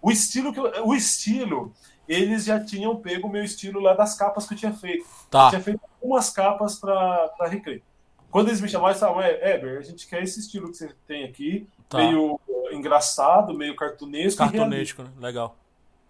O 0.00 0.10
estilo 0.10 0.52
que 0.52 0.60
eu, 0.60 0.86
o 0.86 0.94
estilo, 0.94 1.72
eles 2.08 2.44
já 2.44 2.58
tinham 2.58 2.96
pego 2.96 3.28
o 3.28 3.30
meu 3.30 3.44
estilo 3.44 3.80
lá 3.80 3.94
das 3.94 4.16
capas 4.16 4.46
que 4.46 4.54
eu 4.54 4.58
tinha 4.58 4.72
feito. 4.72 5.04
Tá. 5.30 5.46
Eu 5.46 5.50
tinha 5.50 5.62
feito 5.62 5.80
algumas 6.00 6.30
capas 6.30 6.78
para 6.78 7.30
Recreio. 7.48 7.82
Quando 8.30 8.48
eles 8.48 8.60
me 8.60 8.68
chamaram, 8.68 8.90
eles 8.90 9.00
falaram, 9.00 9.22
é, 9.22 9.54
Eber, 9.54 9.78
a 9.78 9.82
gente 9.82 10.06
quer 10.06 10.22
esse 10.22 10.38
estilo 10.38 10.70
que 10.70 10.76
você 10.76 10.94
tem 11.06 11.24
aqui, 11.24 11.66
tá. 11.88 11.98
meio 11.98 12.40
engraçado, 12.70 13.52
meio 13.52 13.74
cartunesco. 13.74 14.38
Cartunesco, 14.38 15.02
né? 15.02 15.10
Legal. 15.18 15.56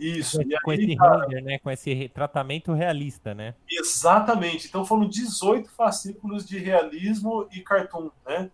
Isso. 0.01 0.39
Com, 0.39 0.49
com 0.65 0.71
aí, 0.71 0.85
esse 0.85 0.97
cara, 0.97 1.27
render, 1.27 1.43
né? 1.43 1.59
Com 1.59 1.71
esse 1.71 2.09
tratamento 2.09 2.73
realista, 2.73 3.35
né? 3.35 3.55
Exatamente. 3.71 4.67
Então 4.67 4.85
foram 4.85 5.07
18 5.07 5.71
fascículos 5.71 6.47
de 6.47 6.59
realismo 6.59 7.47
e 7.53 7.61
cartoon, 7.61 8.11
né? 8.27 8.51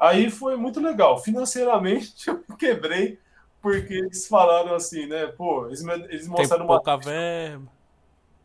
Aí 0.00 0.28
foi 0.28 0.56
muito 0.56 0.80
legal. 0.80 1.22
Financeiramente 1.22 2.14
eu 2.28 2.56
quebrei 2.56 3.18
porque 3.60 3.94
eles 3.94 4.26
falaram 4.26 4.74
assim, 4.74 5.06
né? 5.06 5.28
Pô, 5.28 5.68
eles, 5.68 5.80
eles 5.86 6.26
mostraram 6.26 6.66
Tem 6.66 6.76
pouca 6.76 6.90
uma 6.90 6.98
verba. 6.98 7.72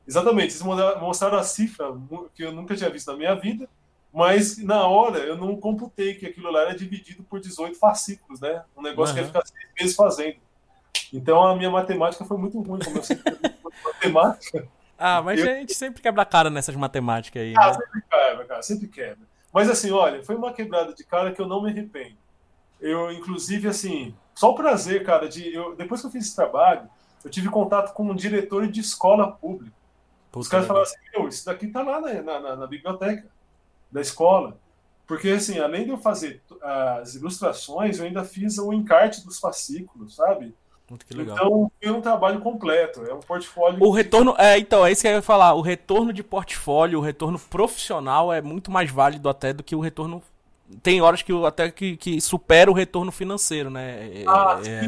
Exatamente, 0.08 0.54
eles 0.54 0.62
mostraram 0.62 1.38
a 1.38 1.44
cifra 1.44 1.88
que 2.34 2.44
eu 2.44 2.54
nunca 2.54 2.76
tinha 2.76 2.90
visto 2.90 3.12
na 3.12 3.18
minha 3.18 3.36
vida, 3.36 3.68
mas 4.14 4.58
na 4.58 4.88
hora 4.88 5.18
eu 5.18 5.36
não 5.36 5.58
computei 5.58 6.14
que 6.14 6.26
aquilo 6.26 6.50
lá 6.50 6.62
era 6.62 6.76
dividido 6.76 7.24
por 7.24 7.42
18 7.42 7.78
fascículos, 7.78 8.40
né? 8.40 8.64
Um 8.78 8.82
negócio 8.82 9.14
uhum. 9.14 9.16
que 9.16 9.26
ia 9.26 9.28
ficar 9.28 9.46
seis 9.46 9.70
meses 9.78 9.96
fazendo. 9.96 10.38
Então 11.14 11.46
a 11.46 11.56
minha 11.56 11.70
matemática 11.70 12.26
foi 12.26 12.38
muito 12.38 12.62
ruim, 12.62 12.80
como 12.84 12.98
eu 12.98 13.04
sempre 13.04 13.38
matemática. 13.84 14.68
Ah, 14.98 15.22
mas 15.22 15.40
eu... 15.40 15.50
a 15.50 15.56
gente 15.56 15.74
sempre 15.74 16.02
quebra 16.02 16.24
a 16.24 16.26
cara 16.26 16.50
nessas 16.50 16.76
matemáticas 16.76 17.42
aí. 17.42 17.54
Ah, 17.58 17.68
né? 17.68 17.74
sempre 17.74 18.02
quebra, 18.10 18.46
cara, 18.46 18.62
sempre 18.62 18.88
quebra. 18.88 19.28
Mas 19.54 19.70
assim, 19.70 19.92
olha, 19.92 20.24
foi 20.24 20.36
uma 20.36 20.54
quebrada 20.54 20.94
de 20.94 21.04
cara 21.04 21.32
que 21.32 21.42
eu 21.42 21.48
não 21.48 21.62
me 21.62 21.70
arrependo. 21.70 22.18
Eu, 22.80 23.12
inclusive, 23.12 23.68
assim, 23.68 24.14
só 24.36 24.52
o 24.52 24.56
prazer, 24.56 25.04
cara, 25.04 25.28
de. 25.28 25.54
Eu, 25.54 25.76
depois 25.76 26.02
que 26.02 26.08
eu 26.08 26.12
fiz 26.12 26.26
esse 26.26 26.36
trabalho, 26.36 26.88
eu 27.24 27.30
tive 27.30 27.50
contato 27.50 27.94
com 27.94 28.04
um 28.04 28.16
diretor 28.16 28.68
de 28.68 28.80
escola 28.80 29.32
pública. 29.32 29.76
Puta 30.32 30.40
Os 30.40 30.48
caras 30.48 30.68
falaram 30.68 30.86
assim, 30.86 30.98
meu, 31.14 31.28
isso 31.28 31.46
daqui 31.46 31.68
tá 31.68 31.82
lá 31.82 32.00
na, 32.00 32.40
na, 32.40 32.56
na 32.56 32.68
biblioteca 32.68 33.26
da 33.92 34.02
escola. 34.02 34.58
Porque, 35.08 35.30
assim, 35.30 35.58
além 35.58 35.86
de 35.86 35.90
eu 35.90 35.98
fazer 35.98 36.42
as 36.62 37.16
ilustrações, 37.16 37.98
eu 37.98 38.06
ainda 38.06 38.26
fiz 38.26 38.58
o 38.58 38.74
encarte 38.74 39.26
dos 39.26 39.40
fascículos, 39.40 40.16
sabe? 40.16 40.54
Muito 40.90 41.06
que 41.06 41.14
legal. 41.14 41.36
Então, 41.36 41.72
é 41.82 41.92
um 41.92 42.02
trabalho 42.02 42.40
completo, 42.40 43.04
é 43.04 43.14
um 43.14 43.20
portfólio. 43.20 43.84
O 43.84 43.92
retorno, 43.92 44.34
é, 44.38 44.58
então, 44.58 44.86
é 44.86 44.92
isso 44.92 45.02
que 45.02 45.08
eu 45.08 45.14
ia 45.14 45.22
falar. 45.22 45.54
O 45.54 45.62
retorno 45.62 46.14
de 46.14 46.24
portfólio, 46.24 47.00
o 47.00 47.02
retorno 47.02 47.38
profissional 47.38 48.32
é 48.32 48.42
muito 48.42 48.72
mais 48.72 48.90
válido 48.90 49.28
até 49.28 49.52
do 49.52 49.64
que 49.64 49.76
o 49.76 49.80
retorno. 49.82 50.24
Tem 50.82 51.02
horas 51.02 51.22
que 51.22 51.34
até 51.46 51.70
que, 51.72 51.98
que 51.98 52.22
supera 52.22 52.72
o 52.72 52.74
retorno 52.74 53.12
financeiro, 53.12 53.70
né? 53.70 54.22
É, 54.22 54.26
ah, 54.28 54.60
é, 54.66 54.88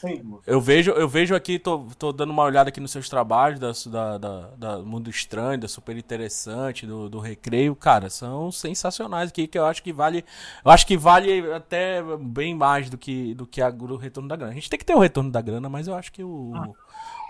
sim. 0.00 0.38
Eu 0.46 0.60
vejo, 0.60 0.90
eu 0.92 1.08
vejo 1.08 1.34
aqui, 1.34 1.58
tô, 1.58 1.86
tô 1.98 2.12
dando 2.12 2.30
uma 2.30 2.42
olhada 2.42 2.68
aqui 2.68 2.80
nos 2.80 2.90
seus 2.90 3.08
trabalhos 3.08 3.58
da, 3.58 3.72
da, 3.90 4.18
da, 4.18 4.50
da 4.56 4.78
Mundo 4.78 5.10
Estranho, 5.10 5.60
da 5.60 5.68
Super 5.68 5.96
Interessante, 5.96 6.86
do, 6.86 7.08
do 7.08 7.18
Recreio, 7.18 7.74
cara, 7.74 8.08
são 8.10 8.50
sensacionais 8.50 9.30
aqui, 9.30 9.46
que 9.46 9.58
eu 9.58 9.66
acho 9.66 9.82
que 9.82 9.92
vale. 9.92 10.24
Eu 10.64 10.70
acho 10.70 10.86
que 10.86 10.96
vale 10.96 11.52
até 11.52 12.02
bem 12.18 12.54
mais 12.54 12.88
do 12.88 12.96
que, 12.96 13.34
do 13.34 13.46
que 13.46 13.60
a, 13.60 13.68
o 13.68 13.96
retorno 13.96 14.28
da 14.28 14.36
grana. 14.36 14.52
A 14.52 14.54
gente 14.54 14.70
tem 14.70 14.78
que 14.78 14.84
ter 14.84 14.94
o 14.94 15.00
retorno 15.00 15.30
da 15.30 15.40
grana, 15.40 15.68
mas 15.68 15.88
eu 15.88 15.94
acho 15.94 16.12
que 16.12 16.22
o, 16.22 16.52
ah, 16.54 16.68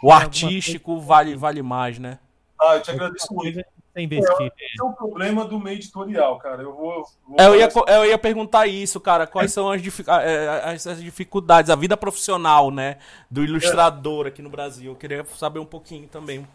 o 0.02 0.12
artístico 0.12 1.00
vale, 1.00 1.36
vale 1.36 1.62
mais, 1.62 1.98
né? 1.98 2.18
Ah, 2.60 2.74
eu 2.74 2.82
te 2.82 2.90
agradeço 2.90 3.32
muito 3.32 3.64
investir. 4.02 4.46
É, 4.46 4.46
esse 4.46 4.80
é 4.80 4.84
o 4.84 4.92
problema 4.92 5.44
do 5.44 5.58
meio 5.58 5.76
editorial, 5.76 6.38
cara. 6.38 6.62
Eu 6.62 6.74
vou. 6.74 7.04
vou 7.26 7.36
eu, 7.38 7.56
ia, 7.56 7.68
eu 7.88 8.04
ia 8.06 8.18
perguntar 8.18 8.66
isso, 8.66 9.00
cara. 9.00 9.26
Quais 9.26 9.50
é. 9.50 9.54
são 9.54 9.70
as, 9.70 10.86
as, 10.86 11.00
dificuldades, 11.00 11.70
a 11.70 11.76
vida 11.76 11.96
profissional, 11.96 12.70
né, 12.70 12.98
do 13.30 13.42
ilustrador 13.42 14.26
aqui 14.26 14.42
no 14.42 14.50
Brasil? 14.50 14.92
Eu 14.92 14.96
queria 14.96 15.24
saber 15.36 15.58
um 15.58 15.66
pouquinho 15.66 16.08
também, 16.08 16.46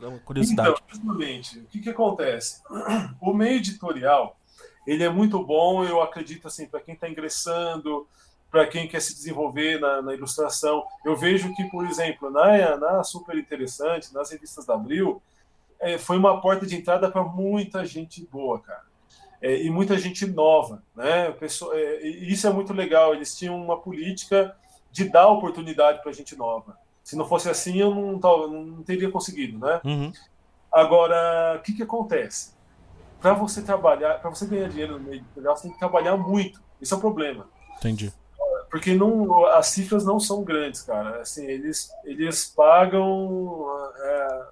uma 0.00 0.18
curiosidade. 0.18 0.70
Então, 0.70 0.84
justamente, 0.88 1.58
o 1.58 1.66
que, 1.66 1.80
que 1.80 1.90
acontece? 1.90 2.62
O 3.20 3.32
meio 3.32 3.56
editorial, 3.56 4.36
ele 4.86 5.04
é 5.04 5.08
muito 5.08 5.42
bom, 5.42 5.84
eu 5.84 6.02
acredito, 6.02 6.48
assim, 6.48 6.66
para 6.66 6.80
quem 6.80 6.94
está 6.94 7.08
ingressando, 7.08 8.06
para 8.52 8.66
quem 8.66 8.86
quer 8.86 9.00
se 9.00 9.14
desenvolver 9.14 9.80
na, 9.80 10.02
na, 10.02 10.14
ilustração. 10.14 10.84
Eu 11.02 11.16
vejo 11.16 11.54
que, 11.54 11.64
por 11.70 11.86
exemplo, 11.86 12.30
na, 12.30 12.76
na 12.76 13.02
Super 13.02 13.38
Interessante, 13.38 14.12
nas 14.12 14.30
revistas 14.30 14.66
da 14.66 14.74
Abril, 14.74 15.22
é, 15.82 15.98
foi 15.98 16.16
uma 16.16 16.40
porta 16.40 16.64
de 16.64 16.76
entrada 16.76 17.10
para 17.10 17.24
muita 17.24 17.84
gente 17.84 18.24
boa, 18.30 18.60
cara. 18.60 18.84
É, 19.42 19.60
e 19.60 19.68
muita 19.68 19.98
gente 19.98 20.24
nova, 20.24 20.80
né? 20.94 21.32
Pessoa, 21.32 21.76
é, 21.76 22.06
isso 22.06 22.46
é 22.46 22.52
muito 22.52 22.72
legal. 22.72 23.12
Eles 23.12 23.36
tinham 23.36 23.60
uma 23.60 23.76
política 23.80 24.56
de 24.92 25.08
dar 25.08 25.26
oportunidade 25.26 26.00
para 26.00 26.12
gente 26.12 26.36
nova. 26.36 26.78
Se 27.02 27.16
não 27.16 27.26
fosse 27.26 27.50
assim, 27.50 27.78
eu 27.78 27.92
não, 27.92 28.12
não 28.48 28.82
teria 28.84 29.10
conseguido, 29.10 29.58
né? 29.58 29.80
Uhum. 29.84 30.12
Agora, 30.70 31.56
o 31.58 31.62
que, 31.62 31.72
que 31.72 31.82
acontece? 31.82 32.54
Para 33.20 33.34
você 33.34 33.60
trabalhar, 33.60 34.20
para 34.20 34.30
você 34.30 34.46
ganhar 34.46 34.68
dinheiro 34.68 34.92
no 34.92 35.00
meio 35.00 35.16
editorial, 35.16 35.56
você 35.56 35.64
tem 35.64 35.72
que 35.72 35.78
trabalhar 35.78 36.16
muito. 36.16 36.62
Esse 36.80 36.94
é 36.94 36.96
o 36.96 37.00
problema. 37.00 37.48
Entendi. 37.78 38.12
Porque 38.70 38.94
não, 38.94 39.44
as 39.46 39.66
cifras 39.66 40.04
não 40.04 40.20
são 40.20 40.44
grandes, 40.44 40.82
cara. 40.82 41.20
Assim, 41.20 41.44
eles, 41.44 41.90
eles 42.04 42.46
pagam 42.46 43.66
é, 43.96 44.44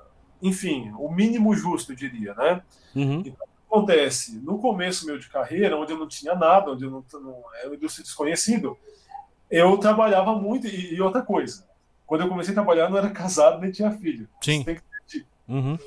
enfim, 0.43 0.93
o 0.99 1.11
mínimo 1.11 1.55
justo, 1.55 1.93
eu 1.93 1.97
diria, 1.97 2.34
né? 2.34 2.62
Uhum. 2.95 3.20
Então, 3.20 3.32
o 3.32 3.36
que 3.36 3.43
acontece? 3.68 4.38
No 4.38 4.59
começo 4.59 5.07
meu 5.07 5.18
de 5.18 5.28
carreira, 5.28 5.76
onde 5.76 5.93
eu 5.93 5.99
não 5.99 6.09
tinha 6.09 6.34
nada, 6.34 6.70
onde 6.70 6.84
eu 6.84 6.91
não, 6.91 7.05
não 7.20 7.43
era 7.55 7.68
uma 7.68 7.76
indústria 7.76 8.05
desconhecido, 8.05 8.76
eu 9.51 9.76
trabalhava 9.78 10.34
muito, 10.34 10.66
e, 10.66 10.95
e 10.95 11.01
outra 11.01 11.22
coisa, 11.22 11.66
quando 12.07 12.22
eu 12.22 12.28
comecei 12.28 12.53
a 12.53 12.55
trabalhar, 12.55 12.88
não 12.88 12.99
era 12.99 13.11
casado 13.11 13.61
nem 13.61 13.70
tinha 13.70 13.91
filho. 13.91 14.28
Sim. 14.41 14.57
Isso 14.57 14.64
tem 14.64 14.74
que 14.74 14.82
ser 14.82 15.18
dito. 15.18 15.28
Uhum. 15.49 15.78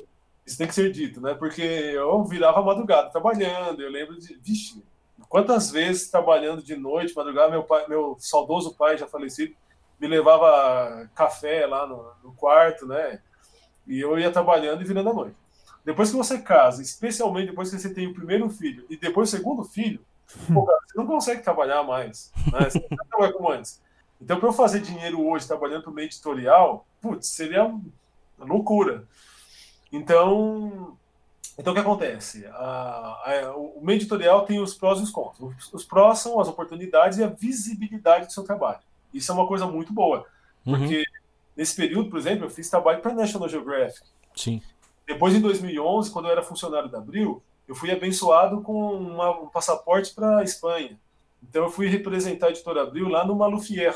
Isso 0.46 0.58
tem 0.58 0.66
que 0.66 0.74
ser 0.74 0.92
dito, 0.92 1.20
né? 1.20 1.34
Porque 1.34 1.62
eu 1.62 2.24
virava 2.24 2.62
madrugada 2.62 3.10
trabalhando. 3.10 3.80
Eu 3.80 3.90
lembro 3.90 4.18
de. 4.18 4.34
Vixe, 4.42 4.82
quantas 5.28 5.70
vezes 5.70 6.10
trabalhando 6.10 6.62
de 6.62 6.76
noite, 6.76 7.14
madrugada, 7.14 7.50
meu, 7.50 7.62
pai, 7.62 7.86
meu 7.88 8.16
saudoso 8.18 8.74
pai 8.74 8.98
já 8.98 9.06
falecido 9.06 9.54
me 9.98 10.08
levava 10.08 11.08
café 11.14 11.66
lá 11.66 11.86
no, 11.86 12.12
no 12.22 12.34
quarto, 12.34 12.86
né? 12.86 13.20
E 13.86 14.00
eu 14.00 14.18
ia 14.18 14.30
trabalhando 14.30 14.82
e 14.82 14.84
virando 14.84 15.10
a 15.10 15.14
noite. 15.14 15.36
Depois 15.84 16.10
que 16.10 16.16
você 16.16 16.38
casa, 16.38 16.80
especialmente 16.80 17.48
depois 17.48 17.70
que 17.70 17.78
você 17.78 17.92
tem 17.92 18.06
o 18.06 18.14
primeiro 18.14 18.48
filho 18.48 18.86
e 18.88 18.96
depois 18.96 19.28
o 19.28 19.36
segundo 19.36 19.64
filho, 19.64 20.00
pô, 20.52 20.64
cara, 20.64 20.78
você 20.86 20.98
não 20.98 21.06
consegue 21.06 21.42
trabalhar 21.42 21.82
mais. 21.82 22.32
Né? 22.50 22.70
Você 22.70 22.86
não 22.90 23.32
como 23.32 23.50
antes. 23.50 23.82
Então, 24.20 24.38
para 24.38 24.48
eu 24.48 24.52
fazer 24.52 24.80
dinheiro 24.80 25.26
hoje 25.26 25.46
trabalhando 25.46 25.82
para 25.82 25.90
o 25.90 25.94
meio 25.94 26.06
editorial, 26.06 26.86
putz, 27.00 27.28
seria 27.28 27.64
uma 27.64 27.82
loucura. 28.38 29.04
Então, 29.92 30.96
então 31.58 31.72
o 31.72 31.74
que 31.74 31.80
acontece? 31.82 32.46
A, 32.46 32.52
a, 32.54 33.56
o 33.56 33.80
meio 33.82 33.98
editorial 33.98 34.46
tem 34.46 34.58
os 34.60 34.74
prós 34.74 34.98
e 35.00 35.02
os 35.02 35.10
contras. 35.10 35.40
Os, 35.40 35.72
os, 35.72 35.84
prós 35.84 36.20
são 36.20 36.40
as 36.40 36.48
oportunidades 36.48 37.18
e 37.18 37.24
a 37.24 37.28
visibilidade 37.28 38.26
do 38.26 38.32
seu 38.32 38.42
trabalho. 38.42 38.80
Isso 39.12 39.30
é 39.30 39.34
uma 39.34 39.46
coisa 39.46 39.66
muito 39.66 39.92
boa, 39.92 40.26
Uhum. 40.66 40.78
porque 40.78 41.04
nesse 41.56 41.76
período, 41.76 42.10
por 42.10 42.18
exemplo, 42.18 42.44
eu 42.44 42.50
fiz 42.50 42.68
trabalho 42.68 43.00
para 43.00 43.14
National 43.14 43.48
Geographic. 43.48 44.06
Sim. 44.34 44.60
Depois, 45.06 45.34
em 45.34 45.40
2011, 45.40 46.10
quando 46.10 46.26
eu 46.26 46.32
era 46.32 46.42
funcionário 46.42 46.88
da 46.88 46.98
Abril, 46.98 47.42
eu 47.68 47.74
fui 47.74 47.90
abençoado 47.90 48.60
com 48.62 48.94
uma, 48.94 49.30
um 49.40 49.48
passaporte 49.48 50.14
para 50.14 50.38
a 50.38 50.44
Espanha. 50.44 50.98
Então, 51.42 51.64
eu 51.64 51.70
fui 51.70 51.86
representar 51.88 52.46
a 52.46 52.50
editora 52.50 52.82
Abril 52.82 53.08
lá 53.08 53.26
no 53.26 53.36
Malufier, 53.36 53.94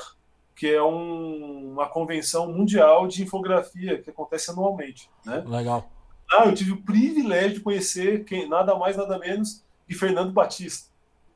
que 0.55 0.67
é 0.67 0.83
um, 0.83 1.73
uma 1.73 1.89
convenção 1.89 2.53
mundial 2.53 3.07
de 3.07 3.23
infografia 3.23 4.03
que 4.03 4.11
acontece 4.11 4.51
anualmente. 4.51 5.09
Né? 5.25 5.43
Legal. 5.47 5.89
Lá 6.31 6.45
eu 6.45 6.55
tive 6.55 6.73
o 6.73 6.83
privilégio 6.83 7.55
de 7.55 7.61
conhecer 7.61 8.25
quem, 8.25 8.49
nada 8.49 8.75
mais, 8.75 8.97
nada 8.97 9.19
menos 9.19 9.65
que 9.87 9.95
Fernando 9.95 10.33
Batista, 10.33 10.91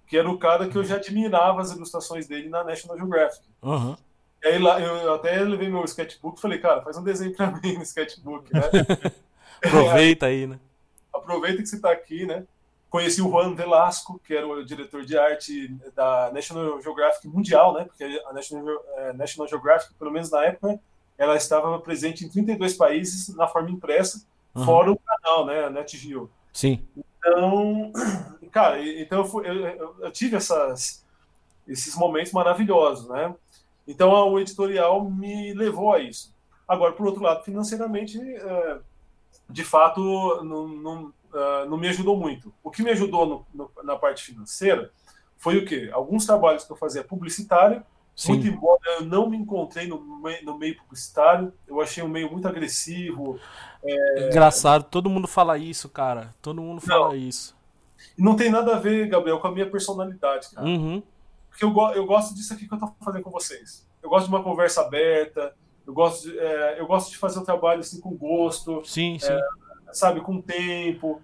que 0.07 0.18
era 0.18 0.31
o 0.31 0.39
cara 0.39 0.68
que 0.68 0.77
eu 0.77 0.85
já 0.85 0.97
admirava 0.97 1.62
as 1.62 1.70
ilustrações 1.70 2.27
dele 2.27 2.49
na 2.49 2.62
National 2.62 2.99
Geographic. 2.99 3.47
Uhum. 3.62 3.97
E 4.43 4.49
aí 4.49 4.59
lá, 4.59 4.80
eu 4.80 5.14
até 5.14 5.40
levei 5.40 5.68
meu 5.68 5.84
sketchbook 5.84 6.38
e 6.38 6.40
falei, 6.43 6.59
cara, 6.59 6.82
faz 6.82 6.97
um 6.97 7.05
desenho 7.05 7.34
para 7.34 7.51
mim 7.62 7.74
no 7.74 7.82
sketchbook, 7.82 8.53
né? 8.53 8.62
Aproveita 9.64 10.26
aí, 10.26 10.47
né? 10.47 10.59
Aproveita 11.14 11.62
que 11.62 11.68
você 11.68 11.76
está 11.76 11.90
aqui, 11.93 12.26
né? 12.26 12.45
Conheci 12.90 13.22
o 13.22 13.30
Juan 13.30 13.55
Velasco, 13.55 14.20
que 14.26 14.34
era 14.34 14.47
o 14.47 14.64
diretor 14.64 15.05
de 15.05 15.16
arte 15.16 15.68
da 15.95 16.30
National 16.32 16.80
Geographic 16.82 17.26
Mundial, 17.28 17.72
né? 17.72 17.84
Porque 17.84 18.05
a 18.26 18.32
National, 18.32 18.84
National 19.14 19.49
Geographic, 19.49 19.95
pelo 19.95 20.11
menos 20.11 20.30
na 20.30 20.45
época, 20.45 20.78
ela 21.16 21.36
estava 21.36 21.78
presente 21.78 22.24
em 22.24 22.28
32 22.28 22.74
países 22.74 23.34
na 23.36 23.47
forma 23.47 23.70
impressa, 23.70 24.24
Uhum. 24.55 24.64
fora 24.66 24.93
o 24.93 24.99
canal, 24.99 25.47
né? 25.47 25.64
A 25.64 25.70
NetGeo. 25.70 26.30
Sim. 26.53 26.86
Então, 26.95 27.90
cara, 28.53 28.78
então 29.01 29.20
eu, 29.20 29.24
fui- 29.24 29.49
eu- 29.49 29.97
eu 30.01 30.11
tive 30.12 30.36
essas, 30.36 31.03
esses 31.66 31.97
momentos 31.97 32.32
maravilhosos, 32.32 33.09
né? 33.09 33.34
Então 33.87 34.11
o 34.33 34.39
editorial 34.39 35.05
me 35.11 35.53
levou 35.55 35.93
a 35.93 35.99
isso. 35.99 36.35
Agora, 36.68 36.93
por 36.93 37.07
outro 37.07 37.22
lado, 37.22 37.43
financeiramente, 37.45 38.18
eh, 38.20 38.78
de 39.49 39.64
fato, 39.64 40.01
não, 40.45 40.68
não, 40.68 41.12
ah, 41.35 41.66
não 41.68 41.76
me 41.76 41.89
ajudou 41.89 42.16
muito. 42.16 42.53
O 42.62 42.70
que 42.70 42.83
me 42.83 42.91
ajudou 42.91 43.26
no- 43.26 43.47
no- 43.55 43.70
na 43.83 43.97
parte 43.97 44.22
financeira 44.24 44.91
foi 45.37 45.59
o 45.59 45.66
quê? 45.66 45.91
Alguns 45.93 46.24
trabalhos 46.24 46.64
que 46.64 46.72
eu 46.72 46.76
fazia 46.76 47.03
publicitário, 47.03 47.83
muito 48.28 48.43
Sim. 48.45 48.49
embora 48.51 48.80
eu 48.99 49.05
não 49.05 49.28
me 49.28 49.37
encontrei 49.37 49.87
no, 49.89 49.99
no 50.45 50.59
meio 50.59 50.76
publicitário, 50.76 51.53
eu 51.66 51.80
achei 51.80 52.03
um 52.03 52.09
meio 52.09 52.30
muito 52.30 52.47
agressivo, 52.47 53.39
Engraçado, 54.28 54.85
todo 54.85 55.11
mundo 55.11 55.26
fala 55.26 55.59
isso, 55.59 55.89
cara. 55.89 56.33
Todo 56.41 56.62
mundo 56.62 56.80
fala 56.80 57.16
isso. 57.16 57.57
e 58.16 58.22
não 58.22 58.37
tem 58.37 58.51
nada 58.51 58.76
a 58.76 58.78
ver, 58.78 59.09
Gabriel, 59.09 59.41
com 59.41 59.49
a 59.49 59.53
minha 59.53 59.68
personalidade, 59.68 60.51
cara. 60.55 60.66
Uhum. 60.66 61.03
Porque 61.53 61.64
eu, 61.64 61.70
go- 61.70 61.92
eu 61.92 62.05
gosto 62.07 62.34
disso 62.34 62.53
aqui 62.53 62.66
que 62.66 62.74
eu 62.74 62.78
tô 62.78 62.92
fazendo 63.05 63.22
com 63.22 63.30
vocês. 63.30 63.86
Eu 64.03 64.11
gosto 64.11 64.26
de 64.28 64.34
uma 64.34 64.42
conversa 64.42 64.80
aberta, 64.82 65.55
eu 65.86 65.92
gosto 65.94 66.28
de, 66.28 66.38
é, 66.38 66.80
eu 66.80 66.86
gosto 66.86 67.11
de 67.11 67.16
fazer 67.18 67.38
o 67.38 67.44
trabalho 67.44 67.80
assim 67.80 68.00
com 68.00 68.11
gosto, 68.16 68.82
Sim, 68.84 69.18
sim. 69.20 69.38
sabe, 69.92 70.20
com 70.20 70.40
tempo. 70.40 71.20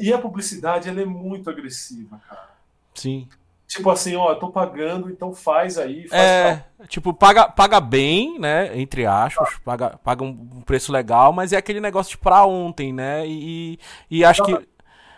E 0.00 0.12
a 0.12 0.18
publicidade, 0.18 0.88
ela 0.88 1.00
é 1.00 1.04
muito 1.04 1.48
agressiva, 1.48 2.20
cara. 2.28 2.48
Sim. 2.94 3.28
Tipo 3.68 3.90
assim, 3.90 4.14
ó, 4.16 4.30
eu 4.30 4.38
tô 4.38 4.48
pagando, 4.50 5.10
então 5.10 5.32
faz 5.34 5.76
aí, 5.76 6.08
faz 6.08 6.10
pra- 6.10 6.84
É, 6.84 6.86
tipo, 6.86 7.12
paga, 7.12 7.48
paga 7.48 7.80
bem, 7.80 8.38
né? 8.38 8.76
Entre 8.80 9.04
aspas, 9.06 9.58
paga, 9.64 9.98
paga 10.02 10.22
um 10.24 10.28
um 10.56 10.60
preço 10.62 10.90
legal, 10.92 11.32
mas 11.32 11.52
é 11.52 11.56
aquele 11.56 11.80
negócio 11.80 12.12
de 12.12 12.18
pra 12.18 12.44
ontem, 12.46 12.92
né? 12.92 13.26
E, 13.26 13.78
e 14.10 14.24
acho 14.24 14.42
que. 14.44 14.68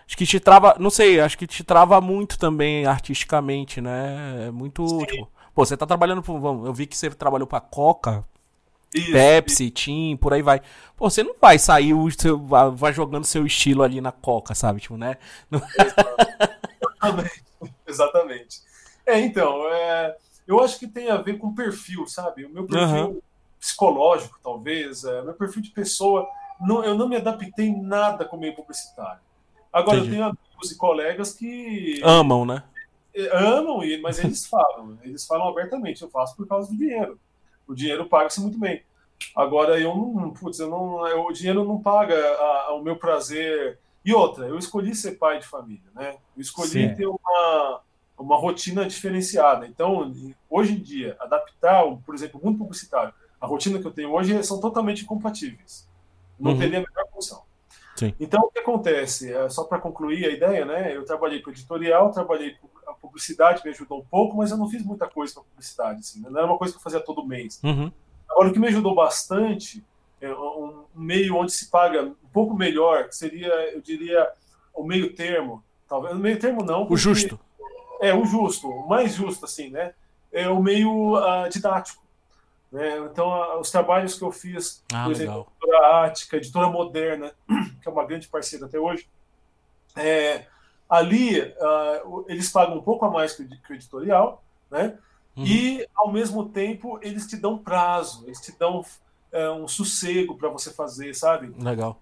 Acho 0.09 0.17
que 0.17 0.27
te 0.27 0.41
trava. 0.41 0.75
Não 0.81 0.89
sei, 0.91 1.21
acho 1.21 1.37
que 1.37 1.47
te 1.47 1.63
trava 1.63 2.01
muito 2.01 2.39
também 2.39 2.87
artisticamente, 2.87 3.79
né? 3.81 4.47
É 4.47 4.51
muito. 4.51 5.05
Tipo, 5.07 5.31
pô, 5.55 5.67
você 5.67 5.77
tá 5.77 5.87
trabalhando 5.87 6.23
pro. 6.23 6.41
Vamos, 6.41 6.67
eu 6.67 6.73
vi 6.73 6.87
que 6.87 6.97
você 6.97 7.11
trabalhou 7.11 7.47
pra 7.47 7.61
Coca, 7.61 8.25
Isso, 8.95 9.13
Pepsi, 9.13 9.71
Tim, 9.71 10.17
por 10.17 10.33
aí 10.33 10.41
vai. 10.41 10.63
Pô, 10.97 11.11
você 11.11 11.23
não 11.23 11.35
vai 11.39 11.59
sair, 11.59 11.93
o 11.93 12.11
seu, 12.11 12.39
vai 12.75 12.93
jogando 12.93 13.27
seu 13.27 13.45
estilo 13.47 13.83
ali 13.83 14.01
na 14.01 14.11
Coca, 14.11 14.55
sabe? 14.55 14.81
Tipo, 14.81 14.97
né? 14.97 15.17
Não- 15.51 15.61
Exatamente. 15.79 17.45
Exatamente. 17.87 18.61
É, 19.07 19.21
então, 19.21 19.67
é, 19.73 20.17
eu 20.47 20.61
acho 20.61 20.79
que 20.79 20.87
tem 20.87 21.11
a 21.11 21.19
ver 21.19 21.39
com 21.39 21.55
perfil, 21.55 22.07
sabe? 22.07 22.47
O 22.47 22.51
meu 22.51 22.67
perfil 22.67 22.83
Aham. 22.83 23.17
psicológico, 23.61 24.39
talvez, 24.43 25.05
é, 25.05 25.23
meu 25.23 25.35
perfil 25.35 25.63
de 25.63 25.71
pessoa, 25.71 26.27
não, 26.61 26.83
eu 26.85 26.95
não 26.95 27.09
me 27.09 27.17
adaptei 27.17 27.75
nada 27.75 28.25
com 28.25 28.37
o 28.37 28.41
meio 28.41 28.55
publicitário. 28.55 29.21
Agora, 29.73 29.99
Entendi. 29.99 30.17
eu 30.17 30.19
tenho 30.19 30.25
amigos 30.31 30.71
e 30.73 30.77
colegas 30.77 31.33
que 31.35 32.01
Amam, 32.03 32.45
né? 32.45 32.63
amam, 33.33 33.83
ele, 33.83 34.01
mas 34.01 34.19
eles 34.19 34.47
falam, 34.47 34.97
eles 35.03 35.27
falam 35.27 35.49
abertamente, 35.49 36.03
eu 36.03 36.11
faço 36.11 36.37
por 36.37 36.47
causa 36.47 36.71
do 36.71 36.77
dinheiro. 36.77 37.19
O 37.67 37.75
dinheiro 37.75 38.07
paga-se 38.09 38.41
muito 38.41 38.59
bem. 38.59 38.83
Agora, 39.35 39.79
eu 39.81 39.95
não, 39.97 40.31
putz, 40.31 40.59
eu 40.61 40.71
não, 40.71 41.07
eu- 41.09 41.25
o 41.27 41.33
dinheiro 41.33 41.65
não 41.65 41.81
paga 41.83 42.15
a- 42.17 42.67
a- 42.69 42.75
o 42.75 42.83
meu 42.83 42.97
prazer. 42.97 43.79
E 44.05 44.15
outra, 44.15 44.47
eu 44.47 44.57
escolhi 44.57 44.95
ser 44.95 45.13
pai 45.19 45.41
de 45.41 45.47
família, 45.47 45.91
né? 45.95 46.17
Eu 46.37 46.41
escolhi 46.41 46.89
Sim. 46.89 46.95
ter 46.95 47.07
uma, 47.07 47.81
uma 48.17 48.37
rotina 48.37 48.87
diferenciada. 48.87 49.67
Então, 49.67 50.13
hoje 50.49 50.73
em 50.75 50.79
dia, 50.81 51.17
adaptar, 51.19 51.85
por 52.07 52.15
exemplo, 52.15 52.41
o 52.41 52.45
mundo 52.47 52.59
publicitário, 52.59 53.13
a 53.41 53.47
rotina 53.47 53.81
que 53.81 53.87
eu 53.87 53.91
tenho 53.93 54.13
hoje 54.13 54.41
são 54.45 54.61
totalmente 54.61 55.03
incompatíveis. 55.03 55.87
Não 56.39 56.53
Uhum. 56.53 56.59
teria 56.59 56.79
a 56.79 56.83
menor 56.83 57.09
função. 57.13 57.43
Sim. 57.99 58.15
Então, 58.21 58.43
o 58.43 58.51
que 58.51 58.61
acontece? 58.61 59.33
É, 59.33 59.49
Só 59.49 59.65
para 59.65 59.81
concluir 59.81 60.25
a 60.25 60.31
ideia, 60.31 60.65
né? 60.65 60.97
Eu 60.97 61.05
trabalhei 61.05 61.41
para 61.41 61.51
editorial, 61.51 62.13
trabalhei 62.13 62.57
a 62.87 62.93
publicidade, 62.93 63.63
me 63.65 63.71
ajudou 63.71 63.99
um 63.99 64.05
pouco, 64.05 64.37
mas 64.37 64.53
eu 64.53 64.57
não 64.57 64.69
fiz 64.69 64.85
muita 64.85 65.09
coisa 65.09 65.35
para 65.35 65.43
publicidade, 65.43 66.01
assim, 66.01 66.21
né? 66.21 66.29
não 66.31 66.39
era 66.39 66.47
uma 66.47 66.57
coisa 66.57 66.73
que 66.73 66.79
eu 66.79 66.83
fazia 66.83 67.01
todo 67.01 67.27
mês. 67.27 67.61
Uhum. 67.65 67.91
Agora, 68.29 68.49
o 68.49 68.53
que 68.53 68.59
me 68.61 68.69
ajudou 68.69 68.95
bastante 68.95 69.85
é 70.21 70.33
um 70.33 70.85
meio 70.95 71.35
onde 71.35 71.53
se 71.53 71.69
paga 71.71 72.03
um 72.03 72.29
pouco 72.33 72.55
melhor, 72.55 73.09
que 73.09 73.17
seria, 73.17 73.53
eu 73.73 73.81
diria, 73.81 74.29
o 74.73 74.85
meio 74.85 75.13
termo. 75.15 75.65
Talvez 75.89 76.15
o 76.15 76.19
meio 76.19 76.39
termo 76.39 76.63
não. 76.63 76.87
O 76.89 76.97
justo. 76.97 77.39
É, 78.01 78.15
o 78.15 78.25
justo, 78.25 78.69
o 78.69 78.89
mais 78.89 79.15
justo, 79.15 79.45
assim, 79.45 79.71
né? 79.71 79.93
É 80.31 80.49
o 80.49 80.63
meio 80.63 81.17
ah, 81.17 81.49
didático. 81.49 82.03
Né? 82.71 82.99
Então, 82.99 83.33
ah, 83.33 83.59
os 83.59 83.71
trabalhos 83.71 84.17
que 84.17 84.23
eu 84.23 84.31
fiz, 84.31 84.85
Ah, 84.93 85.05
por 85.05 85.13
exemplo, 85.13 85.33
legal. 85.33 85.53
Editora 85.69 86.05
Ática, 86.05 86.37
editora 86.37 86.69
Moderna, 86.69 87.33
que 87.83 87.89
é 87.89 87.91
uma 87.91 88.07
grande 88.07 88.29
parceira 88.29 88.67
até 88.67 88.79
hoje, 88.79 89.09
é, 89.97 90.47
ali 90.89 91.41
o- 92.05 92.25
eles 92.29 92.51
pagam 92.51 92.79
um 92.79 92.83
pouco 92.83 93.05
a 93.05 93.11
mais 93.11 93.35
que 93.35 93.43
o, 93.43 93.75
editorial, 93.75 94.43
né? 94.71 94.99
Uhum. 95.37 95.45
E, 95.47 95.87
ao 95.95 96.11
mesmo 96.11 96.49
tempo, 96.49 96.99
eles 97.03 97.27
te 97.27 97.37
dão 97.37 97.59
prazo, 97.59 98.25
eles 98.27 98.41
te 98.41 98.57
dão 98.59 98.85
é, 99.31 99.51
um 99.51 99.69
sossego 99.69 100.37
para 100.37 100.49
você 100.49 100.73
fazer, 100.73 101.15
sabe? 101.15 101.55
Legal. 101.63 102.01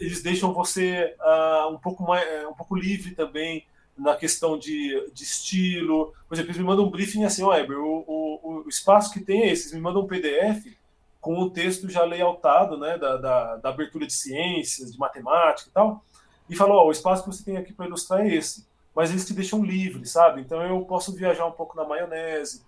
Eles 0.00 0.22
deixam 0.22 0.52
você 0.54 1.14
ah, 1.20 1.68
um, 1.70 1.76
pouco 1.76 2.04
mais, 2.04 2.24
eh, 2.26 2.46
um 2.46 2.54
pouco 2.54 2.76
livre 2.76 3.16
também 3.16 3.66
na 3.96 4.14
questão 4.14 4.56
de, 4.56 5.10
de 5.12 5.24
estilo. 5.24 6.14
Por 6.28 6.34
exemplo, 6.34 6.50
eles 6.52 6.58
me 6.58 6.64
mandam 6.64 6.84
um 6.86 6.90
briefing 6.90 7.24
assim, 7.24 7.42
ó, 7.42 7.52
Eber, 7.56 7.78
o, 7.80 8.04
o, 8.06 8.62
o 8.64 8.68
espaço 8.68 9.12
que 9.12 9.20
tem 9.20 9.42
é 9.42 9.50
esse. 9.50 9.64
Eles 9.64 9.74
me 9.74 9.80
mandam 9.80 10.02
um 10.02 10.06
PDF 10.06 10.77
com 11.20 11.38
o 11.40 11.50
texto 11.50 11.88
já 11.90 12.04
layoutado, 12.04 12.78
né, 12.78 12.96
da, 12.98 13.16
da, 13.16 13.56
da 13.56 13.68
abertura 13.68 14.06
de 14.06 14.12
ciências, 14.12 14.92
de 14.92 14.98
matemática 14.98 15.68
e 15.68 15.72
tal, 15.72 16.04
e 16.48 16.56
falam, 16.56 16.76
ó, 16.76 16.86
o 16.86 16.90
espaço 16.92 17.24
que 17.24 17.30
você 17.30 17.44
tem 17.44 17.56
aqui 17.56 17.72
para 17.72 17.86
ilustrar 17.86 18.20
é 18.20 18.34
esse. 18.34 18.66
Mas 18.94 19.10
eles 19.10 19.26
te 19.26 19.34
deixam 19.34 19.64
livre, 19.64 20.04
sabe? 20.06 20.40
Então 20.40 20.62
eu 20.62 20.80
posso 20.84 21.14
viajar 21.14 21.46
um 21.46 21.52
pouco 21.52 21.76
na 21.76 21.84
maionese, 21.84 22.62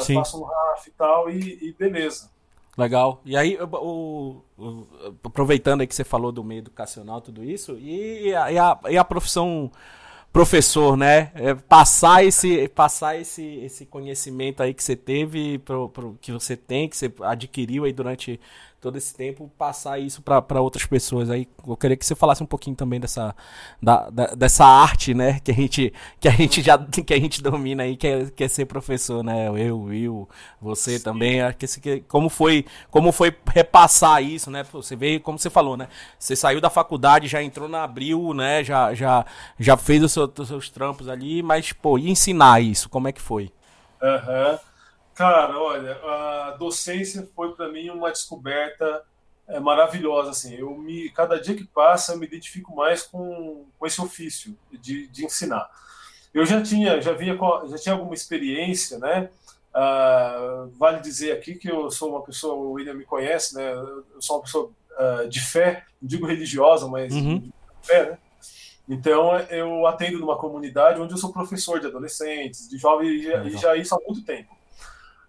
Sim. 0.00 0.14
faço 0.14 0.40
um 0.40 0.44
RAF 0.44 0.88
e 0.88 0.92
tal, 0.92 1.30
e, 1.30 1.68
e 1.68 1.72
beleza. 1.72 2.30
Legal. 2.76 3.20
E 3.24 3.36
aí, 3.36 3.58
o, 3.60 4.40
o- 4.56 4.86
aproveitando 5.24 5.80
aí 5.80 5.86
que 5.86 5.94
você 5.94 6.04
falou 6.04 6.30
do 6.30 6.44
meio 6.44 6.60
educacional, 6.60 7.20
tudo 7.20 7.42
isso, 7.42 7.76
e 7.78 8.32
a, 8.34 8.52
e 8.52 8.58
a, 8.58 8.78
e 8.90 8.96
a 8.98 9.04
profissão 9.04 9.70
professor, 10.32 10.96
né? 10.96 11.30
É 11.34 11.54
passar 11.54 12.24
esse, 12.24 12.68
passar 12.68 13.16
esse, 13.16 13.42
esse 13.42 13.86
conhecimento 13.86 14.62
aí 14.62 14.74
que 14.74 14.82
você 14.82 14.94
teve, 14.94 15.58
pro, 15.58 15.88
pro, 15.88 16.18
que 16.20 16.32
você 16.32 16.56
tem, 16.56 16.88
que 16.88 16.96
você 16.96 17.12
adquiriu 17.22 17.84
aí 17.84 17.92
durante 17.92 18.38
todo 18.80 18.96
esse 18.96 19.14
tempo, 19.14 19.50
passar 19.58 19.98
isso 19.98 20.22
para 20.22 20.60
outras 20.60 20.86
pessoas. 20.86 21.30
Aí 21.30 21.48
eu 21.66 21.76
queria 21.76 21.96
que 21.96 22.06
você 22.06 22.14
falasse 22.14 22.42
um 22.42 22.46
pouquinho 22.46 22.76
também 22.76 23.00
dessa, 23.00 23.34
da, 23.82 24.08
da, 24.08 24.26
dessa 24.28 24.64
arte, 24.64 25.14
né? 25.14 25.40
Que 25.40 25.50
a 25.50 25.54
gente, 25.54 25.92
que 26.20 26.28
a 26.28 26.30
gente 26.30 26.62
já 26.62 26.78
que 26.86 27.14
a 27.14 27.18
gente 27.18 27.42
domina 27.42 27.82
aí, 27.82 27.96
que 27.96 28.06
é, 28.06 28.26
que 28.26 28.44
é 28.44 28.48
ser 28.48 28.66
professor, 28.66 29.22
né? 29.24 29.48
Eu, 29.48 29.80
Will, 29.80 30.28
você 30.60 30.98
Sim. 30.98 31.04
também. 31.04 31.38
Que, 31.54 31.66
que, 31.80 32.00
como 32.02 32.28
foi 32.28 32.64
como 32.90 33.10
foi 33.10 33.34
repassar 33.52 34.22
isso, 34.22 34.50
né? 34.50 34.64
Você 34.72 34.94
veio, 34.94 35.20
como 35.20 35.38
você 35.38 35.50
falou, 35.50 35.76
né? 35.76 35.88
Você 36.18 36.36
saiu 36.36 36.60
da 36.60 36.70
faculdade, 36.70 37.26
já 37.26 37.42
entrou 37.42 37.68
na 37.68 37.82
Abril, 37.82 38.32
né? 38.32 38.62
Já, 38.62 38.94
já, 38.94 39.24
já 39.58 39.76
fez 39.76 40.02
os 40.02 40.12
seus, 40.12 40.30
os 40.38 40.48
seus 40.48 40.70
trampos 40.70 41.08
ali, 41.08 41.42
mas, 41.42 41.72
pô, 41.72 41.98
e 41.98 42.10
ensinar 42.10 42.60
isso? 42.62 42.88
Como 42.88 43.08
é 43.08 43.12
que 43.12 43.20
foi? 43.20 43.50
Aham. 44.00 44.52
Uhum. 44.52 44.67
Cara, 45.18 45.58
olha, 45.58 45.96
a 46.04 46.50
docência 46.52 47.28
foi 47.34 47.52
para 47.52 47.68
mim 47.72 47.90
uma 47.90 48.12
descoberta 48.12 49.02
é, 49.48 49.58
maravilhosa. 49.58 50.30
Assim, 50.30 50.54
eu 50.54 50.78
me, 50.78 51.10
cada 51.10 51.40
dia 51.40 51.56
que 51.56 51.64
passa, 51.64 52.12
eu 52.12 52.18
me 52.18 52.24
identifico 52.24 52.72
mais 52.72 53.02
com, 53.02 53.66
com 53.76 53.84
esse 53.84 54.00
ofício 54.00 54.56
de, 54.70 55.08
de 55.08 55.24
ensinar. 55.24 55.68
Eu 56.32 56.46
já 56.46 56.62
tinha, 56.62 57.02
já 57.02 57.14
vinha, 57.14 57.36
já 57.66 57.76
tinha 57.78 57.96
alguma 57.96 58.14
experiência, 58.14 58.96
né? 59.00 59.28
Uh, 59.74 60.70
vale 60.78 61.00
dizer 61.00 61.32
aqui 61.32 61.56
que 61.56 61.68
eu 61.68 61.90
sou 61.90 62.10
uma 62.10 62.22
pessoa, 62.22 62.54
o 62.54 62.70
William 62.74 62.94
me 62.94 63.04
conhece, 63.04 63.56
né? 63.56 63.72
Eu 63.72 64.22
sou 64.22 64.36
uma 64.36 64.42
pessoa 64.42 64.70
uh, 65.00 65.28
de 65.28 65.40
fé, 65.40 65.84
não 66.00 66.08
digo 66.08 66.26
religiosa, 66.26 66.86
mas 66.86 67.12
uhum. 67.12 67.40
de 67.40 67.52
fé, 67.82 68.10
né? 68.10 68.18
Então, 68.88 69.36
eu 69.50 69.84
atendo 69.84 70.20
numa 70.20 70.38
comunidade 70.38 71.00
onde 71.00 71.12
eu 71.12 71.18
sou 71.18 71.32
professor 71.32 71.80
de 71.80 71.88
adolescentes, 71.88 72.68
de 72.68 72.78
jovens, 72.78 73.20
e 73.20 73.24
já, 73.24 73.44
e 73.44 73.50
já 73.56 73.76
isso 73.76 73.96
há 73.96 73.98
muito 74.06 74.24
tempo. 74.24 74.57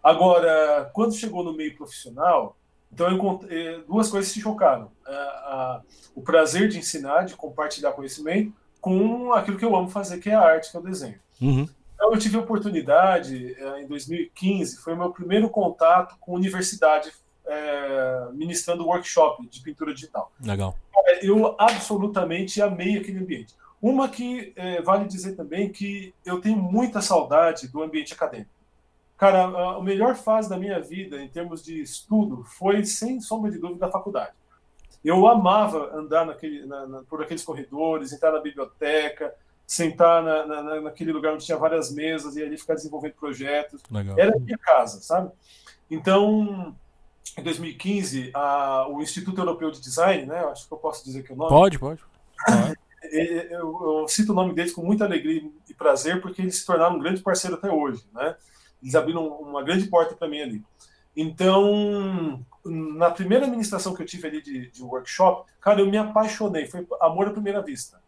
Agora, 0.03 0.89
quando 0.93 1.13
chegou 1.13 1.43
no 1.43 1.53
meio 1.53 1.75
profissional, 1.75 2.57
então 2.91 3.11
encontrei, 3.11 3.83
duas 3.87 4.09
coisas 4.09 4.31
se 4.31 4.39
chocaram: 4.39 4.91
a, 5.05 5.11
a, 5.11 5.81
o 6.15 6.21
prazer 6.21 6.69
de 6.69 6.77
ensinar, 6.77 7.23
de 7.23 7.35
compartilhar 7.35 7.91
conhecimento, 7.91 8.53
com 8.79 9.33
aquilo 9.33 9.57
que 9.57 9.65
eu 9.65 9.75
amo 9.75 9.89
fazer, 9.89 10.19
que 10.19 10.29
é 10.29 10.35
a 10.35 10.41
arte, 10.41 10.71
que 10.71 10.77
é 10.77 10.79
o 10.79 10.83
desenho. 10.83 11.19
Uhum. 11.41 11.67
Então, 11.95 12.13
eu 12.13 12.17
tive 12.17 12.37
a 12.37 12.39
oportunidade, 12.39 13.55
eh, 13.59 13.81
em 13.81 13.87
2015, 13.87 14.77
foi 14.77 14.93
o 14.93 14.97
meu 14.97 15.11
primeiro 15.11 15.49
contato 15.49 16.15
com 16.19 16.33
universidade 16.33 17.11
é, 17.49 18.29
ministrando 18.31 18.85
workshop 18.85 19.47
de 19.47 19.61
pintura 19.61 19.93
digital. 19.93 20.31
Legal. 20.39 20.77
Eu 21.21 21.55
absolutamente 21.57 22.61
amei 22.61 22.97
aquele 22.97 23.19
ambiente. 23.19 23.55
Uma 23.81 24.07
que 24.07 24.53
é, 24.55 24.81
vale 24.81 25.05
dizer 25.05 25.35
também 25.35 25.69
que 25.71 26.13
eu 26.25 26.39
tenho 26.39 26.57
muita 26.57 27.01
saudade 27.01 27.67
do 27.67 27.81
ambiente 27.81 28.13
acadêmico. 28.13 28.51
Cara, 29.19 29.43
a 29.75 29.83
melhor 29.83 30.15
fase 30.15 30.49
da 30.49 30.57
minha 30.57 30.79
vida 30.79 31.21
em 31.21 31.27
termos 31.27 31.61
de 31.61 31.81
estudo 31.81 32.45
foi, 32.45 32.85
sem 32.85 33.19
sombra 33.19 33.51
de 33.51 33.57
dúvida, 33.57 33.85
a 33.85 33.91
faculdade. 33.91 34.31
Eu 35.03 35.27
amava 35.27 35.93
andar 35.93 36.25
naquele, 36.25 36.65
na, 36.65 36.87
na, 36.87 37.03
por 37.03 37.21
aqueles 37.21 37.43
corredores, 37.43 38.13
entrar 38.13 38.31
na 38.31 38.39
biblioteca, 38.39 39.35
sentar 39.67 40.23
na, 40.23 40.45
na, 40.45 40.81
naquele 40.81 41.11
lugar 41.11 41.33
onde 41.33 41.45
tinha 41.45 41.57
várias 41.57 41.91
mesas 41.91 42.37
e 42.37 42.43
ali 42.43 42.57
ficar 42.57 42.75
desenvolvendo 42.75 43.13
projetos. 43.15 43.83
Legal. 43.91 44.17
Era 44.17 44.33
a 44.37 44.39
minha 44.39 44.57
casa, 44.57 45.01
sabe? 45.01 45.29
Então, 45.91 46.73
em 47.37 47.43
2015, 47.43 48.31
a, 48.33 48.87
o 48.87 49.01
Instituto 49.01 49.41
Europeu 49.41 49.69
de 49.69 49.81
Design, 49.81 50.27
né? 50.27 50.39
Acho 50.45 50.65
que 50.65 50.73
eu 50.73 50.77
posso 50.77 51.03
dizer 51.03 51.23
que 51.23 51.33
é 51.33 51.35
o 51.35 51.37
nome. 51.37 51.49
Pode, 51.49 51.77
pode. 51.77 52.01
Eu, 53.11 54.01
eu, 54.01 54.07
cito 54.09 54.33
o 54.33 54.35
nome 54.35 54.53
deles 54.53 54.73
com 54.73 54.83
muita 54.83 55.05
alegria 55.05 55.41
e 55.67 55.73
prazer, 55.73 56.21
porque 56.21 56.41
eles 56.41 56.57
se 56.57 56.65
tornaram 56.65 56.97
um 56.97 56.99
grande 56.99 57.21
parceiro 57.21 57.55
até 57.55 57.71
hoje, 57.71 58.05
né? 58.13 58.35
Eles 58.81 58.95
abriram 58.95 59.27
uma 59.27 59.63
grande 59.63 59.87
porta 59.87 60.15
para 60.15 60.27
mim 60.27 60.41
ali. 60.41 60.63
Então, 61.15 62.43
na 62.63 63.11
primeira 63.11 63.45
administração 63.45 63.93
que 63.93 64.01
eu 64.01 64.05
tive 64.05 64.27
ali 64.27 64.41
de, 64.41 64.71
de 64.71 64.83
workshop, 64.83 65.51
cara, 65.59 65.81
eu 65.81 65.87
me 65.87 65.97
apaixonei. 65.97 66.65
Foi 66.67 66.87
amor 67.01 67.27
à 67.27 67.31
primeira 67.31 67.61
vista. 67.61 68.01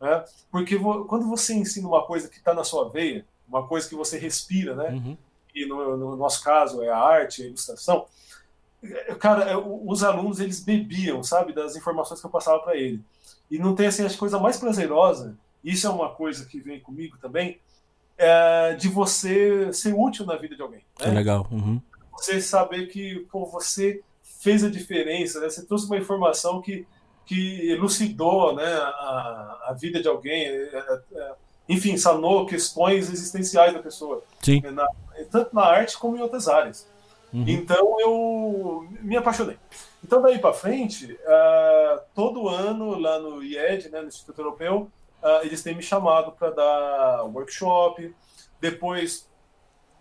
Né? 0.00 0.24
Porque 0.50 0.78
quando 0.78 1.28
você 1.28 1.54
ensina 1.54 1.88
uma 1.88 2.06
coisa 2.06 2.28
que 2.28 2.38
está 2.38 2.54
na 2.54 2.64
sua 2.64 2.88
veia, 2.88 3.26
uma 3.48 3.66
coisa 3.66 3.88
que 3.88 3.94
você 3.94 4.18
respira, 4.18 4.74
né? 4.74 4.90
Uhum. 4.90 5.16
E 5.54 5.66
no, 5.66 5.96
no, 5.96 6.16
nosso 6.16 6.42
caso 6.42 6.82
é 6.82 6.88
a 6.88 6.98
arte, 6.98 7.42
a 7.42 7.46
ilustração. 7.46 8.06
Cara, 9.18 9.44
é, 9.44 9.56
os 9.56 10.02
alunos 10.02 10.40
eles 10.40 10.60
bebiam, 10.60 11.22
sabe, 11.22 11.52
das 11.52 11.76
informações 11.76 12.20
que 12.20 12.26
eu 12.26 12.30
passava 12.30 12.60
para 12.60 12.76
ele. 12.76 13.02
E 13.50 13.58
não 13.58 13.74
tem 13.74 13.86
assim 13.86 14.04
a 14.04 14.16
coisa 14.16 14.38
mais 14.38 14.56
prazerosa. 14.56 15.36
Isso 15.62 15.86
é 15.86 15.90
uma 15.90 16.10
coisa 16.10 16.44
que 16.44 16.60
vem 16.60 16.80
comigo 16.80 17.16
também 17.18 17.60
é, 18.16 18.74
de 18.74 18.88
você 18.88 19.72
ser 19.72 19.94
útil 19.94 20.24
na 20.26 20.36
vida 20.36 20.54
de 20.56 20.62
alguém. 20.62 20.82
Né? 21.00 21.06
É 21.06 21.10
legal. 21.10 21.46
Uhum. 21.50 21.80
Você 22.12 22.40
saber 22.40 22.86
que 22.86 23.26
pô, 23.30 23.46
você 23.46 24.02
fez 24.22 24.62
a 24.62 24.70
diferença, 24.70 25.40
né? 25.40 25.48
você 25.48 25.64
trouxe 25.64 25.86
uma 25.86 25.96
informação 25.96 26.60
que, 26.60 26.86
que 27.26 27.70
elucidou 27.70 28.54
né, 28.54 28.64
a, 28.64 29.68
a 29.68 29.76
vida 29.78 30.00
de 30.00 30.08
alguém, 30.08 30.44
é, 30.44 30.70
é, 30.74 30.98
é 31.14 31.32
enfim, 31.68 31.96
sanou 31.96 32.46
questões 32.46 33.10
existenciais 33.10 33.72
da 33.72 33.78
pessoa. 33.78 34.22
Sim. 34.42 34.60
Na, 34.60 34.86
tanto 35.30 35.54
na 35.54 35.62
arte 35.62 35.98
como 35.98 36.16
em 36.16 36.20
outras 36.20 36.46
áreas. 36.46 36.86
Uhum. 37.32 37.44
Então 37.48 37.96
eu 38.00 38.86
me 39.00 39.16
apaixonei. 39.16 39.56
Então 40.04 40.20
daí 40.20 40.38
para 40.38 40.52
frente, 40.52 41.12
uh, 41.12 42.00
todo 42.14 42.48
ano 42.48 42.98
lá 42.98 43.18
no 43.18 43.42
IED, 43.42 43.88
né, 43.88 44.02
no 44.02 44.08
Instituto 44.08 44.38
Europeu, 44.38 44.90
uh, 45.24 45.44
eles 45.44 45.62
têm 45.62 45.74
me 45.74 45.82
chamado 45.82 46.32
para 46.32 46.50
dar 46.50 47.24
workshop. 47.24 48.14
Depois, 48.60 49.28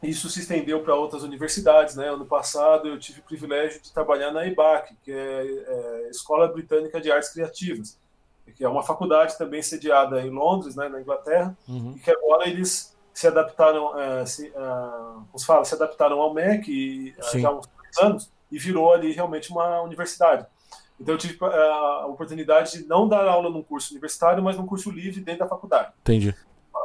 isso 0.01 0.29
se 0.29 0.41
estendeu 0.41 0.83
para 0.83 0.95
outras 0.95 1.23
universidades. 1.23 1.95
Né? 1.95 2.09
Ano 2.09 2.25
passado, 2.25 2.87
eu 2.87 2.99
tive 2.99 3.21
o 3.21 3.23
privilégio 3.23 3.81
de 3.81 3.91
trabalhar 3.91 4.31
na 4.31 4.45
EBAC, 4.45 4.95
que 5.03 5.11
é, 5.11 5.45
é 5.45 6.09
Escola 6.09 6.47
Britânica 6.47 6.99
de 6.99 7.11
Artes 7.11 7.29
Criativas, 7.29 7.97
que 8.55 8.63
é 8.63 8.69
uma 8.69 8.83
faculdade 8.83 9.37
também 9.37 9.61
sediada 9.61 10.21
em 10.21 10.29
Londres, 10.29 10.75
né, 10.75 10.89
na 10.89 10.99
Inglaterra, 10.99 11.57
uhum. 11.67 11.93
e 11.95 11.99
que 11.99 12.11
agora 12.11 12.47
eles 12.47 12.93
se 13.13 13.27
adaptaram, 13.27 13.93
uh, 13.93 14.27
se, 14.27 14.49
uh, 14.49 15.39
fala, 15.45 15.63
se 15.63 15.75
adaptaram 15.75 16.19
ao 16.19 16.33
MEC 16.33 16.69
e, 16.69 17.15
já 17.39 17.49
há 17.49 17.55
uns 17.55 17.67
anos 18.01 18.31
e 18.51 18.57
virou 18.57 18.91
ali 18.91 19.11
realmente 19.11 19.51
uma 19.51 19.81
universidade. 19.81 20.45
Então 20.99 21.15
eu 21.15 21.17
tive 21.17 21.37
eh, 21.41 21.71
a 22.01 22.05
oportunidade 22.07 22.77
de 22.77 22.87
não 22.87 23.07
dar 23.07 23.27
aula 23.27 23.49
num 23.49 23.63
curso 23.63 23.91
universitário, 23.91 24.43
mas 24.43 24.57
num 24.57 24.65
curso 24.65 24.91
livre 24.91 25.21
dentro 25.21 25.39
da 25.39 25.47
faculdade. 25.47 25.91
Entendi. 26.01 26.35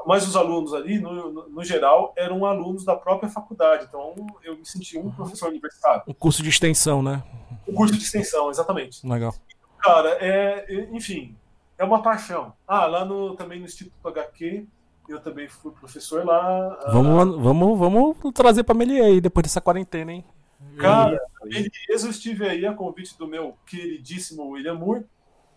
Mas 0.07 0.27
os 0.27 0.37
alunos 0.37 0.73
ali, 0.73 0.99
no, 0.99 1.31
no, 1.31 1.49
no 1.49 1.65
geral, 1.65 2.13
eram 2.17 2.45
alunos 2.47 2.85
da 2.85 2.97
própria 2.97 3.29
faculdade. 3.29 3.87
Então 3.89 4.15
eu 4.43 4.57
me 4.57 4.65
senti 4.65 4.99
um 4.99 5.11
professor 5.11 5.49
universitário. 5.49 6.03
Um 6.07 6.15
curso 6.15 6.43
de 6.43 6.49
extensão, 6.49 7.03
né? 7.03 7.23
Um 7.67 7.75
curso 7.75 7.95
de 7.95 8.03
extensão, 8.03 8.51
exatamente. 8.51 9.07
Legal. 9.07 9.35
Cara, 9.79 10.11
é, 10.21 10.67
enfim, 10.93 11.37
é 11.77 11.85
uma 11.85 12.03
paixão. 12.03 12.53
Ah, 12.67 12.87
lá 12.87 13.05
no, 13.05 13.37
também 13.37 13.61
no 13.61 13.67
Instituto 13.67 14.09
HQ, 14.09 14.67
eu 15.09 15.21
também 15.21 15.49
fui 15.49 15.73
professor 15.73 16.25
lá. 16.25 16.91
Vamos, 16.93 17.21
ah, 17.21 17.41
vamos, 17.41 17.79
vamos 17.79 18.17
trazer 18.35 18.65
para 18.65 18.75
Melier 18.75 19.05
aí 19.05 19.21
depois 19.21 19.45
dessa 19.45 19.61
quarentena, 19.61 20.13
hein? 20.13 20.25
Cara, 20.79 21.21
ele, 21.47 21.71
eu 21.89 21.97
estive 21.97 22.49
aí 22.49 22.65
a 22.65 22.73
convite 22.73 23.17
do 23.19 23.27
meu 23.27 23.57
queridíssimo 23.67 24.49
William 24.51 24.75
Moore. 24.75 25.05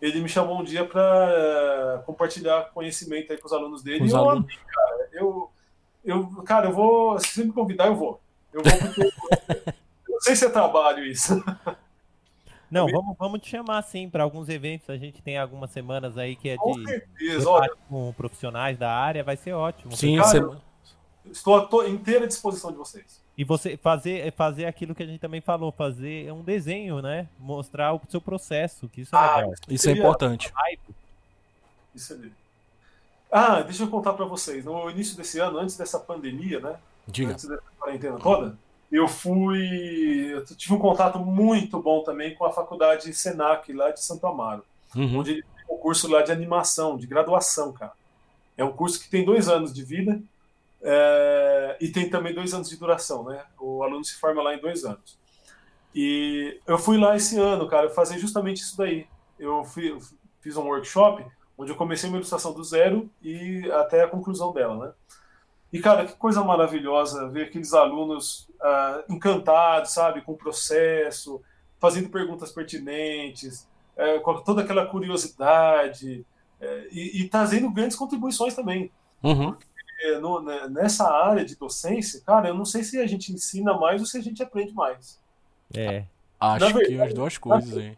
Ele 0.00 0.20
me 0.20 0.28
chamou 0.28 0.60
um 0.60 0.64
dia 0.64 0.84
para 0.84 2.00
uh, 2.00 2.04
compartilhar 2.04 2.70
conhecimento 2.74 3.32
aí 3.32 3.38
com 3.38 3.46
os 3.46 3.52
alunos 3.52 3.82
dele. 3.82 4.04
Os 4.04 4.10
e 4.10 4.14
eu 4.14 4.18
alunos. 4.18 4.44
amei, 4.44 4.56
cara. 4.56 5.08
Eu, 5.12 5.50
eu, 6.04 6.42
cara, 6.42 6.68
eu 6.68 6.72
vou. 6.72 7.18
Se 7.20 7.28
você 7.28 7.44
me 7.44 7.52
convidar, 7.52 7.86
eu 7.86 7.94
vou. 7.94 8.20
Eu 8.52 8.62
vou 8.62 8.78
porque. 8.78 9.00
eu 9.00 10.12
não 10.14 10.20
sei 10.20 10.34
se 10.34 10.44
é 10.44 10.48
trabalho 10.48 11.04
isso. 11.04 11.42
Não, 12.72 12.86
vamos, 12.86 13.16
vamos 13.18 13.40
te 13.40 13.50
chamar 13.50 13.82
sim 13.82 14.08
para 14.08 14.24
alguns 14.24 14.48
eventos. 14.48 14.88
A 14.88 14.96
gente 14.96 15.20
tem 15.22 15.36
algumas 15.36 15.70
semanas 15.70 16.16
aí 16.16 16.34
que 16.34 16.48
é 16.48 16.56
com 16.56 16.72
de 16.72 16.86
certeza, 16.86 17.50
olha, 17.50 17.70
com 17.86 18.14
profissionais 18.14 18.78
da 18.78 18.90
área, 18.90 19.22
vai 19.22 19.36
ser 19.36 19.52
ótimo. 19.52 19.94
Sim, 19.94 20.16
Cara, 20.16 20.28
você... 20.28 20.56
estou 21.30 21.80
à 21.80 21.88
inteira 21.88 22.26
disposição 22.26 22.70
de 22.72 22.78
vocês. 22.78 23.20
E 23.36 23.44
você 23.44 23.76
fazer, 23.76 24.30
fazer 24.32 24.66
aquilo 24.66 24.94
que 24.94 25.02
a 25.02 25.06
gente 25.06 25.18
também 25.20 25.40
falou, 25.40 25.72
fazer 25.72 26.30
um 26.32 26.42
desenho, 26.42 27.00
né? 27.00 27.26
Mostrar 27.38 27.94
o 27.94 28.00
seu 28.08 28.20
processo, 28.20 28.88
que 28.88 29.00
isso 29.02 29.14
é 29.14 29.18
Ah, 29.18 29.36
legal. 29.36 29.54
isso 29.68 29.88
é 29.88 29.92
importante. 29.92 30.52
Isso 31.94 32.12
é 32.14 32.30
Ah, 33.30 33.62
deixa 33.62 33.84
eu 33.84 33.88
contar 33.88 34.12
para 34.12 34.26
vocês. 34.26 34.64
No 34.64 34.90
início 34.90 35.16
desse 35.16 35.38
ano, 35.38 35.58
antes 35.58 35.76
dessa 35.76 35.98
pandemia, 35.98 36.60
né? 36.60 36.76
Diga. 37.08 37.32
Antes 37.32 37.46
dessa 37.46 37.62
quarentena 37.78 38.18
toda, 38.18 38.56
eu 38.90 39.08
fui. 39.08 40.30
Eu 40.32 40.44
tive 40.44 40.74
um 40.74 40.78
contato 40.78 41.18
muito 41.18 41.80
bom 41.80 42.02
também 42.04 42.34
com 42.34 42.44
a 42.44 42.52
faculdade 42.52 43.12
Senac, 43.14 43.72
lá 43.72 43.90
de 43.90 44.02
Santo 44.04 44.26
Amaro, 44.26 44.62
Uhum. 44.94 45.18
onde 45.20 45.30
ele 45.32 45.42
tem 45.42 45.74
um 45.74 45.78
curso 45.78 46.06
lá 46.08 46.20
de 46.20 46.30
animação, 46.30 46.98
de 46.98 47.06
graduação, 47.06 47.72
cara. 47.72 47.92
É 48.58 48.62
um 48.64 48.72
curso 48.72 49.00
que 49.00 49.08
tem 49.08 49.24
dois 49.24 49.48
anos 49.48 49.72
de 49.72 49.82
vida 49.82 50.20
é, 50.82 51.76
e 51.80 51.88
tem 51.88 52.10
também 52.10 52.34
dois 52.34 52.52
anos 52.52 52.68
de 52.68 52.76
duração, 52.76 53.24
né? 53.24 53.44
O 53.60 53.82
aluno 53.82 54.04
se 54.04 54.14
forma 54.14 54.42
lá 54.42 54.54
em 54.54 54.60
dois 54.60 54.84
anos. 54.84 55.18
E 55.94 56.60
eu 56.66 56.78
fui 56.78 56.98
lá 56.98 57.14
esse 57.14 57.38
ano, 57.38 57.68
cara, 57.68 57.90
fazer 57.90 58.18
justamente 58.18 58.62
isso 58.62 58.76
daí. 58.76 59.06
Eu 59.38 59.64
fui, 59.64 59.90
eu 59.90 59.98
fiz 60.40 60.56
um 60.56 60.62
workshop 60.62 61.24
onde 61.56 61.70
eu 61.70 61.76
comecei 61.76 62.08
uma 62.08 62.16
ilustração 62.16 62.52
do 62.52 62.64
zero 62.64 63.10
e 63.22 63.70
até 63.72 64.02
a 64.02 64.08
conclusão 64.08 64.52
dela, 64.52 64.86
né? 64.86 64.92
E, 65.72 65.80
cara, 65.80 66.04
que 66.04 66.14
coisa 66.14 66.44
maravilhosa 66.44 67.28
ver 67.28 67.46
aqueles 67.46 67.72
alunos 67.72 68.46
uh, 68.60 69.04
encantados, 69.08 69.92
sabe, 69.92 70.20
com 70.20 70.32
o 70.32 70.36
processo, 70.36 71.40
fazendo 71.78 72.10
perguntas 72.10 72.52
pertinentes, 72.52 73.66
uh, 73.96 74.20
com 74.20 74.42
toda 74.42 74.62
aquela 74.62 74.84
curiosidade 74.84 76.26
uh, 76.60 76.88
e, 76.90 77.22
e, 77.22 77.28
trazendo 77.28 77.70
grandes 77.70 77.96
contribuições 77.96 78.54
também. 78.54 78.90
Uhum. 79.22 79.56
Porque 80.02 80.18
no, 80.18 80.42
né, 80.42 80.68
nessa 80.68 81.08
área 81.08 81.44
de 81.44 81.54
docência, 81.54 82.20
cara, 82.26 82.48
eu 82.48 82.54
não 82.54 82.64
sei 82.64 82.82
se 82.82 82.98
a 82.98 83.06
gente 83.06 83.32
ensina 83.32 83.78
mais 83.78 84.00
ou 84.00 84.06
se 84.06 84.18
a 84.18 84.22
gente 84.22 84.42
aprende 84.42 84.72
mais. 84.74 85.20
É. 85.74 86.04
Acho 86.40 86.66
verdade, 86.66 86.86
que 86.86 87.00
as 87.00 87.14
duas 87.14 87.38
coisas 87.38 87.76
aí. 87.76 87.96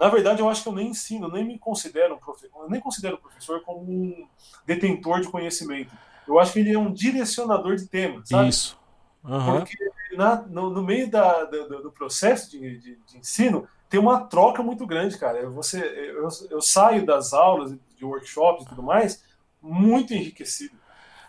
Na 0.00 0.08
verdade, 0.08 0.40
eu 0.40 0.48
acho 0.48 0.62
que 0.62 0.68
eu 0.68 0.72
nem 0.72 0.88
ensino, 0.88 1.28
nem 1.28 1.44
me 1.44 1.58
considero 1.58 2.16
um 2.16 2.18
professor, 2.18 2.68
nem 2.68 2.80
considero 2.80 3.14
o 3.14 3.18
professor 3.18 3.62
como 3.62 3.80
um 3.80 4.26
detentor 4.66 5.20
de 5.20 5.28
conhecimento 5.28 5.94
eu 6.26 6.38
acho 6.38 6.52
que 6.52 6.60
ele 6.60 6.72
é 6.72 6.78
um 6.78 6.92
direcionador 6.92 7.76
de 7.76 7.86
temas, 7.86 8.28
sabe? 8.28 8.48
Isso. 8.48 8.78
Uhum. 9.22 9.58
Porque 9.58 9.76
na, 10.16 10.36
no, 10.42 10.70
no, 10.70 10.82
meio 10.82 11.10
da, 11.10 11.44
do, 11.44 11.82
do 11.82 11.90
processo 11.90 12.50
de, 12.50 12.78
de, 12.78 12.96
de, 12.96 13.18
ensino 13.18 13.66
tem 13.88 14.00
uma 14.00 14.24
troca 14.24 14.62
muito 14.62 14.86
grande, 14.86 15.18
cara. 15.18 15.48
Você, 15.50 15.80
eu, 15.80 16.28
eu 16.50 16.60
saio 16.60 17.06
das 17.06 17.32
aulas, 17.32 17.74
de 17.96 18.04
workshops 18.04 18.64
e 18.64 18.68
tudo 18.68 18.82
mais, 18.82 19.22
muito 19.62 20.12
enriquecido. 20.12 20.74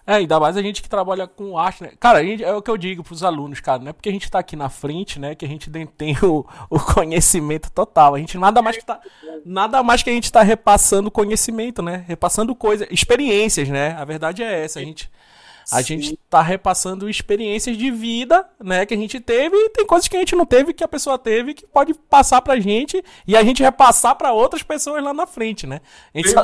É, 0.08 0.16
ainda 0.16 0.40
mais 0.40 0.56
a 0.56 0.62
gente 0.62 0.84
que 0.84 0.90
trabalha 0.90 1.26
com 1.28 1.58
arte, 1.58 1.82
né? 1.82 1.92
Cara, 2.00 2.24
gente, 2.24 2.44
é 2.44 2.54
o 2.54 2.62
que 2.62 2.70
eu 2.70 2.78
digo 2.78 3.04
pros 3.04 3.24
alunos, 3.24 3.60
cara, 3.60 3.80
não 3.80 3.90
é 3.90 3.94
porque 3.94 4.10
a 4.10 4.12
gente 4.12 4.30
tá 4.30 4.38
aqui 4.38 4.56
na 4.56 4.70
frente, 4.70 5.20
né, 5.20 5.34
que 5.34 5.44
a 5.44 5.48
gente 5.48 5.70
tem 5.98 6.16
o, 6.22 6.46
o 6.70 6.80
conhecimento 6.80 7.72
total. 7.72 8.14
A 8.14 8.20
gente 8.20 8.38
nada 8.38 8.62
mais 8.62 8.78
que 8.78 8.86
tá. 8.86 9.00
Nada 9.44 9.82
mais 9.82 10.04
que 10.04 10.10
a 10.10 10.14
gente 10.14 10.32
tá 10.32 10.42
repassando 10.42 11.10
conhecimento, 11.10 11.82
né? 11.82 12.04
Repassando 12.08 12.56
coisas, 12.56 12.88
experiências, 12.92 13.70
né? 13.70 13.96
A 13.98 14.06
verdade 14.06 14.44
é 14.44 14.64
essa. 14.64 14.80
A 14.80 14.84
gente. 14.84 15.10
A 15.72 15.82
Sim. 15.82 15.84
gente 15.84 16.20
tá 16.30 16.42
repassando 16.42 17.10
experiências 17.10 17.76
de 17.76 17.90
vida, 17.90 18.48
né, 18.64 18.86
que 18.86 18.94
a 18.94 18.98
gente 18.98 19.20
teve 19.20 19.56
e 19.56 19.70
tem 19.70 19.86
coisas 19.86 20.08
que 20.08 20.16
a 20.16 20.20
gente 20.20 20.36
não 20.36 20.46
teve 20.46 20.74
que 20.74 20.84
a 20.84 20.88
pessoa 20.88 21.18
teve 21.18 21.56
que 21.56 21.66
pode 21.66 21.94
passar 21.94 22.42
pra 22.42 22.60
gente 22.60 23.04
e 23.26 23.36
a 23.36 23.44
gente 23.44 23.64
repassar 23.64 24.16
para 24.16 24.32
outras 24.32 24.62
pessoas 24.62 25.04
lá 25.04 25.14
na 25.14 25.26
frente, 25.26 25.66
né? 25.66 25.82
A 26.14 26.18
gente, 26.20 26.30
só, 26.30 26.42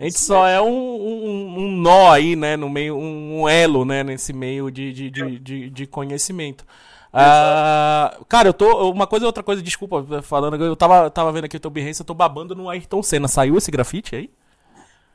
a 0.00 0.04
gente 0.04 0.20
só, 0.20 0.48
é 0.48 0.62
um, 0.62 0.66
um, 0.66 1.58
um, 1.58 1.76
nó 1.76 2.10
aí, 2.10 2.34
né, 2.34 2.56
no 2.56 2.70
meio, 2.70 2.96
um 2.96 3.46
elo, 3.46 3.84
né, 3.84 4.02
nesse 4.02 4.32
meio 4.32 4.70
de, 4.70 4.92
de, 4.92 5.10
de, 5.10 5.38
de, 5.38 5.70
de 5.70 5.86
conhecimento. 5.86 6.64
Uh, 7.12 8.24
cara, 8.24 8.48
eu 8.48 8.54
tô. 8.54 8.90
Uma 8.90 9.06
coisa 9.06 9.24
outra 9.24 9.42
coisa, 9.42 9.62
desculpa, 9.62 10.04
falando, 10.22 10.60
eu 10.64 10.74
tava, 10.74 11.08
tava 11.10 11.30
vendo 11.30 11.44
aqui 11.44 11.56
o 11.56 11.60
teu 11.60 11.70
Behance, 11.70 12.00
eu 12.00 12.06
tô 12.06 12.12
babando 12.12 12.56
no 12.56 12.68
Ayrton 12.68 13.02
Senna. 13.04 13.28
Saiu 13.28 13.56
esse 13.56 13.70
grafite 13.70 14.16
aí? 14.16 14.30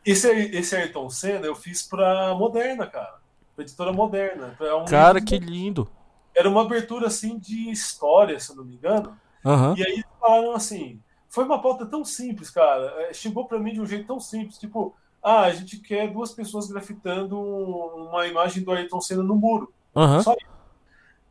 Esse, 0.06 0.30
esse 0.30 0.76
Ayrton 0.78 1.10
Senna 1.10 1.46
eu 1.46 1.56
fiz 1.56 1.82
pra 1.82 2.34
Moderna, 2.36 2.88
cara 2.88 3.20
editora 3.64 3.92
moderna. 3.92 4.56
É 4.60 4.74
um 4.74 4.86
Cara, 4.86 5.22
que 5.22 5.38
lindo. 5.38 5.88
Era 6.36 6.50
uma 6.50 6.62
abertura 6.62 7.08
assim 7.08 7.38
de 7.38 7.70
história, 7.70 8.40
se 8.40 8.52
eu 8.52 8.56
não 8.56 8.64
me 8.64 8.76
engano. 8.76 9.18
Uhum. 9.44 9.76
E 9.76 9.86
aí 9.86 10.04
falaram 10.20 10.54
assim: 10.54 11.02
foi 11.28 11.44
uma 11.44 11.62
pauta 11.62 11.86
tão 11.86 12.04
simples, 12.04 12.50
cara. 12.50 12.94
É, 13.04 13.14
chegou 13.14 13.46
para 13.46 13.60
mim 13.60 13.74
de 13.74 13.82
um 13.82 13.86
jeito 13.86 14.08
tão 14.08 14.20
simples, 14.20 14.58
tipo, 14.58 14.96
ah, 15.22 15.42
a 15.42 15.52
gente 15.52 15.78
quer 15.78 16.12
duas 16.12 16.32
pessoas 16.32 16.68
grafitando 16.68 17.40
uma 17.40 18.28
imagem 18.28 18.64
do 18.64 18.72
Ayrton 18.72 19.02
Senna 19.02 19.24
no 19.24 19.36
muro. 19.36 19.74
Uhum. 19.96 20.22
Só 20.22 20.34
isso. 20.34 20.50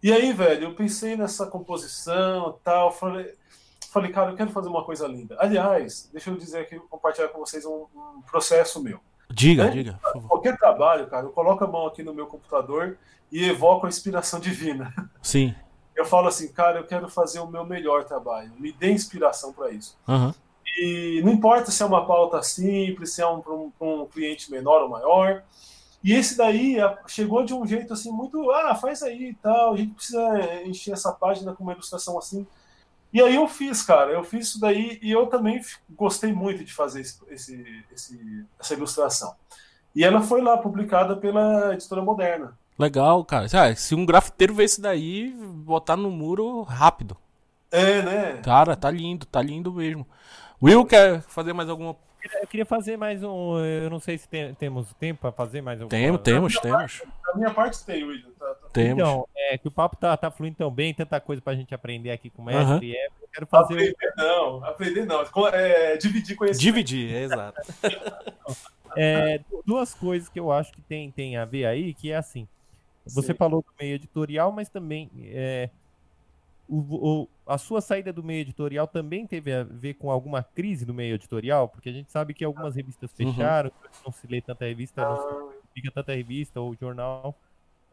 E 0.03 0.12
aí, 0.12 0.33
velho, 0.33 0.64
eu 0.64 0.74
pensei 0.74 1.16
nessa 1.16 1.47
composição 1.47 2.57
tal, 2.62 2.93
falei, 2.93 3.35
falei, 3.91 4.12
cara, 4.12 4.31
eu 4.31 4.37
quero 4.37 4.51
fazer 4.51 4.68
uma 4.68 4.85
coisa 4.85 5.09
linda. 5.09 5.37
Aliás, 5.41 6.09
deixa 6.12 6.31
eu 6.31 6.37
dizer 6.37 6.61
aqui, 6.61 6.79
compartilhar 6.89 7.29
com 7.29 7.41
vocês 7.41 7.64
um, 7.64 7.87
um 7.95 8.22
processo 8.22 8.81
meu. 8.81 9.01
Diga, 9.31 9.64
né? 9.64 9.70
diga. 9.70 10.01
Qualquer 10.26 10.57
trabalho, 10.57 11.07
cara, 11.07 11.26
eu 11.26 11.31
coloco 11.31 11.62
a 11.62 11.66
mão 11.66 11.87
aqui 11.87 12.03
no 12.03 12.14
meu 12.14 12.26
computador 12.26 12.99
e 13.31 13.45
evoco 13.45 13.87
a 13.87 13.89
inspiração 13.89 14.41
divina. 14.41 14.93
Sim. 15.22 15.55
Eu 15.95 16.05
falo 16.05 16.29
assim, 16.29 16.53
cara, 16.53 16.79
eu 16.79 16.87
quero 16.87 17.09
fazer 17.09 17.41
o 17.41 17.47
meu 17.47 17.64
melhor 17.64 18.05
trabalho. 18.05 18.53
Me 18.59 18.72
dê 18.72 18.91
inspiração 18.93 19.53
para 19.53 19.70
isso. 19.70 19.99
Uhum. 20.07 20.33
E 20.76 21.20
não 21.24 21.33
importa 21.33 21.70
se 21.70 21.83
é 21.83 21.87
uma 21.87 22.07
pauta 22.07 22.41
simples, 22.43 23.12
se 23.12 23.20
é 23.20 23.26
um, 23.26 23.43
um, 23.49 23.72
um 23.81 24.07
cliente 24.07 24.51
menor 24.51 24.83
ou 24.83 24.89
maior. 24.89 25.43
E 26.03 26.12
esse 26.12 26.37
daí 26.37 26.76
chegou 27.09 27.45
de 27.45 27.53
um 27.53 27.66
jeito 27.66 27.93
assim 27.93 28.12
muito, 28.12 28.51
ah, 28.53 28.74
faz 28.76 29.03
aí 29.03 29.31
e 29.31 29.35
tal, 29.35 29.74
a 29.74 29.76
gente 29.76 29.95
precisa 29.95 30.62
encher 30.64 30.93
essa 30.93 31.12
página 31.12 31.53
com 31.53 31.64
uma 31.64 31.72
ilustração 31.72 32.16
assim. 32.16 32.47
E 33.12 33.22
aí 33.22 33.36
eu 33.36 33.48
fiz, 33.48 33.82
cara, 33.82 34.12
eu 34.12 34.22
fiz 34.22 34.48
isso 34.48 34.61
daí 34.61 34.98
e 35.00 35.11
eu 35.11 35.26
também 35.26 35.61
gostei 35.90 36.32
muito 36.32 36.62
de 36.62 36.72
fazer 36.72 37.00
esse, 37.00 37.18
esse, 37.30 37.84
esse, 37.92 38.46
essa 38.59 38.74
ilustração. 38.74 39.34
E 39.94 40.04
ela 40.04 40.20
foi 40.20 40.42
lá 40.42 40.59
publicada 40.59 41.16
pela 41.16 41.72
editora 41.74 42.02
Moderna. 42.02 42.56
Legal, 42.78 43.24
cara. 43.24 43.46
Ah, 43.52 43.74
se 43.74 43.94
um 43.94 44.06
grafiteiro 44.06 44.54
ver 44.54 44.64
isso 44.64 44.80
daí, 44.80 45.32
botar 45.32 45.96
no 45.96 46.11
muro 46.11 46.62
rápido. 46.62 47.16
É, 47.70 48.02
né? 48.02 48.40
Cara, 48.42 48.76
tá 48.76 48.90
lindo, 48.90 49.26
tá 49.26 49.42
lindo 49.42 49.72
mesmo. 49.72 50.06
Will, 50.62 50.84
quer 50.84 51.22
fazer 51.22 51.52
mais 51.52 51.68
alguma 51.68 51.96
eu 52.40 52.46
queria 52.46 52.66
fazer 52.66 52.96
mais 52.96 53.22
um. 53.22 53.59
Eu 53.59 53.88
não 53.88 54.00
sei 54.00 54.18
se 54.18 54.28
tem, 54.28 54.52
temos 54.54 54.92
tempo 54.94 55.20
para 55.20 55.32
fazer 55.32 55.62
mais 55.62 55.80
um. 55.80 55.88
Temos, 55.88 56.20
temos, 56.20 56.59
temos. 56.59 56.76
Parte, 56.76 57.09
a 57.32 57.36
minha 57.36 57.50
parte 57.50 57.84
tem, 57.84 58.04
William. 58.04 58.30
Tá. 58.38 58.54
Temos. 58.72 58.92
Então, 58.92 59.28
é 59.36 59.58
que 59.58 59.68
o 59.68 59.70
papo 59.70 59.96
tá, 59.96 60.16
tá 60.16 60.30
fluindo 60.30 60.56
tão 60.56 60.70
bem, 60.70 60.92
tanta 60.92 61.20
coisa 61.20 61.40
pra 61.40 61.54
gente 61.54 61.74
aprender 61.74 62.10
aqui 62.10 62.30
com 62.30 62.42
o 62.42 62.44
mestre. 62.44 62.90
Uhum. 62.90 62.96
É, 62.96 63.06
eu 63.06 63.28
quero 63.32 63.46
fazer. 63.46 63.74
Aprender 63.74 64.12
não, 64.16 64.64
aprender 64.64 65.06
não. 65.06 65.24
É, 65.52 65.96
dividir 65.96 66.36
conhecimento. 66.36 66.62
Dividir, 66.62 67.14
é 67.14 67.22
exato. 67.22 67.60
é, 68.96 69.40
duas 69.64 69.94
coisas 69.94 70.28
que 70.28 70.38
eu 70.38 70.52
acho 70.52 70.72
que 70.72 70.80
tem, 70.82 71.10
tem 71.10 71.36
a 71.36 71.44
ver 71.44 71.66
aí, 71.66 71.94
que 71.94 72.10
é 72.10 72.16
assim. 72.16 72.46
Você 73.06 73.28
Sim. 73.28 73.38
falou 73.38 73.62
do 73.62 73.72
meio 73.80 73.94
editorial, 73.94 74.52
mas 74.52 74.68
também 74.68 75.10
é, 75.24 75.70
o, 76.68 76.76
o, 77.22 77.28
a 77.46 77.56
sua 77.56 77.80
saída 77.80 78.12
do 78.12 78.22
meio 78.22 78.42
editorial 78.42 78.86
também 78.86 79.26
teve 79.26 79.52
a 79.52 79.64
ver 79.64 79.94
com 79.94 80.10
alguma 80.10 80.42
crise 80.42 80.84
do 80.84 80.92
meio 80.92 81.14
editorial? 81.14 81.68
Porque 81.68 81.88
a 81.88 81.92
gente 81.92 82.12
sabe 82.12 82.34
que 82.34 82.44
algumas 82.44 82.76
revistas 82.76 83.10
uhum. 83.18 83.32
fecharam, 83.32 83.70
uhum. 83.70 83.90
não 84.04 84.12
se 84.12 84.26
lê 84.26 84.42
tanta 84.42 84.66
revista, 84.66 85.02
não 85.02 85.16
se 85.16 85.22
ah. 85.22 85.58
publica 85.68 85.90
tanta 85.90 86.12
revista 86.12 86.60
ou 86.60 86.74
jornal 86.74 87.34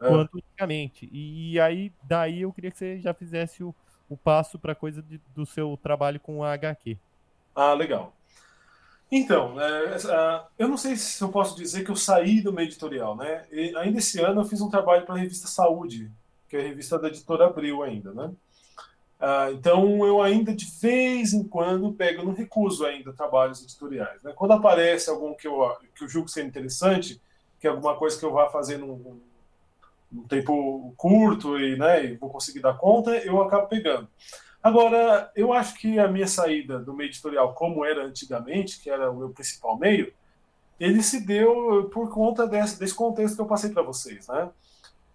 é. 0.00 0.08
quanto 0.08 0.38
antigamente. 0.38 1.08
E 1.12 1.58
aí, 1.60 1.92
daí 2.02 2.42
eu 2.42 2.52
queria 2.52 2.70
que 2.70 2.78
você 2.78 2.98
já 3.00 3.14
fizesse 3.14 3.62
o, 3.62 3.74
o 4.08 4.16
passo 4.16 4.58
para 4.58 4.74
coisa 4.74 5.02
de, 5.02 5.20
do 5.34 5.46
seu 5.46 5.78
trabalho 5.82 6.20
com 6.20 6.42
a 6.42 6.52
HQ. 6.52 6.96
Ah, 7.54 7.72
legal. 7.72 8.12
Então, 9.10 9.60
é, 9.60 9.94
é, 9.94 10.42
eu 10.58 10.68
não 10.68 10.76
sei 10.76 10.96
se 10.96 11.22
eu 11.22 11.28
posso 11.28 11.56
dizer 11.56 11.84
que 11.84 11.90
eu 11.90 11.96
saí 11.96 12.40
do 12.40 12.52
meio 12.52 12.66
editorial, 12.66 13.16
né? 13.16 13.44
E 13.52 13.74
ainda 13.76 13.98
esse 13.98 14.20
ano 14.20 14.40
eu 14.40 14.44
fiz 14.44 14.60
um 14.60 14.68
trabalho 14.68 15.06
para 15.06 15.14
a 15.14 15.18
revista 15.18 15.46
Saúde, 15.46 16.10
que 16.48 16.56
é 16.56 16.60
a 16.60 16.62
revista 16.62 16.98
da 16.98 17.08
editora 17.08 17.46
Abril 17.46 17.82
ainda, 17.82 18.12
né? 18.12 18.32
Ah, 19.18 19.48
então 19.50 20.04
eu 20.04 20.20
ainda 20.20 20.54
de 20.54 20.66
vez 20.80 21.32
em 21.32 21.42
quando 21.44 21.92
pego, 21.92 22.22
não 22.22 22.34
recuso 22.34 22.84
ainda 22.84 23.12
trabalhos 23.12 23.62
editoriais. 23.62 24.22
Né? 24.22 24.32
Quando 24.34 24.52
aparece 24.52 25.08
algum 25.08 25.34
que 25.34 25.46
eu, 25.46 25.74
que 25.94 26.04
eu 26.04 26.08
julgo 26.08 26.28
ser 26.28 26.44
interessante, 26.44 27.20
que 27.58 27.66
é 27.66 27.70
alguma 27.70 27.96
coisa 27.96 28.18
que 28.18 28.24
eu 28.24 28.32
vá 28.32 28.50
fazer 28.50 28.76
num, 28.76 29.20
num 30.10 30.26
tempo 30.26 30.94
curto 30.96 31.58
e, 31.58 31.76
né, 31.76 32.14
vou 32.14 32.30
conseguir 32.30 32.60
dar 32.60 32.74
conta, 32.74 33.10
eu 33.18 33.40
acabo 33.42 33.66
pegando. 33.66 34.08
Agora, 34.62 35.30
eu 35.36 35.52
acho 35.52 35.74
que 35.78 35.98
a 35.98 36.08
minha 36.08 36.26
saída 36.26 36.78
do 36.78 36.94
meio 36.94 37.08
editorial, 37.08 37.54
como 37.54 37.84
era 37.84 38.04
antigamente, 38.04 38.80
que 38.80 38.90
era 38.90 39.10
o 39.10 39.16
meu 39.16 39.30
principal 39.30 39.78
meio, 39.78 40.12
ele 40.78 41.02
se 41.02 41.24
deu 41.24 41.88
por 41.92 42.10
conta 42.10 42.46
desse, 42.46 42.78
desse 42.78 42.94
contexto 42.94 43.36
que 43.36 43.40
eu 43.40 43.46
passei 43.46 43.70
para 43.70 43.82
vocês, 43.82 44.28
né? 44.28 44.50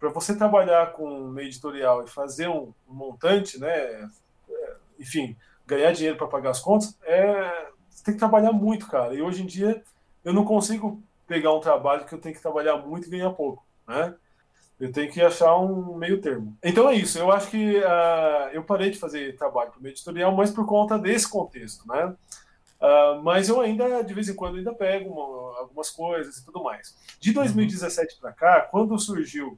para 0.01 0.09
você 0.09 0.35
trabalhar 0.35 0.93
com 0.93 1.27
meio 1.27 1.47
editorial 1.47 2.03
e 2.03 2.09
fazer 2.09 2.47
um, 2.47 2.73
um 2.89 2.93
montante, 2.93 3.59
né, 3.59 3.69
é, 3.69 4.09
enfim, 4.99 5.37
ganhar 5.63 5.91
dinheiro 5.91 6.17
para 6.17 6.25
pagar 6.25 6.49
as 6.49 6.59
contas, 6.59 6.97
é, 7.03 7.67
você 7.87 8.05
tem 8.05 8.15
que 8.15 8.19
trabalhar 8.19 8.51
muito, 8.51 8.87
cara. 8.87 9.13
E 9.13 9.21
hoje 9.21 9.43
em 9.43 9.45
dia 9.45 9.83
eu 10.25 10.33
não 10.33 10.43
consigo 10.43 10.99
pegar 11.27 11.53
um 11.53 11.59
trabalho 11.59 12.05
que 12.05 12.15
eu 12.15 12.19
tenho 12.19 12.33
que 12.33 12.41
trabalhar 12.41 12.77
muito 12.77 13.07
e 13.07 13.11
ganhar 13.11 13.29
pouco, 13.29 13.63
né? 13.87 14.15
Eu 14.81 14.91
tenho 14.91 15.11
que 15.11 15.21
achar 15.21 15.55
um 15.57 15.95
meio 15.95 16.19
termo. 16.19 16.57
Então 16.63 16.89
é 16.89 16.95
isso. 16.95 17.19
Eu 17.19 17.31
acho 17.31 17.51
que 17.51 17.77
uh, 17.77 18.49
eu 18.51 18.63
parei 18.63 18.89
de 18.89 18.97
fazer 18.97 19.37
trabalho 19.37 19.69
para 19.69 19.79
meio 19.79 19.93
editorial, 19.93 20.35
mas 20.35 20.49
por 20.49 20.65
conta 20.65 20.97
desse 20.97 21.29
contexto, 21.29 21.87
né? 21.87 22.15
Uh, 22.81 23.21
mas 23.21 23.47
eu 23.47 23.61
ainda, 23.61 24.01
de 24.01 24.11
vez 24.11 24.27
em 24.27 24.33
quando, 24.33 24.57
ainda 24.57 24.73
pego 24.73 25.11
uma, 25.11 25.59
algumas 25.59 25.91
coisas 25.91 26.37
e 26.37 26.43
tudo 26.43 26.63
mais. 26.63 26.97
De 27.19 27.31
2017 27.31 28.17
para 28.19 28.31
cá, 28.31 28.61
quando 28.61 28.97
surgiu 28.97 29.55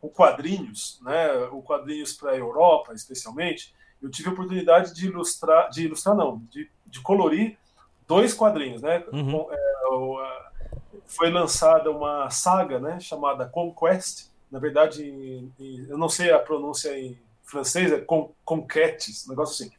o 0.00 0.08
quadrinhos, 0.08 0.98
né, 1.02 1.30
o 1.52 1.60
quadrinhos 1.60 2.14
para 2.14 2.30
a 2.30 2.36
Europa, 2.36 2.94
especialmente, 2.94 3.74
eu 4.00 4.10
tive 4.10 4.30
a 4.30 4.32
oportunidade 4.32 4.94
de 4.94 5.08
ilustrar, 5.08 5.68
de 5.68 5.84
ilustrar 5.84 6.16
não, 6.16 6.38
de, 6.50 6.70
de 6.86 7.00
colorir 7.00 7.58
dois 8.06 8.32
quadrinhos, 8.32 8.80
né? 8.80 9.04
Uhum. 9.12 9.44
Com, 9.44 9.52
é, 9.52 9.86
o, 9.90 10.18
a, 10.18 10.52
foi 11.06 11.30
lançada 11.30 11.90
uma 11.90 12.30
saga, 12.30 12.78
né, 12.78 12.98
chamada 12.98 13.46
Conquest. 13.46 14.27
Na 14.50 14.58
verdade, 14.58 15.04
em, 15.04 15.52
em, 15.58 15.86
eu 15.88 15.98
não 15.98 16.08
sei 16.08 16.30
a 16.30 16.38
pronúncia 16.38 16.98
em 16.98 17.18
francês, 17.42 17.92
é 17.92 18.00
Con, 18.00 18.32
Conquetes, 18.44 19.26
um 19.26 19.30
negócio 19.30 19.64
assim. 19.64 19.74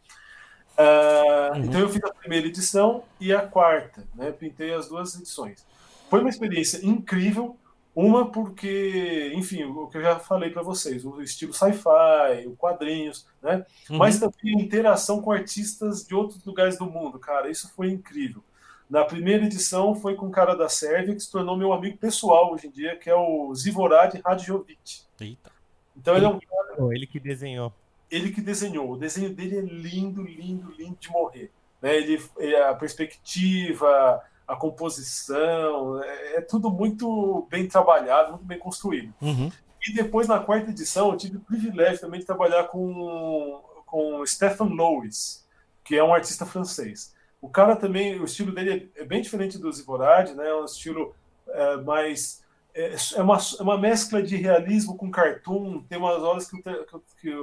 Uh, 0.78 1.56
uhum. 1.56 1.66
Então 1.66 1.82
eu 1.82 1.90
fiz 1.90 2.04
a 2.04 2.14
primeira 2.14 2.48
edição 2.48 3.04
e 3.20 3.34
a 3.34 3.42
quarta, 3.42 4.08
né? 4.16 4.32
Pintei 4.32 4.74
as 4.74 4.88
duas 4.88 5.16
edições. 5.16 5.66
Foi 6.10 6.22
uma 6.22 6.30
experiência 6.30 6.86
incrível. 6.86 7.58
Uma 7.96 8.32
porque, 8.32 9.32
enfim, 9.36 9.64
o 9.64 9.88
que 9.88 9.98
eu 9.98 10.02
já 10.02 10.20
falei 10.20 10.52
para 10.52 10.62
vocês, 10.62 11.04
o 11.04 11.22
estilo 11.22 11.54
sci-fi, 11.54 12.48
o 12.48 12.56
quadrinhos, 12.56 13.28
né? 13.42 13.66
Uhum. 13.90 13.98
Mas 13.98 14.20
também 14.20 14.58
a 14.58 14.62
interação 14.62 15.22
com 15.22 15.32
artistas 15.32 16.06
de 16.06 16.16
outros 16.16 16.42
lugares 16.46 16.78
do 16.78 16.86
mundo, 16.86 17.20
cara, 17.20 17.50
isso 17.50 17.70
foi 17.76 17.90
incrível. 17.90 18.42
Na 18.90 19.06
primeira 19.06 19.46
edição 19.46 19.94
foi 19.94 20.16
com 20.16 20.26
um 20.26 20.32
cara 20.32 20.56
da 20.56 20.68
Sérvia 20.68 21.14
que 21.14 21.20
se 21.20 21.32
tornou 21.32 21.56
meu 21.56 21.72
amigo 21.72 21.98
pessoal 21.98 22.54
hoje 22.54 22.68
em 22.68 22.72
dia, 22.72 22.96
que 22.96 23.10
é 23.10 23.16
o 23.16 23.54
Zivorad 23.54 24.20
Radjovic. 24.26 25.02
Eita. 25.22 25.52
Então 25.96 26.16
ele, 26.16 26.26
ele 26.26 26.34
é 26.34 26.36
um 26.36 26.40
cara... 26.40 26.96
Ele 26.96 27.06
que 27.06 27.20
desenhou 27.20 27.74
ele 28.10 28.32
que 28.32 28.42
desenhou. 28.42 28.92
O 28.92 28.98
desenho 28.98 29.34
dele 29.34 29.58
é 29.58 29.62
lindo, 29.62 30.24
lindo, 30.24 30.72
lindo 30.72 30.98
de 31.00 31.10
morrer. 31.10 31.52
Né? 31.82 31.96
Ele, 31.96 32.20
a 32.68 32.74
perspectiva, 32.74 34.22
a 34.48 34.56
composição, 34.56 36.04
é, 36.04 36.38
é, 36.38 36.42
tudo 36.42 36.70
muito 36.70 37.48
bem 37.50 37.68
trabalhado, 37.68 38.32
muito 38.32 38.46
bem 38.46 38.58
construído. 38.58 39.14
Uhum. 39.22 39.52
E 39.88 39.94
depois, 39.94 40.28
na 40.28 40.40
quarta 40.40 40.72
edição, 40.72 41.12
eu 41.12 41.18
tive 41.18 41.38
o 41.38 41.42
privilégio 41.42 42.02
também 42.02 42.20
de 42.20 42.26
trabalhar 42.26 42.66
com, 42.66 43.62
com 43.86 44.26
Stephen 44.26 44.70
Lois, 44.70 45.48
que 45.84 45.96
é 45.96 46.04
um 46.04 46.14
artista 46.14 46.46
francês. 46.46 47.16
O 47.42 47.50
cara 47.50 47.76
também, 47.76 48.20
o 48.20 48.26
estilo 48.26 48.52
dele 48.52 48.92
é 48.96 49.06
bem 49.06 49.22
diferente 49.22 49.58
do 49.58 49.72
Zivorad, 49.72 50.32
né? 50.32 50.50
É 50.50 50.56
um 50.56 50.66
estilo 50.66 51.16
é, 51.48 51.78
mais 51.78 52.44
é, 52.74 52.96
é 53.16 53.22
uma, 53.22 53.38
é 53.38 53.64
uma 53.64 53.78
mescla 53.78 54.22
de 54.22 54.36
realismo 54.36 54.96
com 54.96 55.12
cartoon, 55.12 55.84
tem 55.84 55.98
umas 55.98 56.22
horas 56.22 56.50
que, 56.50 56.62
que, 56.62 56.74
que 57.22 57.34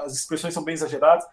as 0.00 0.14
expressões 0.14 0.52
são 0.52 0.64
bem 0.64 0.74
exageradas, 0.74 1.24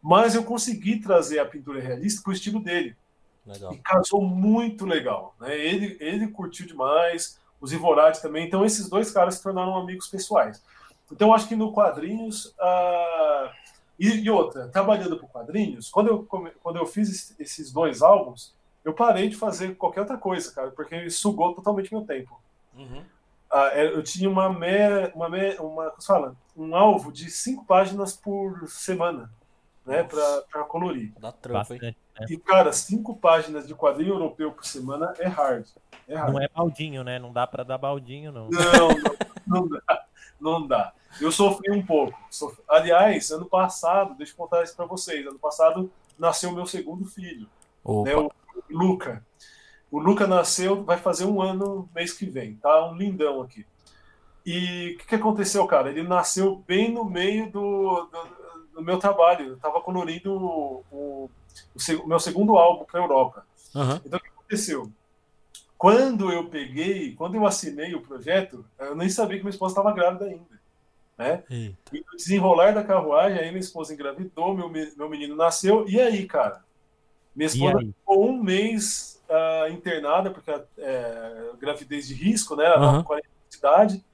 mas 0.00 0.34
eu 0.34 0.44
consegui 0.44 1.00
trazer 1.00 1.38
a 1.38 1.46
pintura 1.46 1.80
realista 1.80 2.22
para 2.22 2.30
o 2.30 2.34
estilo 2.34 2.62
dele. 2.62 2.96
Legal. 3.44 3.72
E 3.72 3.78
casou 3.78 4.22
muito 4.22 4.84
legal. 4.84 5.34
Né? 5.40 5.58
Ele, 5.58 5.96
ele 6.00 6.28
curtiu 6.28 6.66
demais, 6.66 7.40
os 7.60 7.72
Ivorati 7.72 8.22
também. 8.22 8.46
Então, 8.46 8.64
esses 8.64 8.88
dois 8.88 9.10
caras 9.10 9.36
se 9.36 9.42
tornaram 9.42 9.76
amigos 9.76 10.06
pessoais. 10.06 10.62
Então, 11.10 11.34
acho 11.34 11.48
que 11.48 11.56
no 11.56 11.72
quadrinhos. 11.72 12.46
Uh... 12.46 13.50
E, 13.98 14.08
e, 14.08 14.30
outra, 14.30 14.68
trabalhando 14.68 15.16
por 15.16 15.28
quadrinhos, 15.28 15.90
quando 15.90 16.08
eu, 16.08 16.24
quando 16.62 16.76
eu 16.76 16.86
fiz 16.86 17.34
esses 17.38 17.72
dois 17.72 18.00
álbuns, 18.00 18.54
eu 18.84 18.94
parei 18.94 19.28
de 19.28 19.36
fazer 19.36 19.76
qualquer 19.76 20.00
outra 20.00 20.16
coisa, 20.16 20.52
cara, 20.52 20.70
porque 20.70 21.10
sugou 21.10 21.54
totalmente 21.54 21.92
meu 21.92 22.04
tempo. 22.04 22.40
Uhum. 22.76 23.02
Ah, 23.50 23.70
é, 23.72 23.86
eu 23.86 24.02
tinha 24.02 24.30
uma 24.30 24.52
mera, 24.52 25.10
uma, 25.14 25.28
mera, 25.28 25.60
uma 25.62 25.92
fala, 26.04 26.36
um 26.56 26.76
alvo 26.76 27.10
de 27.10 27.30
cinco 27.30 27.64
páginas 27.64 28.14
por 28.14 28.68
semana, 28.68 29.30
né, 29.84 30.04
para 30.04 30.64
colorir. 30.64 31.12
Dá 31.18 31.32
trampo, 31.32 31.74
hein? 31.74 31.80
Né? 31.82 31.94
E, 32.28 32.36
cara, 32.36 32.72
cinco 32.72 33.16
páginas 33.16 33.66
de 33.66 33.74
quadrinho 33.74 34.14
europeu 34.14 34.52
por 34.52 34.64
semana 34.64 35.14
é 35.18 35.26
hard. 35.26 35.66
É 36.06 36.14
hard. 36.14 36.32
Não 36.32 36.40
é 36.40 36.48
baldinho, 36.48 37.02
né? 37.02 37.18
Não 37.18 37.32
dá 37.32 37.46
para 37.46 37.64
dar 37.64 37.78
baldinho, 37.78 38.30
não. 38.32 38.48
Não, 38.50 38.88
não, 39.46 39.60
não, 39.60 39.68
dá. 39.68 40.04
Não 40.40 40.66
dá. 40.66 40.92
Eu 41.20 41.32
sofri 41.32 41.70
um 41.70 41.84
pouco. 41.84 42.18
Sofri... 42.30 42.62
Aliás, 42.68 43.30
ano 43.30 43.46
passado, 43.46 44.14
deixa 44.14 44.32
eu 44.32 44.36
contar 44.36 44.62
isso 44.62 44.76
para 44.76 44.86
vocês. 44.86 45.26
Ano 45.26 45.38
passado 45.38 45.90
nasceu 46.18 46.52
meu 46.52 46.66
segundo 46.66 47.04
filho, 47.04 47.48
né, 48.04 48.14
o 48.14 48.30
Luca. 48.70 49.24
O 49.90 49.98
Luca 49.98 50.26
nasceu, 50.26 50.84
vai 50.84 50.98
fazer 50.98 51.24
um 51.24 51.40
ano 51.40 51.88
mês 51.94 52.12
que 52.12 52.26
vem, 52.26 52.56
tá? 52.56 52.86
Um 52.90 52.96
lindão 52.96 53.40
aqui. 53.40 53.64
E 54.44 54.94
o 54.94 54.98
que, 54.98 55.06
que, 55.06 55.14
aconteceu, 55.14 55.66
cara? 55.66 55.90
Ele 55.90 56.02
nasceu 56.02 56.62
bem 56.66 56.92
no 56.92 57.04
meio 57.04 57.50
do, 57.50 58.08
do, 58.10 58.74
do 58.74 58.82
meu 58.82 58.98
trabalho. 58.98 59.48
Eu 59.48 59.54
estava 59.54 59.80
colorindo 59.80 60.32
o, 60.32 60.84
o, 60.90 61.30
o, 61.74 62.06
meu 62.06 62.18
segundo 62.18 62.56
álbum 62.56 62.84
para 62.84 63.00
Europa. 63.00 63.46
Uhum. 63.74 64.00
Então, 64.04 64.18
o 64.18 64.22
que 64.22 64.28
aconteceu? 64.28 64.90
Quando 65.76 66.32
eu 66.32 66.48
peguei, 66.48 67.14
quando 67.14 67.36
eu 67.36 67.46
assinei 67.46 67.94
o 67.94 68.00
projeto, 68.00 68.64
eu 68.78 68.96
nem 68.96 69.08
sabia 69.08 69.36
que 69.36 69.44
minha 69.44 69.50
esposa 69.50 69.72
estava 69.72 69.94
grávida 69.94 70.24
ainda. 70.26 70.57
Né? 71.18 71.42
E 71.50 71.74
no 71.92 72.16
desenrolar 72.16 72.72
da 72.72 72.84
carruagem, 72.84 73.40
aí 73.40 73.48
minha 73.48 73.58
esposa 73.58 73.92
engravidou, 73.92 74.54
meu, 74.54 74.70
meu 74.70 75.10
menino 75.10 75.34
nasceu, 75.34 75.84
e 75.88 76.00
aí, 76.00 76.24
cara? 76.26 76.62
Minha 77.34 77.48
esposa 77.48 77.78
ficou 77.80 78.30
um 78.30 78.40
mês 78.40 79.20
uh, 79.28 79.72
internada, 79.72 80.30
porque 80.30 80.50
é, 80.78 81.50
gravidez 81.60 82.06
de 82.06 82.14
risco, 82.14 82.54
né? 82.54 82.66
Ela 82.66 82.98
uhum. 82.98 83.02
40 83.02 83.28
de 83.50 83.56
idade. 83.56 84.04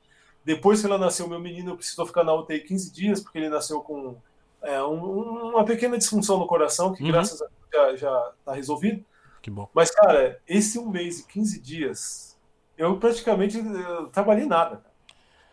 Depois 0.45 0.81
que 0.81 0.87
ela 0.87 0.99
nasceu, 0.99 1.29
meu 1.29 1.41
menino 1.41 1.77
precisou 1.77 2.07
ficar 2.07 2.25
na 2.25 2.35
UTI 2.35 2.61
15 2.61 2.93
dias, 2.93 3.21
porque 3.21 3.39
ele 3.39 3.49
nasceu 3.49 3.81
com 3.81 4.17
é, 4.63 4.83
um, 4.83 5.51
uma 5.51 5.65
pequena 5.65 5.99
disfunção 5.99 6.39
no 6.39 6.47
coração, 6.47 6.95
que 6.95 7.03
uhum. 7.03 7.13
graças 7.13 7.41
a 7.41 7.47
Deus 7.71 8.01
já 8.01 8.33
está 8.39 8.55
resolvido. 8.55 9.05
Que 9.43 9.51
bom. 9.51 9.69
Mas, 9.75 9.91
cara, 9.91 10.41
esse 10.49 10.79
um 10.79 10.89
mês 10.89 11.21
e 11.21 11.27
15 11.27 11.61
dias, 11.61 12.39
eu 12.79 12.99
praticamente 12.99 13.59
eu 13.59 14.09
trabalhei 14.09 14.47
nada. 14.47 14.83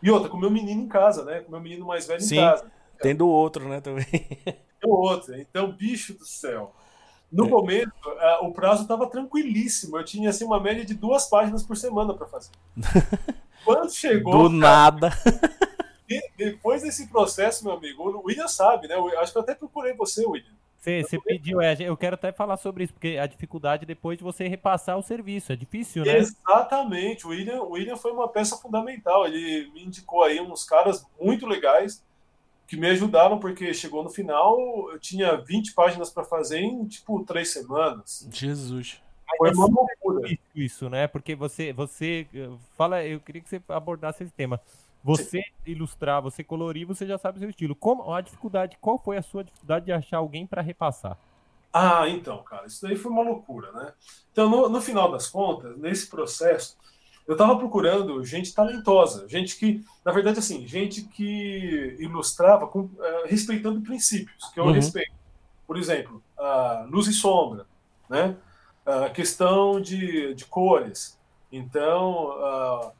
E 0.02 0.10
outra, 0.10 0.28
com 0.28 0.36
meu 0.36 0.50
menino 0.50 0.82
em 0.82 0.88
casa, 0.88 1.24
né? 1.24 1.40
Com 1.40 1.52
meu 1.52 1.60
menino 1.60 1.86
mais 1.86 2.06
velho 2.06 2.20
Sim, 2.20 2.38
em 2.38 2.40
casa. 2.40 2.70
Tendo 3.00 3.26
outro, 3.26 3.68
né, 3.68 3.80
também. 3.80 4.06
Tem 4.80 4.90
outro. 4.90 5.36
Então, 5.36 5.70
bicho 5.70 6.14
do 6.14 6.24
céu. 6.24 6.74
No 7.30 7.46
é. 7.46 7.50
começo, 7.50 7.92
uh, 8.06 8.44
o 8.46 8.52
prazo 8.52 8.82
estava 8.82 9.06
tranquilíssimo. 9.06 9.96
Eu 9.96 10.04
tinha 10.04 10.30
assim, 10.30 10.44
uma 10.44 10.60
média 10.60 10.84
de 10.84 10.94
duas 10.94 11.28
páginas 11.28 11.62
por 11.62 11.76
semana 11.76 12.12
para 12.12 12.26
fazer. 12.26 12.50
Quando 13.64 13.90
chegou. 13.90 14.48
Do 14.48 14.60
cara, 14.60 14.90
nada. 14.90 15.10
depois 16.36 16.82
desse 16.82 17.06
processo, 17.08 17.64
meu 17.64 17.74
amigo, 17.74 18.02
o 18.02 18.26
William 18.26 18.48
sabe, 18.48 18.88
né? 18.88 18.96
Eu, 18.96 19.18
acho 19.20 19.32
que 19.32 19.38
eu 19.38 19.42
até 19.42 19.54
procurei 19.54 19.94
você, 19.94 20.26
William. 20.26 20.52
Você, 20.82 21.00
você 21.00 21.20
pediu, 21.20 21.60
é, 21.60 21.76
eu 21.78 21.96
quero 21.96 22.14
até 22.14 22.32
falar 22.32 22.56
sobre 22.56 22.82
isso, 22.82 22.92
porque 22.92 23.16
a 23.16 23.24
dificuldade 23.24 23.86
depois 23.86 24.18
de 24.18 24.24
você 24.24 24.48
repassar 24.48 24.98
o 24.98 25.02
serviço, 25.02 25.52
é 25.52 25.56
difícil, 25.56 26.04
né? 26.04 26.16
Exatamente, 26.16 27.24
o 27.24 27.30
William, 27.30 27.62
o 27.62 27.70
William 27.74 27.96
foi 27.96 28.10
uma 28.10 28.26
peça 28.26 28.56
fundamental, 28.56 29.24
ele 29.24 29.70
me 29.72 29.84
indicou 29.84 30.24
aí 30.24 30.40
uns 30.40 30.64
caras 30.64 31.06
muito 31.20 31.46
legais, 31.46 32.04
que 32.66 32.76
me 32.76 32.88
ajudaram, 32.88 33.38
porque 33.38 33.72
chegou 33.72 34.02
no 34.02 34.10
final, 34.10 34.58
eu 34.90 34.98
tinha 34.98 35.36
20 35.36 35.72
páginas 35.72 36.10
para 36.10 36.24
fazer 36.24 36.58
em, 36.58 36.84
tipo, 36.86 37.24
três 37.24 37.52
semanas. 37.52 38.28
Jesus. 38.32 39.00
Foi 39.36 39.52
uma 39.52 39.66
loucura. 39.66 40.36
Isso, 40.52 40.90
né? 40.90 41.06
Porque 41.06 41.36
você, 41.36 41.72
você 41.72 42.26
fala, 42.76 43.04
eu 43.04 43.20
queria 43.20 43.40
que 43.40 43.48
você 43.48 43.62
abordasse 43.68 44.24
esse 44.24 44.32
tema. 44.32 44.60
Você 45.04 45.42
ilustrar, 45.66 46.22
você 46.22 46.44
colorir, 46.44 46.86
você 46.86 47.06
já 47.06 47.18
sabe 47.18 47.36
o 47.36 47.40
seu 47.40 47.50
estilo. 47.50 47.74
Como 47.74 48.12
a 48.12 48.20
dificuldade, 48.20 48.78
qual 48.80 48.98
foi 48.98 49.16
a 49.16 49.22
sua 49.22 49.42
dificuldade 49.42 49.86
de 49.86 49.92
achar 49.92 50.18
alguém 50.18 50.46
para 50.46 50.62
repassar? 50.62 51.18
Ah, 51.72 52.08
então, 52.08 52.42
cara, 52.42 52.66
isso 52.66 52.82
daí 52.82 52.96
foi 52.96 53.10
uma 53.10 53.22
loucura, 53.22 53.72
né? 53.72 53.92
Então, 54.30 54.48
no, 54.48 54.68
no 54.68 54.80
final 54.80 55.10
das 55.10 55.28
contas, 55.28 55.76
nesse 55.78 56.08
processo, 56.08 56.76
eu 57.26 57.32
estava 57.32 57.56
procurando 57.56 58.24
gente 58.24 58.54
talentosa, 58.54 59.26
gente 59.28 59.56
que, 59.56 59.82
na 60.04 60.12
verdade, 60.12 60.38
assim, 60.38 60.66
gente 60.66 61.02
que 61.02 61.96
ilustrava 61.98 62.66
com, 62.66 62.80
uh, 62.80 62.90
respeitando 63.26 63.80
princípios, 63.80 64.50
que 64.52 64.60
eu 64.60 64.64
uhum. 64.64 64.72
respeito. 64.72 65.12
Por 65.66 65.78
exemplo, 65.78 66.22
a 66.38 66.86
luz 66.90 67.06
e 67.06 67.12
sombra, 67.12 67.66
né? 68.08 68.36
a 68.84 69.08
questão 69.10 69.80
de, 69.80 70.34
de 70.34 70.44
cores. 70.44 71.18
Então, 71.50 72.38
uh, 72.38 72.92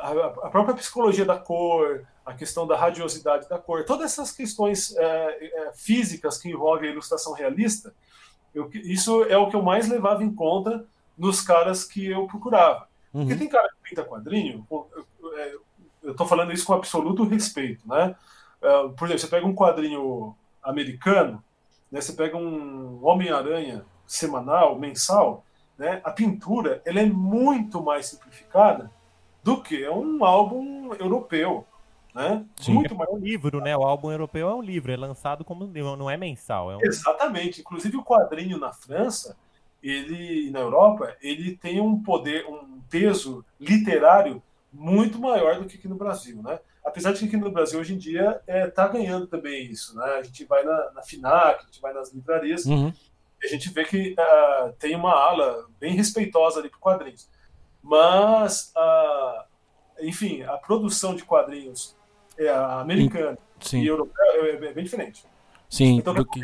a, 0.00 0.50
própria 0.50 0.74
psicologia 0.74 1.24
da 1.24 1.36
cor, 1.38 2.06
a 2.24 2.34
questão 2.34 2.66
da 2.66 2.76
radiosidade 2.76 3.48
da 3.48 3.58
cor, 3.58 3.84
todas 3.84 4.12
essas 4.12 4.32
questões 4.32 4.90
uh, 4.90 5.74
físicas 5.74 6.38
que 6.38 6.50
envolvem 6.50 6.88
a 6.88 6.92
ilustração 6.92 7.32
realista, 7.32 7.94
eu, 8.54 8.70
isso 8.74 9.24
é 9.24 9.36
o 9.36 9.48
que 9.48 9.56
eu 9.56 9.62
mais 9.62 9.88
levava 9.88 10.22
em 10.22 10.34
conta 10.34 10.86
nos 11.16 11.40
caras 11.40 11.84
que 11.84 12.06
eu 12.06 12.26
procurava. 12.26 12.88
Uhum. 13.12 13.22
Porque 13.22 13.36
tem 13.38 13.48
cara 13.48 13.68
que 13.68 13.90
pinta 13.90 14.04
quadrinho, 14.04 14.66
é, 15.34 15.54
eu 16.02 16.12
estou 16.12 16.26
falando 16.26 16.52
isso 16.52 16.66
com 16.66 16.74
absoluto 16.74 17.24
respeito, 17.24 17.86
né? 17.88 18.14
É, 18.60 18.88
por 18.88 19.06
exemplo, 19.06 19.18
você 19.18 19.28
pega 19.28 19.46
um 19.46 19.54
quadrinho 19.54 20.36
americano, 20.62 21.42
né? 21.90 22.00
Você 22.00 22.12
pega 22.12 22.36
um 22.36 23.04
Homem-Aranha 23.04 23.84
semanal, 24.06 24.78
mensal, 24.78 25.44
né? 25.76 26.00
A 26.04 26.10
pintura 26.10 26.82
ela 26.84 27.00
é 27.00 27.06
muito 27.06 27.82
mais 27.82 28.06
simplificada 28.06 28.90
do 29.42 29.62
que 29.62 29.88
um 29.88 30.24
álbum 30.24 30.94
europeu. 30.94 31.66
Né? 32.14 32.44
Sim. 32.56 32.72
Muito 32.72 32.94
mais... 32.94 33.08
É 33.08 33.12
um 33.12 33.18
livro, 33.18 33.60
né? 33.60 33.76
O 33.76 33.84
álbum 33.84 34.10
europeu 34.10 34.48
é 34.48 34.54
um 34.54 34.62
livro, 34.62 34.90
é 34.90 34.96
lançado 34.96 35.44
como 35.44 35.66
não 35.66 36.10
é 36.10 36.16
mensal. 36.16 36.72
É 36.72 36.76
um... 36.76 36.80
Exatamente. 36.82 37.60
Inclusive 37.60 37.96
o 37.96 38.04
quadrinho 38.04 38.58
na 38.58 38.72
França, 38.72 39.36
ele 39.82 40.50
na 40.50 40.60
Europa, 40.60 41.16
ele 41.20 41.56
tem 41.56 41.80
um 41.80 42.02
poder, 42.02 42.46
um 42.46 42.80
peso 42.90 43.44
literário 43.60 44.42
muito 44.72 45.18
maior 45.18 45.58
do 45.58 45.66
que 45.66 45.76
aqui 45.76 45.88
no 45.88 45.94
Brasil, 45.94 46.42
né? 46.42 46.58
Apesar 46.84 47.12
de 47.12 47.20
que 47.20 47.26
aqui 47.26 47.36
no 47.36 47.50
Brasil 47.50 47.78
hoje 47.78 47.94
em 47.94 47.98
dia 47.98 48.40
está 48.40 48.52
é, 48.52 48.66
tá 48.66 48.88
ganhando 48.88 49.26
também 49.26 49.70
isso, 49.70 49.96
né? 49.96 50.04
A 50.18 50.22
gente 50.22 50.44
vai 50.44 50.64
na, 50.64 50.92
na 50.92 51.02
FINAC, 51.02 51.62
a 51.62 51.66
gente 51.66 51.80
vai 51.80 51.92
nas 51.92 52.12
livrarias, 52.12 52.64
uhum. 52.64 52.92
e 53.42 53.46
a 53.46 53.48
gente 53.48 53.70
vê 53.70 53.84
que 53.84 54.14
uh, 54.18 54.72
tem 54.78 54.96
uma 54.96 55.12
ala 55.12 55.66
bem 55.78 55.94
respeitosa 55.94 56.60
ali 56.60 56.68
para 56.68 56.78
quadrinhos. 56.78 57.28
Mas, 57.88 58.70
uh, 58.76 59.44
enfim, 60.02 60.42
a 60.42 60.58
produção 60.58 61.14
de 61.14 61.24
quadrinhos 61.24 61.96
é, 62.36 62.50
americana 62.50 63.38
Sim. 63.58 63.80
e 63.80 63.86
europeia 63.86 64.42
é, 64.42 64.66
é, 64.66 64.72
bem 64.74 64.84
diferente. 64.84 65.24
Sim, 65.70 65.96
então, 65.96 66.14
que... 66.14 66.40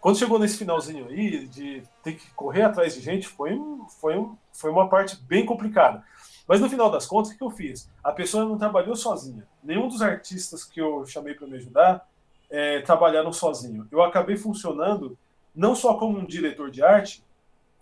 quando 0.00 0.18
chegou 0.18 0.38
nesse 0.38 0.56
finalzinho 0.56 1.08
aí, 1.08 1.48
de 1.48 1.82
ter 2.04 2.12
que 2.14 2.30
correr 2.30 2.62
atrás 2.62 2.94
de 2.94 3.00
gente, 3.00 3.26
foi, 3.26 3.52
um, 3.52 3.88
foi, 3.88 4.16
um, 4.16 4.36
foi 4.52 4.70
uma 4.70 4.88
parte 4.88 5.20
bem 5.24 5.44
complicada. 5.44 6.04
Mas 6.46 6.60
no 6.60 6.70
final 6.70 6.88
das 6.92 7.06
contas, 7.06 7.32
o 7.32 7.36
que 7.36 7.42
eu 7.42 7.50
fiz? 7.50 7.90
A 8.02 8.12
pessoa 8.12 8.44
não 8.44 8.56
trabalhou 8.56 8.94
sozinha. 8.94 9.44
Nenhum 9.64 9.88
dos 9.88 10.00
artistas 10.00 10.64
que 10.64 10.80
eu 10.80 11.04
chamei 11.06 11.34
para 11.34 11.48
me 11.48 11.56
ajudar 11.56 12.08
é, 12.48 12.80
trabalharam 12.82 13.32
sozinho. 13.32 13.88
Eu 13.90 14.00
acabei 14.00 14.36
funcionando 14.36 15.18
não 15.52 15.74
só 15.74 15.94
como 15.94 16.18
um 16.18 16.24
diretor 16.24 16.70
de 16.70 16.84
arte, 16.84 17.24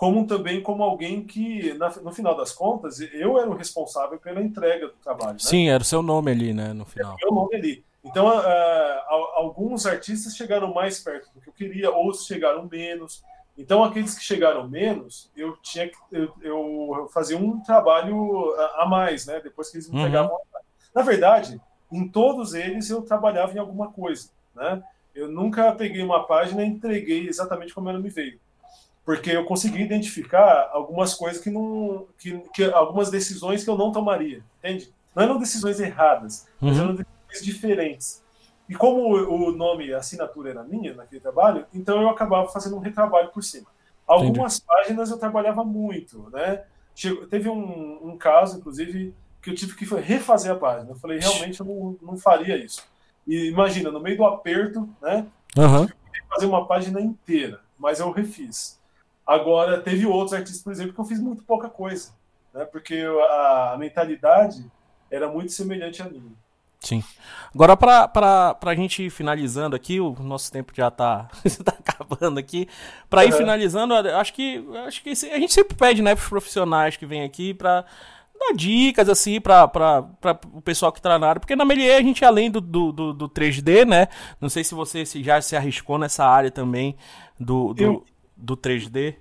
como 0.00 0.26
também 0.26 0.62
como 0.62 0.82
alguém 0.82 1.22
que, 1.22 1.74
na, 1.74 1.90
no 1.96 2.10
final 2.10 2.34
das 2.34 2.52
contas, 2.52 3.00
eu 3.12 3.38
era 3.38 3.50
o 3.50 3.54
responsável 3.54 4.18
pela 4.18 4.40
entrega 4.40 4.86
do 4.86 4.94
trabalho. 4.94 5.34
Né? 5.34 5.38
Sim, 5.40 5.68
era 5.68 5.82
o 5.82 5.84
seu 5.84 6.00
nome 6.00 6.30
ali, 6.30 6.54
né, 6.54 6.72
no 6.72 6.86
final. 6.86 7.18
Era 7.20 7.30
o 7.30 7.34
meu 7.34 7.42
nome 7.42 7.54
ali. 7.54 7.84
Então, 8.02 8.26
uh, 8.26 9.14
alguns 9.34 9.84
artistas 9.84 10.34
chegaram 10.34 10.72
mais 10.72 11.00
perto 11.00 11.28
do 11.34 11.42
que 11.42 11.50
eu 11.50 11.52
queria, 11.52 11.90
outros 11.90 12.24
chegaram 12.24 12.66
menos. 12.66 13.22
Então, 13.58 13.84
aqueles 13.84 14.14
que 14.14 14.24
chegaram 14.24 14.66
menos, 14.66 15.30
eu 15.36 15.54
tinha 15.58 15.86
que 15.86 15.96
eu, 16.10 16.32
eu 16.40 17.10
fazia 17.12 17.36
um 17.36 17.60
trabalho 17.60 18.54
a, 18.54 18.84
a, 18.84 18.86
mais, 18.86 19.26
né? 19.26 19.38
Depois 19.38 19.68
que 19.68 19.76
eles 19.76 19.90
me 19.90 19.98
entregavam. 19.98 20.32
Uhum. 20.32 20.60
Na 20.94 21.02
verdade, 21.02 21.60
em 21.92 22.08
todos 22.08 22.54
eles 22.54 22.88
eu 22.88 23.02
trabalhava 23.02 23.52
em 23.52 23.58
alguma 23.58 23.92
coisa, 23.92 24.30
né? 24.56 24.82
Eu 25.14 25.28
nunca 25.28 25.70
peguei 25.72 26.02
uma 26.02 26.26
página 26.26 26.64
e 26.64 26.68
entreguei 26.68 27.28
exatamente 27.28 27.74
como 27.74 27.90
ela 27.90 27.98
me 27.98 28.08
veio, 28.08 28.40
porque 29.04 29.30
eu 29.30 29.44
consegui 29.44 29.82
identificar 29.82 30.70
algumas 30.72 31.14
coisas 31.14 31.42
que 31.42 31.50
não, 31.50 32.06
que, 32.18 32.38
que 32.54 32.64
algumas 32.64 33.10
decisões 33.10 33.64
que 33.64 33.70
eu 33.70 33.76
não 33.76 33.92
tomaria, 33.92 34.44
entende? 34.58 34.92
Não 35.14 35.22
eram 35.24 35.38
decisões 35.38 35.80
erradas, 35.80 36.46
uhum. 36.60 36.68
mas 36.68 36.78
eram 36.78 36.94
decisões 36.94 37.44
diferentes. 37.44 38.22
E 38.68 38.74
como 38.74 39.16
o 39.16 39.50
nome, 39.50 39.92
a 39.92 39.98
assinatura 39.98 40.50
era 40.50 40.62
minha 40.62 40.94
naquele 40.94 41.20
trabalho, 41.20 41.66
então 41.74 42.00
eu 42.00 42.08
acabava 42.08 42.48
fazendo 42.48 42.76
um 42.76 42.80
retrabalho 42.80 43.30
por 43.30 43.42
cima. 43.42 43.66
Algumas 44.06 44.56
Entendi. 44.56 44.66
páginas 44.66 45.10
eu 45.10 45.18
trabalhava 45.18 45.64
muito, 45.64 46.28
né? 46.32 46.64
Chegou, 46.94 47.26
teve 47.26 47.48
um, 47.48 48.10
um, 48.10 48.16
caso, 48.16 48.58
inclusive, 48.58 49.14
que 49.40 49.50
eu 49.50 49.54
tive 49.54 49.74
que 49.74 49.84
refazer 49.84 50.52
a 50.52 50.56
página. 50.56 50.90
Eu 50.90 50.96
falei, 50.96 51.18
realmente 51.18 51.60
eu 51.60 51.66
não, 51.66 51.96
não 52.02 52.16
faria 52.16 52.56
isso. 52.56 52.82
E 53.26 53.48
imagina, 53.48 53.90
no 53.90 54.00
meio 54.00 54.16
do 54.16 54.24
aperto, 54.24 54.88
né? 55.00 55.26
Uhum. 55.56 55.88
fazer 56.28 56.46
uma 56.46 56.66
página 56.66 57.00
inteira, 57.00 57.60
mas 57.78 58.00
eu 58.00 58.10
refiz. 58.10 58.79
Agora, 59.30 59.80
teve 59.80 60.04
outros 60.06 60.32
artistas, 60.32 60.60
por 60.60 60.72
exemplo, 60.72 60.92
que 60.92 61.00
eu 61.00 61.04
fiz 61.04 61.20
muito 61.20 61.44
pouca 61.44 61.68
coisa, 61.68 62.10
né? 62.52 62.64
Porque 62.64 63.00
a, 63.30 63.74
a 63.74 63.78
mentalidade 63.78 64.68
era 65.08 65.28
muito 65.28 65.52
semelhante 65.52 66.02
à 66.02 66.06
minha. 66.06 66.32
Sim. 66.80 67.04
Agora, 67.54 67.76
para 67.76 68.58
a 68.60 68.74
gente 68.74 69.04
ir 69.04 69.10
finalizando 69.10 69.76
aqui, 69.76 70.00
o 70.00 70.14
nosso 70.14 70.50
tempo 70.50 70.72
já 70.74 70.88
está 70.88 71.30
tá 71.64 71.76
acabando 71.78 72.40
aqui. 72.40 72.68
Para 73.08 73.24
ir 73.24 73.30
uhum. 73.30 73.38
finalizando, 73.38 73.94
acho 73.94 74.34
que, 74.34 74.66
acho 74.84 75.00
que 75.00 75.10
a 75.10 75.38
gente 75.38 75.52
sempre 75.52 75.76
pede 75.76 76.02
né, 76.02 76.12
para 76.12 76.24
os 76.24 76.28
profissionais 76.28 76.96
que 76.96 77.06
vêm 77.06 77.22
aqui 77.22 77.54
para 77.54 77.84
dar 78.36 78.52
dicas 78.52 79.08
assim 79.08 79.40
para 79.40 79.70
o 80.52 80.60
pessoal 80.60 80.90
que 80.90 80.98
está 80.98 81.16
na 81.16 81.28
área. 81.28 81.38
Porque 81.38 81.54
na 81.54 81.64
Melier 81.64 82.00
a 82.00 82.02
gente, 82.02 82.24
além 82.24 82.50
do, 82.50 82.60
do, 82.60 82.90
do, 82.90 83.12
do 83.12 83.28
3D, 83.28 83.84
né? 83.86 84.08
Não 84.40 84.48
sei 84.48 84.64
se 84.64 84.74
você 84.74 85.06
se 85.06 85.22
já 85.22 85.40
se 85.40 85.54
arriscou 85.54 85.98
nessa 85.98 86.24
área 86.24 86.50
também 86.50 86.96
do, 87.38 87.72
do, 87.72 87.82
Eu... 87.82 88.04
do 88.40 88.56
3D. 88.56 89.16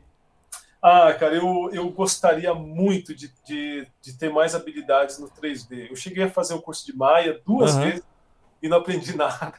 Ah, 0.82 1.14
cara, 1.14 1.36
eu, 1.36 1.70
eu 1.74 1.90
gostaria 1.90 2.54
muito 2.54 3.14
de, 3.14 3.30
de, 3.46 3.86
de, 4.02 4.18
ter 4.18 4.32
mais 4.32 4.56
habilidades 4.56 5.20
no 5.20 5.30
3D. 5.30 5.90
Eu 5.90 5.96
cheguei 5.96 6.24
a 6.24 6.30
fazer 6.30 6.54
o 6.54 6.62
curso 6.62 6.86
de 6.86 6.96
Maia 6.96 7.42
duas 7.46 7.76
uhum. 7.76 7.82
vezes 7.82 8.04
e 8.62 8.70
não 8.70 8.78
aprendi 8.78 9.16
nada. 9.16 9.54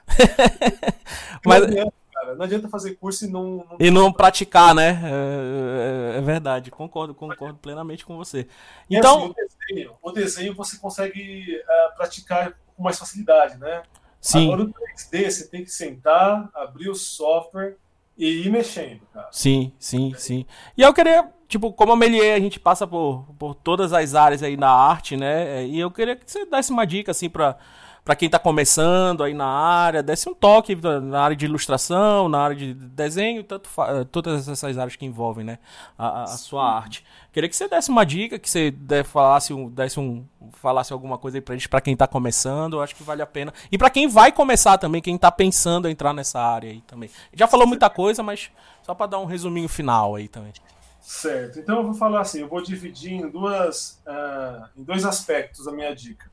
Mas... 1.44 1.60
Não 1.60 1.68
adianta, 1.68 1.94
cara. 2.12 2.34
Não 2.34 2.44
adianta 2.44 2.68
fazer 2.70 2.94
curso 2.94 3.26
e 3.26 3.28
não. 3.28 3.56
não 3.56 3.76
e 3.78 3.90
não 3.90 4.10
praticar, 4.10 4.74
né? 4.74 4.98
É, 5.04 6.14
é, 6.14 6.18
é, 6.18 6.20
verdade, 6.22 6.70
concordo, 6.70 7.14
concordo 7.14 7.58
plenamente 7.58 8.04
com 8.04 8.16
você. 8.16 8.46
Então. 8.88 9.18
Assim, 9.18 9.30
o, 9.30 9.34
desenho, 9.34 9.96
o, 10.02 10.12
desenho, 10.12 10.54
você 10.54 10.78
consegue 10.78 11.58
uh, 11.58 11.96
praticar 11.96 12.54
com 12.74 12.82
mais 12.82 12.98
facilidade, 12.98 13.58
né? 13.58 13.82
Sim. 14.22 14.46
Agora 14.46 14.62
o 14.62 14.72
3D 14.72 15.30
você 15.30 15.48
tem 15.48 15.64
que 15.64 15.70
sentar, 15.70 16.48
abrir 16.54 16.88
o 16.88 16.94
software 16.94 17.76
e 18.16 18.46
ir 18.46 18.50
mexendo, 18.50 19.00
cara. 19.12 19.28
Sim, 19.32 19.72
sim, 19.78 20.12
sim. 20.16 20.46
E 20.76 20.82
eu 20.82 20.92
queria, 20.92 21.28
tipo, 21.48 21.72
como 21.72 21.96
Melier, 21.96 22.36
a 22.36 22.40
gente 22.40 22.60
passa 22.60 22.86
por, 22.86 23.26
por 23.38 23.54
todas 23.54 23.92
as 23.92 24.14
áreas 24.14 24.42
aí 24.42 24.56
na 24.56 24.70
arte, 24.70 25.16
né? 25.16 25.66
E 25.66 25.78
eu 25.78 25.90
queria 25.90 26.16
que 26.16 26.30
você 26.30 26.44
desse 26.44 26.70
uma 26.72 26.86
dica, 26.86 27.10
assim, 27.10 27.28
pra, 27.30 27.56
para 28.04 28.16
quem 28.16 28.26
está 28.26 28.38
começando 28.38 29.22
aí 29.22 29.34
na 29.34 29.46
área, 29.46 30.02
desse 30.02 30.28
um 30.28 30.34
toque 30.34 30.76
na 31.02 31.20
área 31.20 31.36
de 31.36 31.44
ilustração, 31.44 32.28
na 32.28 32.40
área 32.40 32.56
de 32.56 32.74
desenho, 32.74 33.44
tanto 33.44 33.68
todas 34.10 34.48
essas 34.48 34.78
áreas 34.78 34.96
que 34.96 35.04
envolvem 35.04 35.44
né, 35.44 35.58
a, 35.98 36.24
a 36.24 36.26
sua 36.26 36.64
arte. 36.64 37.04
Queria 37.32 37.48
que 37.48 37.54
você 37.54 37.68
desse 37.68 37.90
uma 37.90 38.04
dica, 38.04 38.38
que 38.38 38.50
você 38.50 38.74
falasse, 39.04 39.54
desse 39.70 40.00
um, 40.00 40.24
falasse 40.52 40.92
alguma 40.92 41.16
coisa 41.16 41.38
aí 41.38 41.40
pra 41.40 41.54
gente, 41.54 41.68
para 41.68 41.80
quem 41.80 41.92
está 41.92 42.06
começando, 42.06 42.74
eu 42.74 42.82
acho 42.82 42.96
que 42.96 43.02
vale 43.02 43.22
a 43.22 43.26
pena. 43.26 43.52
E 43.70 43.78
para 43.78 43.90
quem 43.90 44.08
vai 44.08 44.32
começar 44.32 44.78
também, 44.78 45.00
quem 45.00 45.14
está 45.14 45.30
pensando 45.30 45.86
em 45.86 45.92
entrar 45.92 46.12
nessa 46.12 46.40
área 46.40 46.70
aí 46.70 46.80
também. 46.82 47.10
Já 47.32 47.46
falou 47.46 47.66
muita 47.66 47.88
coisa, 47.88 48.22
mas 48.22 48.50
só 48.82 48.94
para 48.94 49.06
dar 49.06 49.18
um 49.20 49.26
resuminho 49.26 49.68
final 49.68 50.16
aí 50.16 50.26
também. 50.26 50.52
Certo. 51.00 51.58
Então 51.58 51.78
eu 51.78 51.84
vou 51.84 51.94
falar 51.94 52.20
assim, 52.20 52.40
eu 52.40 52.48
vou 52.48 52.62
dividir 52.62 53.12
em 53.12 53.28
duas, 53.28 54.00
uh, 54.06 54.68
em 54.76 54.82
dois 54.82 55.04
aspectos 55.04 55.66
a 55.66 55.72
minha 55.72 55.94
dica. 55.94 56.30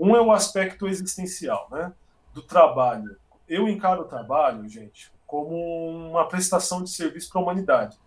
Um 0.00 0.16
é 0.16 0.20
o 0.20 0.32
aspecto 0.32 0.88
existencial, 0.88 1.68
né? 1.70 1.92
Do 2.32 2.40
trabalho. 2.40 3.16
Eu 3.46 3.68
encaro 3.68 4.02
o 4.02 4.06
trabalho, 4.06 4.66
gente, 4.66 5.12
como 5.26 6.08
uma 6.08 6.26
prestação 6.26 6.82
de 6.82 6.88
serviço 6.88 7.30
para 7.30 7.40
a 7.40 7.44
humanidade. 7.44 7.98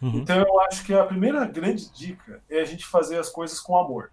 Uhum. 0.00 0.18
Então 0.18 0.36
eu 0.38 0.60
acho 0.60 0.84
que 0.84 0.94
a 0.94 1.04
primeira 1.04 1.44
grande 1.44 1.90
dica 1.92 2.40
é 2.48 2.60
a 2.60 2.64
gente 2.64 2.86
fazer 2.86 3.18
as 3.18 3.28
coisas 3.28 3.58
com 3.58 3.76
amor. 3.76 4.12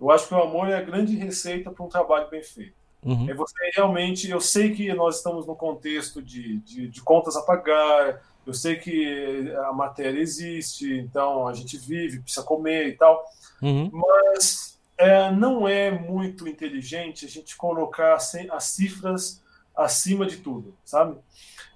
Eu 0.00 0.10
acho 0.10 0.28
que 0.28 0.34
o 0.34 0.42
amor 0.42 0.68
é 0.68 0.76
a 0.76 0.82
grande 0.82 1.16
receita 1.16 1.70
para 1.70 1.84
um 1.84 1.88
trabalho 1.88 2.30
bem 2.30 2.42
feito. 2.42 2.74
Uhum. 3.02 3.28
É 3.28 3.34
você 3.34 3.54
realmente. 3.74 4.30
Eu 4.30 4.40
sei 4.40 4.74
que 4.74 4.92
nós 4.94 5.16
estamos 5.16 5.46
no 5.46 5.54
contexto 5.54 6.22
de, 6.22 6.58
de, 6.60 6.88
de, 6.88 7.02
contas 7.02 7.36
a 7.36 7.42
pagar, 7.42 8.22
eu 8.46 8.54
sei 8.54 8.76
que 8.76 9.52
a 9.66 9.72
matéria 9.72 10.20
existe, 10.20 10.98
então 10.98 11.46
a 11.46 11.52
gente 11.52 11.76
vive, 11.76 12.20
precisa 12.20 12.44
comer 12.44 12.88
e 12.88 12.92
tal, 12.92 13.24
uhum. 13.62 13.90
mas 13.92 14.75
é, 14.98 15.30
não 15.30 15.68
é 15.68 15.90
muito 15.90 16.48
inteligente 16.48 17.26
a 17.26 17.28
gente 17.28 17.56
colocar 17.56 18.14
as 18.14 18.64
cifras 18.64 19.42
acima 19.76 20.24
de 20.26 20.38
tudo, 20.38 20.74
sabe? 20.84 21.18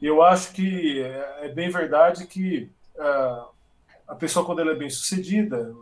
Eu 0.01 0.23
acho 0.23 0.53
que 0.53 1.03
é, 1.03 1.47
é 1.47 1.49
bem 1.49 1.68
verdade 1.68 2.27
que 2.27 2.71
uh, 2.97 3.49
a 4.09 4.14
pessoa, 4.14 4.45
quando 4.45 4.61
ela 4.61 4.73
é 4.73 4.77
bem 4.77 4.89
sucedida, 4.89 5.75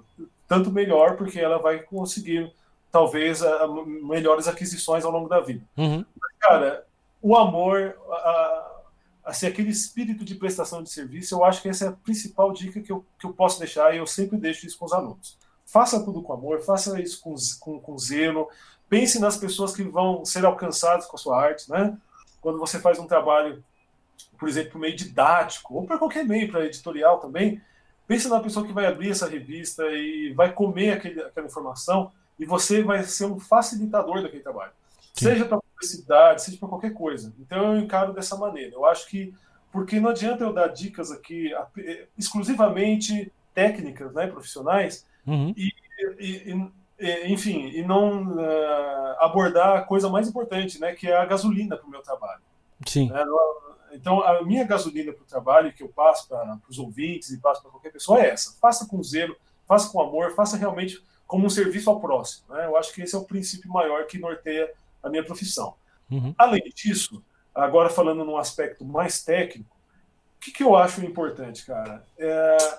tanto 0.49 0.73
melhor, 0.73 1.17
porque 1.17 1.39
ela 1.39 1.59
vai 1.59 1.79
conseguir, 1.79 2.53
talvez, 2.91 3.41
uh, 3.43 3.87
melhores 3.87 4.49
aquisições 4.49 5.05
ao 5.05 5.13
longo 5.13 5.29
da 5.29 5.39
vida. 5.41 5.65
Uhum. 5.77 6.05
Mas, 6.21 6.33
cara, 6.41 6.85
o 7.23 7.37
amor, 7.37 7.97
uh, 8.09 8.83
assim, 9.25 9.47
aquele 9.47 9.71
espírito 9.71 10.25
de 10.25 10.35
prestação 10.35 10.83
de 10.83 10.91
serviço, 10.91 11.37
eu 11.37 11.45
acho 11.45 11.63
que 11.63 11.69
essa 11.69 11.85
é 11.85 11.89
a 11.89 11.93
principal 11.93 12.53
dica 12.53 12.81
que 12.81 12.91
eu, 12.91 13.05
que 13.19 13.27
eu 13.27 13.33
posso 13.33 13.61
deixar, 13.61 13.95
e 13.95 13.99
eu 13.99 14.07
sempre 14.07 14.37
deixo 14.37 14.67
isso 14.67 14.77
com 14.77 14.87
os 14.87 14.93
alunos. 14.93 15.39
Faça 15.71 16.03
tudo 16.03 16.23
com 16.23 16.33
amor, 16.33 16.63
faça 16.63 16.99
isso 16.99 17.21
com, 17.21 17.35
com, 17.61 17.79
com 17.79 17.99
zelo. 17.99 18.49
Pense 18.89 19.19
nas 19.21 19.37
pessoas 19.37 19.77
que 19.77 19.83
vão 19.83 20.25
ser 20.25 20.47
alcançadas 20.47 21.05
com 21.05 21.17
a 21.17 21.19
sua 21.19 21.39
arte, 21.39 21.71
né? 21.71 21.95
Quando 22.41 22.59
você 22.59 22.81
faz 22.81 22.99
um 22.99 23.07
trabalho, 23.07 23.63
por 24.39 24.49
exemplo, 24.49 24.81
meio 24.81 24.97
didático, 24.97 25.75
ou 25.75 25.87
para 25.87 25.99
qualquer 25.99 26.25
meio, 26.25 26.51
para 26.51 26.65
editorial 26.65 27.19
também, 27.19 27.61
pense 28.07 28.29
na 28.29 28.41
pessoa 28.41 28.67
que 28.67 28.73
vai 28.73 28.87
abrir 28.87 29.11
essa 29.11 29.29
revista 29.29 29.85
e 29.89 30.33
vai 30.33 30.55
comer 30.55 30.93
aquele, 30.93 31.21
aquela 31.21 31.47
informação 31.47 32.11
e 32.39 32.47
você 32.47 32.83
vai 32.83 33.03
ser 33.03 33.27
um 33.27 33.39
facilitador 33.39 34.23
daquele 34.23 34.43
trabalho. 34.43 34.73
Sim. 35.15 35.27
Seja 35.27 35.45
para 35.45 35.59
publicidade, 35.61 36.43
seja 36.43 36.57
para 36.57 36.69
qualquer 36.69 36.95
coisa. 36.95 37.35
Então 37.39 37.75
eu 37.75 37.81
encaro 37.81 38.15
dessa 38.15 38.37
maneira. 38.39 38.73
Eu 38.73 38.87
acho 38.87 39.07
que, 39.07 39.35
porque 39.71 40.01
não 40.01 40.09
adianta 40.09 40.45
eu 40.45 40.53
dar 40.53 40.69
dicas 40.69 41.11
aqui 41.13 41.53
exclusivamente 42.17 43.31
técnicas, 43.53 44.15
né, 44.15 44.27
profissionais, 44.27 45.05
Uhum. 45.29 45.55
E, 45.57 45.73
e, 46.19 46.71
e, 46.99 47.33
enfim, 47.33 47.69
e 47.69 47.83
não 47.83 48.35
uh, 48.35 49.17
abordar 49.21 49.77
a 49.77 49.83
coisa 49.83 50.09
mais 50.09 50.27
importante, 50.27 50.81
né, 50.81 50.95
que 50.95 51.07
é 51.07 51.17
a 51.17 51.25
gasolina 51.25 51.77
para 51.77 51.87
o 51.87 51.91
meu 51.91 52.03
trabalho. 52.03 52.41
Sim. 52.87 53.11
Né? 53.11 53.25
Então, 53.93 54.23
a 54.23 54.43
minha 54.43 54.65
gasolina 54.65 55.13
para 55.13 55.23
o 55.23 55.27
trabalho 55.27 55.73
que 55.73 55.83
eu 55.83 55.89
passo 55.89 56.29
para 56.29 56.59
os 56.69 56.79
ouvintes 56.79 57.31
e 57.31 57.39
passo 57.39 57.63
para 57.63 57.71
qualquer 57.71 57.93
pessoa 57.93 58.21
é 58.21 58.31
essa: 58.31 58.57
faça 58.61 58.87
com 58.87 59.03
zelo, 59.03 59.37
faça 59.67 59.91
com 59.91 60.01
amor, 60.01 60.35
faça 60.35 60.57
realmente 60.57 61.03
como 61.27 61.47
um 61.47 61.51
serviço 61.51 61.91
ao 61.91 62.01
próximo. 62.01 62.55
Né? 62.55 62.67
Eu 62.67 62.77
acho 62.77 62.93
que 62.93 63.03
esse 63.03 63.15
é 63.15 63.19
o 63.19 63.25
princípio 63.25 63.71
maior 63.71 64.07
que 64.07 64.19
norteia 64.19 64.73
a 65.03 65.09
minha 65.09 65.25
profissão. 65.25 65.75
Uhum. 66.11 66.35
Além 66.39 66.63
disso, 66.75 67.23
agora 67.55 67.91
falando 67.91 68.25
num 68.25 68.37
aspecto 68.37 68.85
mais 68.85 69.23
técnico, 69.23 69.77
o 70.37 70.41
que, 70.41 70.53
que 70.53 70.63
eu 70.63 70.77
acho 70.77 71.05
importante, 71.05 71.67
cara? 71.67 72.07
É, 72.17 72.79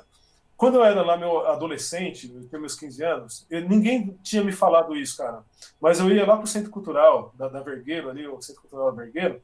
quando 0.59 0.75
eu 0.75 0.83
era 0.83 1.01
lá 1.03 1.15
meu 1.15 1.47
adolescente, 1.47 2.29
eu 2.35 2.45
tinha 2.49 2.59
meus 2.59 2.75
15 2.75 3.01
anos, 3.01 3.47
eu, 3.49 3.61
ninguém 3.61 4.19
tinha 4.21 4.43
me 4.43 4.51
falado 4.51 4.93
isso, 4.93 5.15
cara. 5.15 5.41
Mas 5.79 6.01
eu 6.01 6.11
ia 6.11 6.27
lá 6.27 6.35
pro 6.35 6.45
Centro 6.45 6.69
Cultural 6.69 7.33
da, 7.33 7.47
da 7.47 7.61
Vergueiro, 7.61 8.09
ali, 8.09 8.27
o 8.27 8.41
Centro 8.41 8.63
Cultural 8.63 8.91
da 8.91 9.01
Vergueiro, 9.01 9.41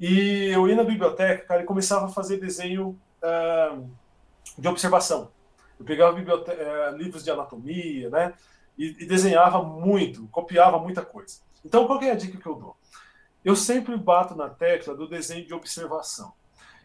E 0.00 0.48
eu 0.48 0.66
ia 0.66 0.74
na 0.74 0.84
biblioteca, 0.84 1.44
cara, 1.44 1.60
e 1.62 1.66
começava 1.66 2.06
a 2.06 2.08
fazer 2.08 2.38
desenho 2.38 2.98
uh, 3.22 3.90
de 4.56 4.66
observação. 4.66 5.30
Eu 5.78 5.84
pegava 5.84 6.18
uh, 6.18 6.96
livros 6.96 7.22
de 7.22 7.30
anatomia, 7.30 8.08
né? 8.08 8.32
E, 8.78 8.96
e, 9.00 9.04
desenhava 9.04 9.62
muito, 9.62 10.28
copiava 10.28 10.78
muita 10.78 11.04
coisa. 11.04 11.40
Então, 11.62 11.86
qual 11.86 12.00
é 12.00 12.10
a 12.10 12.14
dica 12.14 12.38
que 12.38 12.46
eu 12.46 12.54
dou? 12.54 12.74
Eu 13.44 13.54
sempre 13.54 13.94
bato 13.98 14.34
na 14.34 14.48
tecla 14.48 14.94
do 14.94 15.06
desenho 15.06 15.44
de 15.44 15.52
observação. 15.52 16.32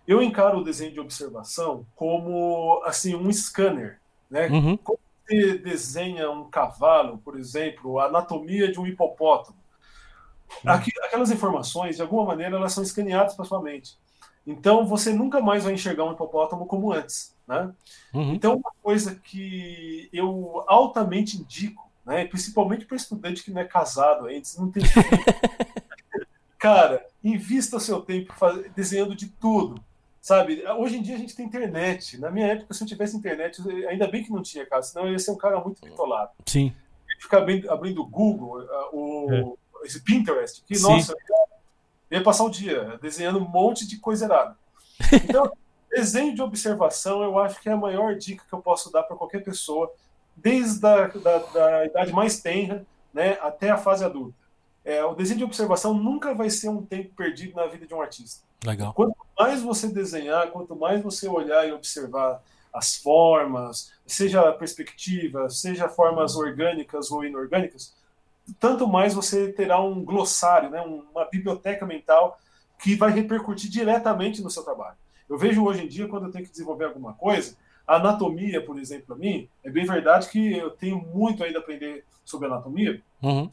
Eu 0.08 0.22
encaro 0.22 0.60
o 0.60 0.64
desenho 0.64 0.92
de 0.92 1.00
observação 1.00 1.86
como 1.96 2.82
assim 2.86 3.16
um 3.16 3.32
scanner, 3.32 4.00
né? 4.30 4.48
Uhum. 4.48 4.78
Como 4.78 5.00
você 5.26 5.58
desenha 5.58 6.30
um 6.30 6.50
cavalo, 6.50 7.18
por 7.20 7.38
exemplo, 7.38 8.00
a 8.00 8.06
anatomia 8.06 8.72
de 8.72 8.80
um 8.80 8.86
hipopótamo. 8.86 9.58
Uhum. 10.64 10.72
Aqui, 10.72 10.92
aquelas 11.04 11.32
informações, 11.32 11.96
de 11.96 12.02
alguma 12.02 12.26
maneira, 12.26 12.58
elas 12.58 12.74
são 12.74 12.84
escaneadas 12.84 13.34
para 13.34 13.46
sua 13.46 13.62
mente. 13.62 13.98
Então, 14.46 14.86
você 14.86 15.14
nunca 15.14 15.40
mais 15.40 15.64
vai 15.64 15.74
enxergar 15.74 16.04
um 16.04 16.12
hipopótamo 16.12 16.66
como 16.66 16.92
antes. 16.92 17.34
Né? 17.48 17.72
Uhum. 18.14 18.34
Então, 18.34 18.56
uma 18.56 18.72
coisa 18.82 19.16
que 19.16 20.10
eu 20.12 20.64
altamente 20.68 21.38
indico, 21.38 21.90
né, 22.06 22.26
principalmente 22.26 22.86
para 22.86 22.98
estudante 22.98 23.44
que 23.44 23.52
não 23.52 23.62
é 23.62 23.66
casado 23.66 24.26
ainda, 24.26 24.48
não 24.58 24.70
tem 24.70 24.84
Cara, 26.60 27.06
invista 27.24 27.80
seu 27.80 28.02
tempo 28.02 28.34
desenhando 28.74 29.16
de 29.16 29.28
tudo. 29.28 29.84
Sabe, 30.24 30.64
hoje 30.78 30.96
em 30.96 31.02
dia 31.02 31.16
a 31.16 31.18
gente 31.18 31.36
tem 31.36 31.46
internet. 31.46 32.18
Na 32.18 32.32
minha 32.32 32.48
época, 32.48 32.74
se 32.74 32.82
eu 32.82 32.88
tivesse 32.88 33.18
internet, 33.18 33.62
ainda 33.90 34.08
bem 34.08 34.24
que 34.24 34.32
não 34.32 34.42
tinha, 34.42 34.66
cara, 34.66 34.82
senão 34.82 35.06
eu 35.06 35.12
ia 35.12 35.20
ser 35.20 35.32
um 35.32 35.38
cara 35.38 35.60
muito 35.60 35.82
bitolado. 35.82 36.32
Sim. 36.46 36.74
Ficar 37.20 37.40
abrindo, 37.40 37.70
abrindo 37.70 38.02
o 38.02 38.06
Google, 38.06 38.66
o, 38.94 39.58
é. 39.82 39.86
esse 39.86 40.02
Pinterest, 40.02 40.64
que, 40.66 40.76
Sim. 40.76 40.84
nossa, 40.84 41.14
eu 42.10 42.20
ia 42.20 42.24
passar 42.24 42.46
o 42.46 42.50
dia 42.50 42.98
desenhando 43.02 43.38
um 43.38 43.50
monte 43.50 43.86
de 43.86 43.98
coisa 43.98 44.24
errada. 44.24 44.58
Então, 45.12 45.52
desenho 45.92 46.34
de 46.34 46.42
observação, 46.42 47.22
eu 47.22 47.38
acho 47.38 47.60
que 47.60 47.68
é 47.68 47.74
a 47.74 47.78
maior 47.78 48.16
dica 48.16 48.46
que 48.48 48.54
eu 48.54 48.62
posso 48.62 48.90
dar 48.94 49.04
para 49.04 49.18
qualquer 49.18 49.44
pessoa, 49.44 49.92
desde 50.38 50.88
a 50.88 51.08
da, 51.08 51.38
da 51.38 51.86
idade 51.86 52.14
mais 52.14 52.40
tenra 52.40 52.86
né, 53.14 53.38
até 53.42 53.72
a 53.72 53.78
fase 53.78 54.06
adulta. 54.06 54.43
É, 54.86 55.04
o 55.04 55.16
desenho 55.16 55.40
de 55.40 55.44
observação 55.46 55.94
nunca 55.94 56.34
vai 56.34 56.50
ser 56.50 56.70
um 56.70 56.84
tempo 56.84 57.14
perdido 57.16 57.56
na 57.56 57.68
vida 57.68 57.88
de 57.88 57.94
um 57.94 58.02
artista. 58.02 58.46
Legal. 58.66 58.94
Quanto 58.94 59.16
mais 59.38 59.62
você 59.62 59.88
desenhar, 59.88 60.52
quanto 60.52 60.76
mais 60.76 61.02
você 61.02 61.28
olhar 61.28 61.68
e 61.68 61.72
observar 61.72 62.42
as 62.74 62.96
formas, 62.96 63.94
seja 64.06 64.50
a 64.50 64.54
perspectiva, 64.54 65.50
seja 65.50 65.88
formas 65.88 66.36
orgânicas 66.36 67.12
ou 67.12 67.24
inorgânicas, 67.24 67.96
tanto 68.60 68.88
mais 68.88 69.14
você 69.14 69.54
terá 69.54 69.80
um 69.80 70.04
glossário, 70.04 70.70
né, 70.70 70.82
uma 70.82 71.26
biblioteca 71.26 71.86
mental 71.86 72.40
que 72.80 72.96
vai 72.96 73.12
repercutir 73.12 73.70
diretamente 73.70 74.42
no 74.42 74.50
seu 74.50 74.64
trabalho. 74.64 74.98
Eu 75.30 75.38
vejo 75.38 75.64
hoje 75.64 75.86
em 75.86 75.88
dia, 75.88 76.08
quando 76.08 76.26
eu 76.26 76.32
tenho 76.32 76.44
que 76.44 76.52
desenvolver 76.52 76.86
alguma 76.86 77.14
coisa, 77.14 77.56
a 77.88 77.96
anatomia, 77.96 78.64
por 78.64 78.80
exemplo, 78.80 79.08
para 79.08 79.16
mim, 79.16 79.48
é 79.64 79.70
bem 79.70 79.86
verdade 79.86 80.30
que 80.30 80.58
eu 80.58 80.72
tenho 80.72 80.98
muito 80.98 81.44
ainda 81.44 81.60
a 81.60 81.62
aprender 81.62 82.06
sobre 82.26 82.48
anatomia, 82.48 83.02
uhum. 83.22 83.50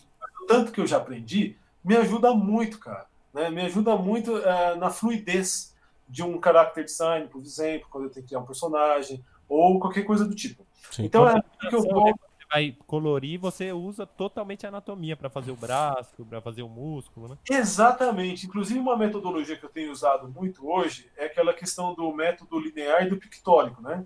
Tanto 0.47 0.73
que 0.73 0.81
eu 0.81 0.87
já 0.87 0.97
aprendi, 0.97 1.57
me 1.85 1.97
ajuda 1.97 2.35
muito, 2.35 2.79
cara 2.79 3.11
né, 3.33 3.51
me 3.51 3.63
ajuda 3.63 3.97
muito 3.97 4.37
uh, 4.37 4.77
na 4.79 4.91
fluidez 4.91 5.75
de 6.09 6.23
um 6.23 6.41
character 6.43 6.85
design, 6.85 7.29
por 7.29 7.41
exemplo, 7.41 7.87
quando 7.91 8.05
eu 8.05 8.11
tenho 8.11 8.25
que 8.25 8.31
criar 8.31 8.41
um 8.41 8.47
personagem, 8.47 9.25
ou 9.49 9.79
qualquer 9.79 10.03
coisa 10.03 10.25
do 10.25 10.35
tipo. 10.35 10.67
Sim. 10.91 11.05
Então 11.05 11.29
é 11.29 11.41
que 11.69 11.75
eu 11.75 11.83
vou. 11.83 12.07
Você 12.07 12.47
vai 12.53 12.77
colorir, 12.85 13.39
você 13.39 13.73
usa 13.73 14.05
totalmente 14.05 14.67
a 14.67 14.71
anatomia 14.71 15.17
para 15.17 15.31
fazer 15.31 15.53
o 15.53 15.57
braço, 15.57 16.25
para 16.25 16.41
fazer 16.41 16.63
o 16.63 16.69
músculo, 16.69 17.29
né? 17.29 17.39
Exatamente. 17.49 18.45
Inclusive, 18.45 18.81
uma 18.81 18.97
metodologia 18.97 19.57
que 19.57 19.65
eu 19.65 19.71
tenho 19.71 19.93
usado 19.93 20.29
muito 20.29 20.69
hoje 20.69 21.09
é 21.17 21.27
aquela 21.27 21.55
questão 21.55 21.95
do 21.95 22.13
método 22.13 22.59
linear 22.59 23.07
e 23.07 23.09
do 23.09 23.17
pictórico, 23.17 23.81
né? 23.81 24.05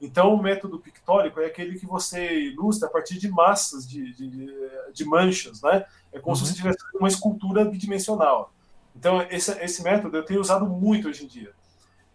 Então, 0.00 0.32
o 0.32 0.42
método 0.42 0.78
pictórico 0.78 1.40
é 1.40 1.46
aquele 1.46 1.78
que 1.78 1.86
você 1.86 2.40
ilustra 2.40 2.88
a 2.88 2.90
partir 2.90 3.18
de 3.18 3.28
massas 3.28 3.88
de, 3.88 4.12
de, 4.14 4.52
de 4.92 5.04
manchas, 5.04 5.60
né? 5.60 5.84
É 6.12 6.20
como 6.20 6.36
uhum. 6.36 6.44
se 6.44 6.46
você 6.46 6.54
tivesse 6.54 6.78
uma 6.94 7.08
escultura 7.08 7.64
bidimensional. 7.64 8.52
Então, 8.94 9.22
esse, 9.30 9.50
esse 9.62 9.82
método 9.82 10.16
eu 10.16 10.24
tenho 10.24 10.40
usado 10.40 10.66
muito 10.66 11.08
hoje 11.08 11.24
em 11.24 11.28
dia. 11.28 11.52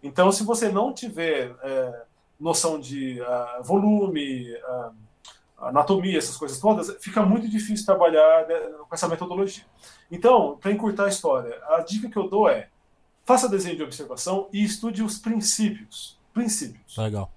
Então, 0.02 0.32
se 0.32 0.44
você 0.44 0.70
não 0.70 0.94
tiver 0.94 1.56
é, 1.62 2.04
noção 2.40 2.80
de 2.80 3.22
uh, 3.22 3.64
volume, 3.64 4.52
uh, 4.54 4.94
anatomia, 5.58 6.18
essas 6.18 6.36
coisas 6.36 6.60
todas, 6.60 6.96
fica 7.00 7.22
muito 7.24 7.48
difícil 7.48 7.86
trabalhar 7.86 8.48
né, 8.48 8.56
com 8.88 8.94
essa 8.94 9.08
metodologia. 9.08 9.64
Então, 10.12 10.58
para 10.58 10.72
encurtar 10.72 11.06
a 11.06 11.10
história, 11.10 11.58
a 11.70 11.80
dica 11.80 12.10
que 12.10 12.18
eu 12.18 12.30
dou 12.30 12.50
é 12.50 12.70
faça 13.26 13.48
desenho 13.48 13.78
de 13.78 13.84
observação 13.84 14.50
e 14.52 14.64
estude 14.64 15.02
os 15.02 15.18
princípios. 15.18 16.20
Princípios. 16.34 16.98
Legal. 16.98 17.32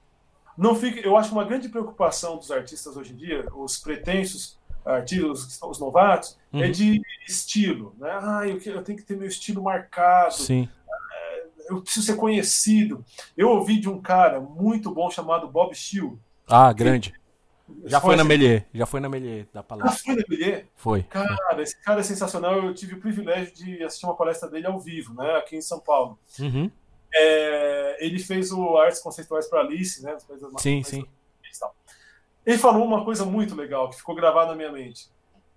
Não 0.57 0.75
fique, 0.75 1.05
eu 1.05 1.17
acho 1.17 1.33
uma 1.33 1.45
grande 1.45 1.69
preocupação 1.69 2.37
dos 2.37 2.51
artistas 2.51 2.97
hoje 2.97 3.13
em 3.13 3.17
dia, 3.17 3.47
os 3.55 3.79
pretensos 3.79 4.59
artistas, 4.85 5.59
os 5.63 5.79
novatos, 5.81 6.39
é 6.53 6.57
uhum. 6.57 6.63
é 6.63 6.69
de 6.69 7.03
estilo. 7.27 7.95
Né? 7.99 8.11
Ah, 8.11 8.43
eu, 8.47 8.59
eu, 8.59 8.83
tenho 8.83 8.99
que 8.99 9.05
ter 9.05 9.17
meu 9.17 9.29
estilo 9.29 9.63
marcado. 9.63 10.35
Sim. 10.35 10.69
É, 11.13 11.47
eu 11.71 11.83
preciso 11.83 12.07
ser 12.07 12.17
conhecido. 12.17 13.05
Eu 13.37 13.51
ouvi 13.51 13.81
de 13.81 13.89
um 13.89 14.01
cara 14.01 14.41
muito 14.41 14.91
bom 14.93 15.11
chamado 15.11 15.49
Bob 15.49 15.75
Shield. 15.75 16.19
Ah, 16.47 16.73
grande. 16.73 17.13
Já 17.85 18.01
foi, 18.01 18.15
na 18.15 18.23
Melier, 18.23 18.65
já 18.73 18.87
foi 18.87 19.01
na 19.01 19.09
Melier 19.09 19.49
da 19.53 19.61
palestra. 19.61 19.93
Já 19.93 19.99
foi 19.99 20.15
na 20.15 20.23
Melier? 20.29 20.67
Foi. 20.77 21.03
Cara, 21.03 21.61
esse 21.61 21.77
cara 21.83 21.99
é 21.99 22.05
sensacional. 22.05 22.63
Eu 22.63 22.73
tive 22.73 22.95
o 22.95 23.01
privilégio 23.01 23.53
de 23.53 23.83
assistir 23.83 24.07
uma 24.07 24.15
palestra 24.15 24.49
dele 24.49 24.69
ao 24.69 24.79
vivo, 24.79 25.13
né, 25.15 25.33
aqui 25.33 25.57
em 25.57 25.61
São 25.61 25.81
Paulo. 25.81 26.17
Uhum. 26.39 26.71
É, 27.15 28.05
ele 28.05 28.19
fez 28.19 28.53
o 28.53 28.77
Artes 28.77 29.01
Conceituais 29.01 29.49
para 29.49 29.61
Alice, 29.61 30.03
né? 30.03 30.17
Sim, 30.59 30.83
sim. 30.83 31.07
Ele 32.45 32.59
falou 32.59 32.85
uma 32.85 33.05
coisa 33.05 33.25
muito 33.25 33.57
legal 33.57 33.91
que 33.91 33.97
ficou 33.97 34.15
gravada 34.15 34.51
na 34.51 34.57
minha 34.57 34.71
mente, 34.71 35.09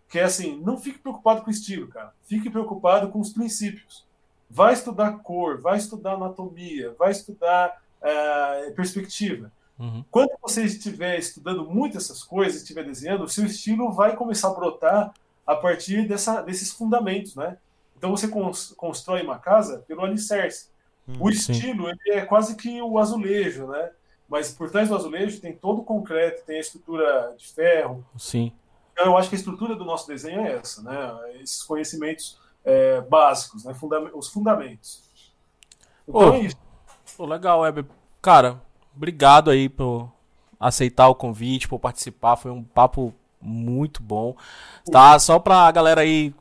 que 0.09 0.17
é 0.17 0.23
assim, 0.23 0.59
não 0.59 0.79
fique 0.79 0.97
preocupado 0.97 1.41
com 1.43 1.47
o 1.47 1.53
estilo, 1.53 1.87
cara. 1.87 2.11
Fique 2.23 2.49
preocupado 2.49 3.09
com 3.09 3.19
os 3.19 3.31
princípios. 3.31 4.07
Vai 4.49 4.73
estudar 4.73 5.19
cor, 5.19 5.61
vai 5.61 5.77
estudar 5.77 6.13
anatomia, 6.13 6.95
vai 6.97 7.11
estudar 7.11 7.79
uh, 8.01 8.73
perspectiva. 8.73 9.51
Uhum. 9.77 10.03
Quando 10.09 10.31
você 10.41 10.63
estiver 10.65 11.19
estudando 11.19 11.63
muito 11.63 11.95
essas 11.95 12.23
coisas, 12.23 12.61
estiver 12.61 12.83
desenhando, 12.83 13.25
o 13.25 13.29
seu 13.29 13.45
estilo 13.45 13.91
vai 13.91 14.15
começar 14.15 14.47
a 14.47 14.53
brotar 14.53 15.13
a 15.45 15.55
partir 15.55 16.07
dessa, 16.07 16.41
desses 16.41 16.71
fundamentos, 16.71 17.35
né? 17.35 17.57
Então 17.95 18.09
você 18.09 18.27
constrói 18.75 19.21
uma 19.21 19.37
casa 19.37 19.83
pelo 19.87 20.03
alicerce. 20.03 20.68
Hum, 21.09 21.17
o 21.19 21.29
estilo 21.29 21.87
é 22.07 22.21
quase 22.21 22.55
que 22.55 22.81
o 22.81 22.97
azulejo, 22.97 23.67
né? 23.67 23.89
mas 24.29 24.51
por 24.51 24.69
trás 24.69 24.87
do 24.87 24.95
azulejo 24.95 25.41
tem 25.41 25.53
todo 25.53 25.81
o 25.81 25.83
concreto, 25.83 26.45
tem 26.45 26.57
a 26.57 26.61
estrutura 26.61 27.33
de 27.35 27.47
ferro. 27.47 28.05
Sim. 28.15 28.53
Então, 28.93 29.07
eu 29.07 29.17
acho 29.17 29.27
que 29.27 29.35
a 29.35 29.39
estrutura 29.39 29.75
do 29.75 29.83
nosso 29.83 30.07
desenho 30.07 30.41
é 30.41 30.53
essa, 30.53 30.83
né? 30.83 31.39
Esses 31.41 31.63
conhecimentos 31.63 32.37
é, 32.63 33.01
básicos, 33.01 33.63
né? 33.63 33.73
Funda 33.73 33.99
os 34.15 34.29
fundamentos. 34.29 35.01
Então 36.07 36.33
é 36.33 36.41
isso. 36.41 36.57
legal, 37.25 37.61
Weber. 37.61 37.85
Cara, 38.21 38.61
obrigado 38.95 39.49
aí 39.49 39.67
por 39.67 40.11
aceitar 40.59 41.07
o 41.07 41.15
convite, 41.15 41.67
por 41.67 41.79
participar. 41.79 42.35
Foi 42.35 42.51
um 42.51 42.63
papo 42.63 43.13
muito 43.41 44.03
bom. 44.03 44.35
Tá, 44.91 45.17
só 45.17 45.39
pra 45.39 45.71
galera 45.71 46.01
aí 46.01 46.35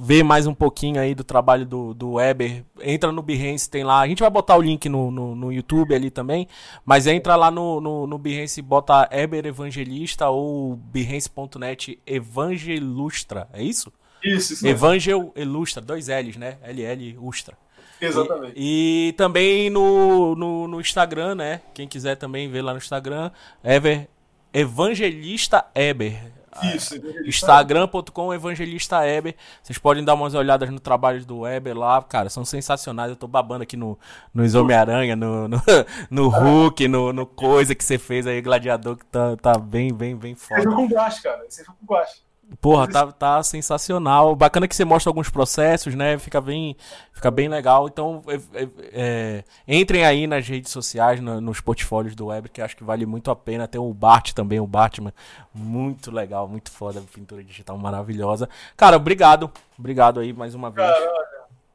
ver 0.00 0.22
mais 0.22 0.46
um 0.46 0.54
pouquinho 0.54 1.00
aí 1.00 1.14
do 1.14 1.22
trabalho 1.22 1.66
do, 1.66 1.92
do 1.92 2.12
Weber, 2.12 2.64
entra 2.80 3.12
no 3.12 3.22
Behance, 3.22 3.68
tem 3.68 3.84
lá. 3.84 4.00
A 4.00 4.08
gente 4.08 4.20
vai 4.20 4.30
botar 4.30 4.56
o 4.56 4.62
link 4.62 4.88
no, 4.88 5.10
no, 5.10 5.34
no 5.34 5.52
YouTube 5.52 5.94
ali 5.94 6.10
também, 6.10 6.48
mas 6.84 7.06
entra 7.06 7.36
lá 7.36 7.50
no, 7.50 7.80
no, 7.80 8.06
no 8.06 8.18
Behance 8.18 8.60
e 8.60 8.62
bota 8.62 9.08
Weber 9.12 9.46
Evangelista 9.46 10.28
ou 10.28 10.76
Behance.net 10.76 12.00
Evangelustra, 12.06 13.48
é 13.52 13.62
isso? 13.62 13.92
Isso, 14.22 14.52
isso. 14.54 14.66
Evangel 14.66 15.32
Ilustra, 15.34 15.82
dois 15.82 16.08
L's, 16.08 16.36
né? 16.36 16.58
LL 16.62 17.18
Ustra. 17.20 17.56
Exatamente. 18.00 18.54
E, 18.56 19.08
e, 19.08 19.12
também 19.12 19.68
no, 19.68 20.34
no, 20.34 20.68
no, 20.68 20.80
Instagram, 20.80 21.34
né? 21.34 21.60
Quem 21.74 21.86
quiser 21.86 22.16
também 22.16 22.48
ver 22.48 22.62
lá 22.62 22.72
no 22.72 22.78
Instagram, 22.78 23.30
Ever, 23.62 24.08
Evangelista 24.52 25.64
Eber. 25.74 26.32
Isso, 26.74 26.94
Instagram.com 27.24 28.34
Evangelista 28.34 29.06
Eber. 29.06 29.34
Vocês 29.62 29.78
podem 29.78 30.04
dar 30.04 30.14
umas 30.14 30.34
olhadas 30.34 30.68
no 30.68 30.78
trabalho 30.78 31.24
do 31.24 31.46
Eber 31.46 31.76
lá, 31.76 32.02
cara, 32.02 32.28
são 32.28 32.44
sensacionais. 32.44 33.10
Eu 33.10 33.16
tô 33.16 33.26
babando 33.26 33.62
aqui 33.62 33.76
no, 33.76 33.98
nos 34.34 34.54
Homem-Aranha, 34.54 35.16
no, 35.16 35.48
no, 35.48 35.62
no 36.10 36.28
Hulk, 36.28 36.86
no, 36.88 37.12
no 37.12 37.26
coisa 37.26 37.74
que 37.74 37.84
você 37.84 37.98
fez 37.98 38.26
aí, 38.26 38.40
Gladiador, 38.42 38.96
que 38.96 39.06
tá, 39.06 39.36
tá 39.36 39.58
bem, 39.58 39.92
bem, 39.92 40.14
bem 40.16 40.34
foda. 40.34 40.60
Você 40.60 40.68
viu 40.68 40.76
com 40.76 40.86
guache, 40.86 41.22
cara. 41.22 41.44
Você 41.48 41.62
viu 41.62 41.74
com 41.74 41.86
guache. 41.86 42.22
Porra, 42.60 42.88
tá, 42.88 43.10
tá 43.10 43.42
sensacional. 43.42 44.36
Bacana 44.36 44.68
que 44.68 44.76
você 44.76 44.84
mostra 44.84 45.10
alguns 45.10 45.28
processos, 45.28 45.94
né? 45.94 46.18
Fica 46.18 46.40
bem, 46.40 46.76
fica 47.12 47.30
bem 47.30 47.48
legal. 47.48 47.88
Então, 47.88 48.22
é, 48.26 48.62
é, 48.62 48.68
é, 48.92 49.44
entrem 49.66 50.04
aí 50.04 50.26
nas 50.26 50.46
redes 50.46 50.70
sociais, 50.70 51.20
no, 51.20 51.40
nos 51.40 51.60
portfólios 51.60 52.14
do 52.14 52.26
Web, 52.26 52.48
que 52.48 52.60
acho 52.60 52.76
que 52.76 52.84
vale 52.84 53.06
muito 53.06 53.30
a 53.30 53.36
pena. 53.36 53.66
Tem 53.66 53.80
o 53.80 53.92
Bart 53.92 54.32
também, 54.32 54.60
o 54.60 54.66
Batman. 54.66 55.12
Muito 55.52 56.10
legal, 56.10 56.46
muito 56.46 56.70
foda. 56.70 57.02
Pintura 57.12 57.42
digital 57.42 57.76
maravilhosa. 57.76 58.48
Cara, 58.76 58.96
obrigado. 58.96 59.50
Obrigado 59.78 60.20
aí 60.20 60.32
mais 60.32 60.54
uma 60.54 60.70
vez. 60.70 60.88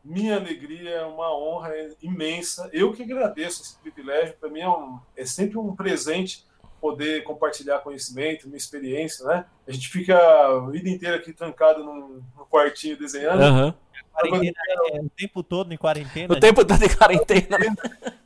Minha 0.03 0.37
alegria 0.37 0.89
é 0.89 1.05
uma 1.05 1.37
honra 1.37 1.73
imensa. 2.01 2.69
Eu 2.71 2.93
que 2.93 3.03
agradeço 3.03 3.61
esse 3.61 3.75
privilégio. 3.79 4.35
Para 4.39 4.49
mim 4.49 4.61
é, 4.61 4.69
um, 4.69 4.99
é 5.17 5.25
sempre 5.25 5.57
um 5.57 5.75
presente 5.75 6.46
poder 6.79 7.23
compartilhar 7.23 7.79
conhecimento, 7.79 8.47
minha 8.47 8.57
experiência, 8.57 9.25
né? 9.25 9.45
A 9.67 9.71
gente 9.71 9.89
fica 9.89 10.17
a 10.17 10.59
vida 10.69 10.89
inteira 10.89 11.17
aqui 11.17 11.33
trancado 11.33 11.83
num, 11.83 12.21
num 12.37 12.45
quartinho 12.49 12.97
desenhando. 12.97 13.41
Uhum. 13.41 13.73
É, 14.19 14.99
o 14.99 15.09
tempo 15.09 15.43
todo 15.43 15.71
em 15.71 15.77
quarentena. 15.77 16.33
O 16.33 16.39
tempo 16.39 16.65
todo 16.65 16.83
em 16.83 16.89
quarentena. 16.89 17.57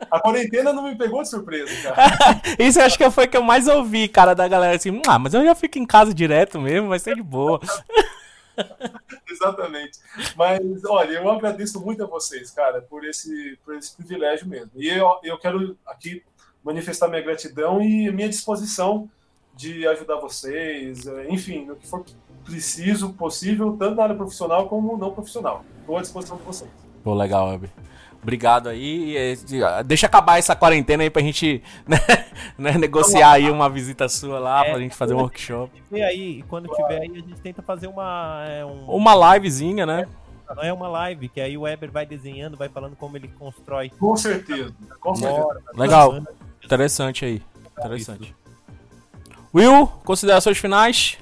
A 0.10 0.20
quarentena 0.20 0.72
não 0.72 0.84
me 0.84 0.96
pegou 0.96 1.22
de 1.22 1.30
surpresa, 1.30 1.72
cara. 1.84 2.42
Isso 2.58 2.80
eu 2.80 2.86
acho 2.86 2.98
que 2.98 3.12
foi 3.12 3.26
o 3.26 3.28
que 3.28 3.36
eu 3.36 3.44
mais 3.44 3.68
ouvi, 3.68 4.08
cara, 4.08 4.34
da 4.34 4.48
galera 4.48 4.76
assim, 4.76 5.02
ah, 5.08 5.20
mas 5.20 5.34
eu 5.34 5.44
já 5.44 5.54
fico 5.54 5.78
em 5.78 5.86
casa 5.86 6.14
direto 6.14 6.62
mesmo, 6.62 6.90
vai 6.90 7.00
ser 7.00 7.16
de 7.16 7.24
boa. 7.24 7.60
Exatamente. 9.30 10.00
Mas, 10.36 10.62
olha, 10.86 11.18
eu 11.18 11.30
agradeço 11.30 11.80
muito 11.82 12.04
a 12.04 12.08
vocês, 12.08 12.52
cara, 12.52 12.82
por 12.82 13.04
esse, 13.06 13.58
por 13.66 13.76
esse 13.76 13.96
privilégio 13.96 14.48
mesmo. 14.48 14.72
E 14.76 14.88
eu, 14.88 15.20
eu 15.24 15.38
quero 15.38 15.78
aqui 15.86 16.24
manifestar 16.64 17.08
minha 17.08 17.22
gratidão 17.22 17.82
e 17.82 18.12
minha 18.12 18.30
disposição 18.30 19.10
de 19.56 19.86
ajudar 19.88 20.16
vocês, 20.18 21.06
é, 21.06 21.30
enfim, 21.30 21.66
no 21.66 21.76
que 21.76 21.88
for 21.88 22.04
preciso, 22.44 23.14
possível, 23.14 23.76
tanto 23.78 23.96
na 23.96 24.04
área 24.04 24.16
profissional 24.16 24.68
como 24.68 24.98
não 24.98 25.12
profissional. 25.12 25.64
Estou 25.80 25.98
à 25.98 26.02
disposição 26.02 26.38
de 26.38 26.44
vocês. 26.44 26.70
Pô, 27.04 27.14
legal, 27.14 27.50
Web. 27.50 27.70
Obrigado 28.22 28.70
aí. 28.70 29.36
Deixa 29.86 30.06
acabar 30.06 30.38
essa 30.38 30.56
quarentena 30.56 31.02
aí 31.04 31.10
pra 31.10 31.22
gente 31.24 31.64
né, 31.88 31.98
né, 32.58 32.78
negociar 32.78 33.32
aí 33.32 33.50
uma 33.50 33.68
visita 33.68 34.08
sua 34.08 34.40
lá, 34.40 34.66
é, 34.66 34.72
pra 34.72 34.80
gente 34.80 34.96
fazer 34.96 35.16
um 35.16 35.22
workshop. 35.22 35.72
E 35.92 36.02
aí, 36.04 36.44
quando 36.44 36.70
tiver 36.70 37.02
aí, 37.02 37.12
a 37.12 37.16
gente 37.16 37.42
tenta 37.42 37.62
fazer 37.62 37.88
uma. 37.88 38.46
É, 38.48 38.64
um... 38.64 38.86
Uma 38.86 39.34
livezinha, 39.34 39.86
né? 39.86 40.08
Não 40.56 40.64
é 40.64 40.74
uma 40.74 40.88
live, 40.90 41.30
que 41.30 41.40
aí 41.40 41.58
o 41.58 41.62
Weber 41.62 41.90
vai 41.90 42.06
desenhando, 42.06 42.58
vai 42.58 42.68
falando 42.68 42.96
como 42.96 43.16
ele 43.16 43.30
constrói. 43.40 43.90
Com 43.98 44.16
certeza. 44.16 44.74
Com 45.00 45.16
certeza. 45.16 45.62
Legal. 45.74 46.22
Interessante 46.64 47.26
aí. 47.26 47.42
Interessante. 47.78 48.36
Will, 49.54 49.88
considerações 50.06 50.58
finais? 50.58 51.18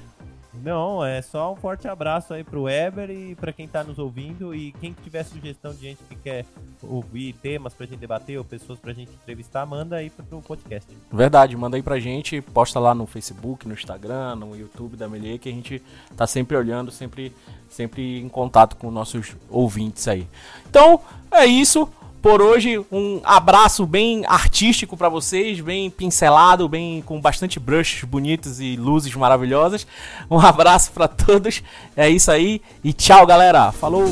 Não, 0.62 1.04
é 1.04 1.22
só 1.22 1.52
um 1.52 1.56
forte 1.56 1.88
abraço 1.88 2.34
aí 2.34 2.44
pro 2.44 2.64
Weber 2.64 3.08
e 3.10 3.34
para 3.34 3.52
quem 3.52 3.66
tá 3.66 3.82
nos 3.82 3.98
ouvindo. 3.98 4.54
E 4.54 4.72
quem 4.72 4.92
tiver 4.92 5.24
sugestão 5.24 5.72
de 5.72 5.80
gente 5.80 5.98
que 6.08 6.16
quer 6.16 6.44
ouvir 6.82 7.32
temas 7.34 7.72
pra 7.72 7.86
gente 7.86 7.98
debater 7.98 8.36
ou 8.36 8.44
pessoas 8.44 8.78
pra 8.78 8.92
gente 8.92 9.12
entrevistar, 9.12 9.64
manda 9.64 9.96
aí 9.96 10.10
pro 10.10 10.42
podcast. 10.42 10.90
Verdade, 11.10 11.56
manda 11.56 11.76
aí 11.76 11.82
pra 11.82 11.98
gente, 11.98 12.40
posta 12.40 12.78
lá 12.78 12.94
no 12.94 13.06
Facebook, 13.06 13.66
no 13.66 13.74
Instagram, 13.74 14.36
no 14.36 14.56
YouTube 14.56 14.96
da 14.96 15.08
Melier, 15.08 15.38
que 15.38 15.48
a 15.48 15.52
gente 15.52 15.82
tá 16.16 16.26
sempre 16.26 16.56
olhando, 16.56 16.90
sempre, 16.90 17.32
sempre 17.68 18.20
em 18.20 18.28
contato 18.28 18.76
com 18.76 18.90
nossos 18.90 19.34
ouvintes 19.48 20.06
aí. 20.08 20.26
Então, 20.68 21.00
é 21.30 21.46
isso 21.46 21.88
por 22.22 22.40
hoje. 22.40 22.78
Um 22.90 23.20
abraço 23.24 23.86
bem 23.86 24.24
artístico 24.26 24.96
para 24.96 25.08
vocês, 25.08 25.60
bem 25.60 25.90
pincelado, 25.90 26.68
bem 26.68 27.02
com 27.02 27.20
bastante 27.20 27.58
brushes 27.58 28.04
bonitos 28.04 28.60
e 28.60 28.76
luzes 28.76 29.14
maravilhosas. 29.14 29.86
Um 30.30 30.38
abraço 30.40 30.92
para 30.92 31.08
todos. 31.08 31.62
É 31.96 32.08
isso 32.08 32.30
aí 32.30 32.60
e 32.82 32.92
tchau, 32.92 33.26
galera. 33.26 33.72
Falou. 33.72 34.06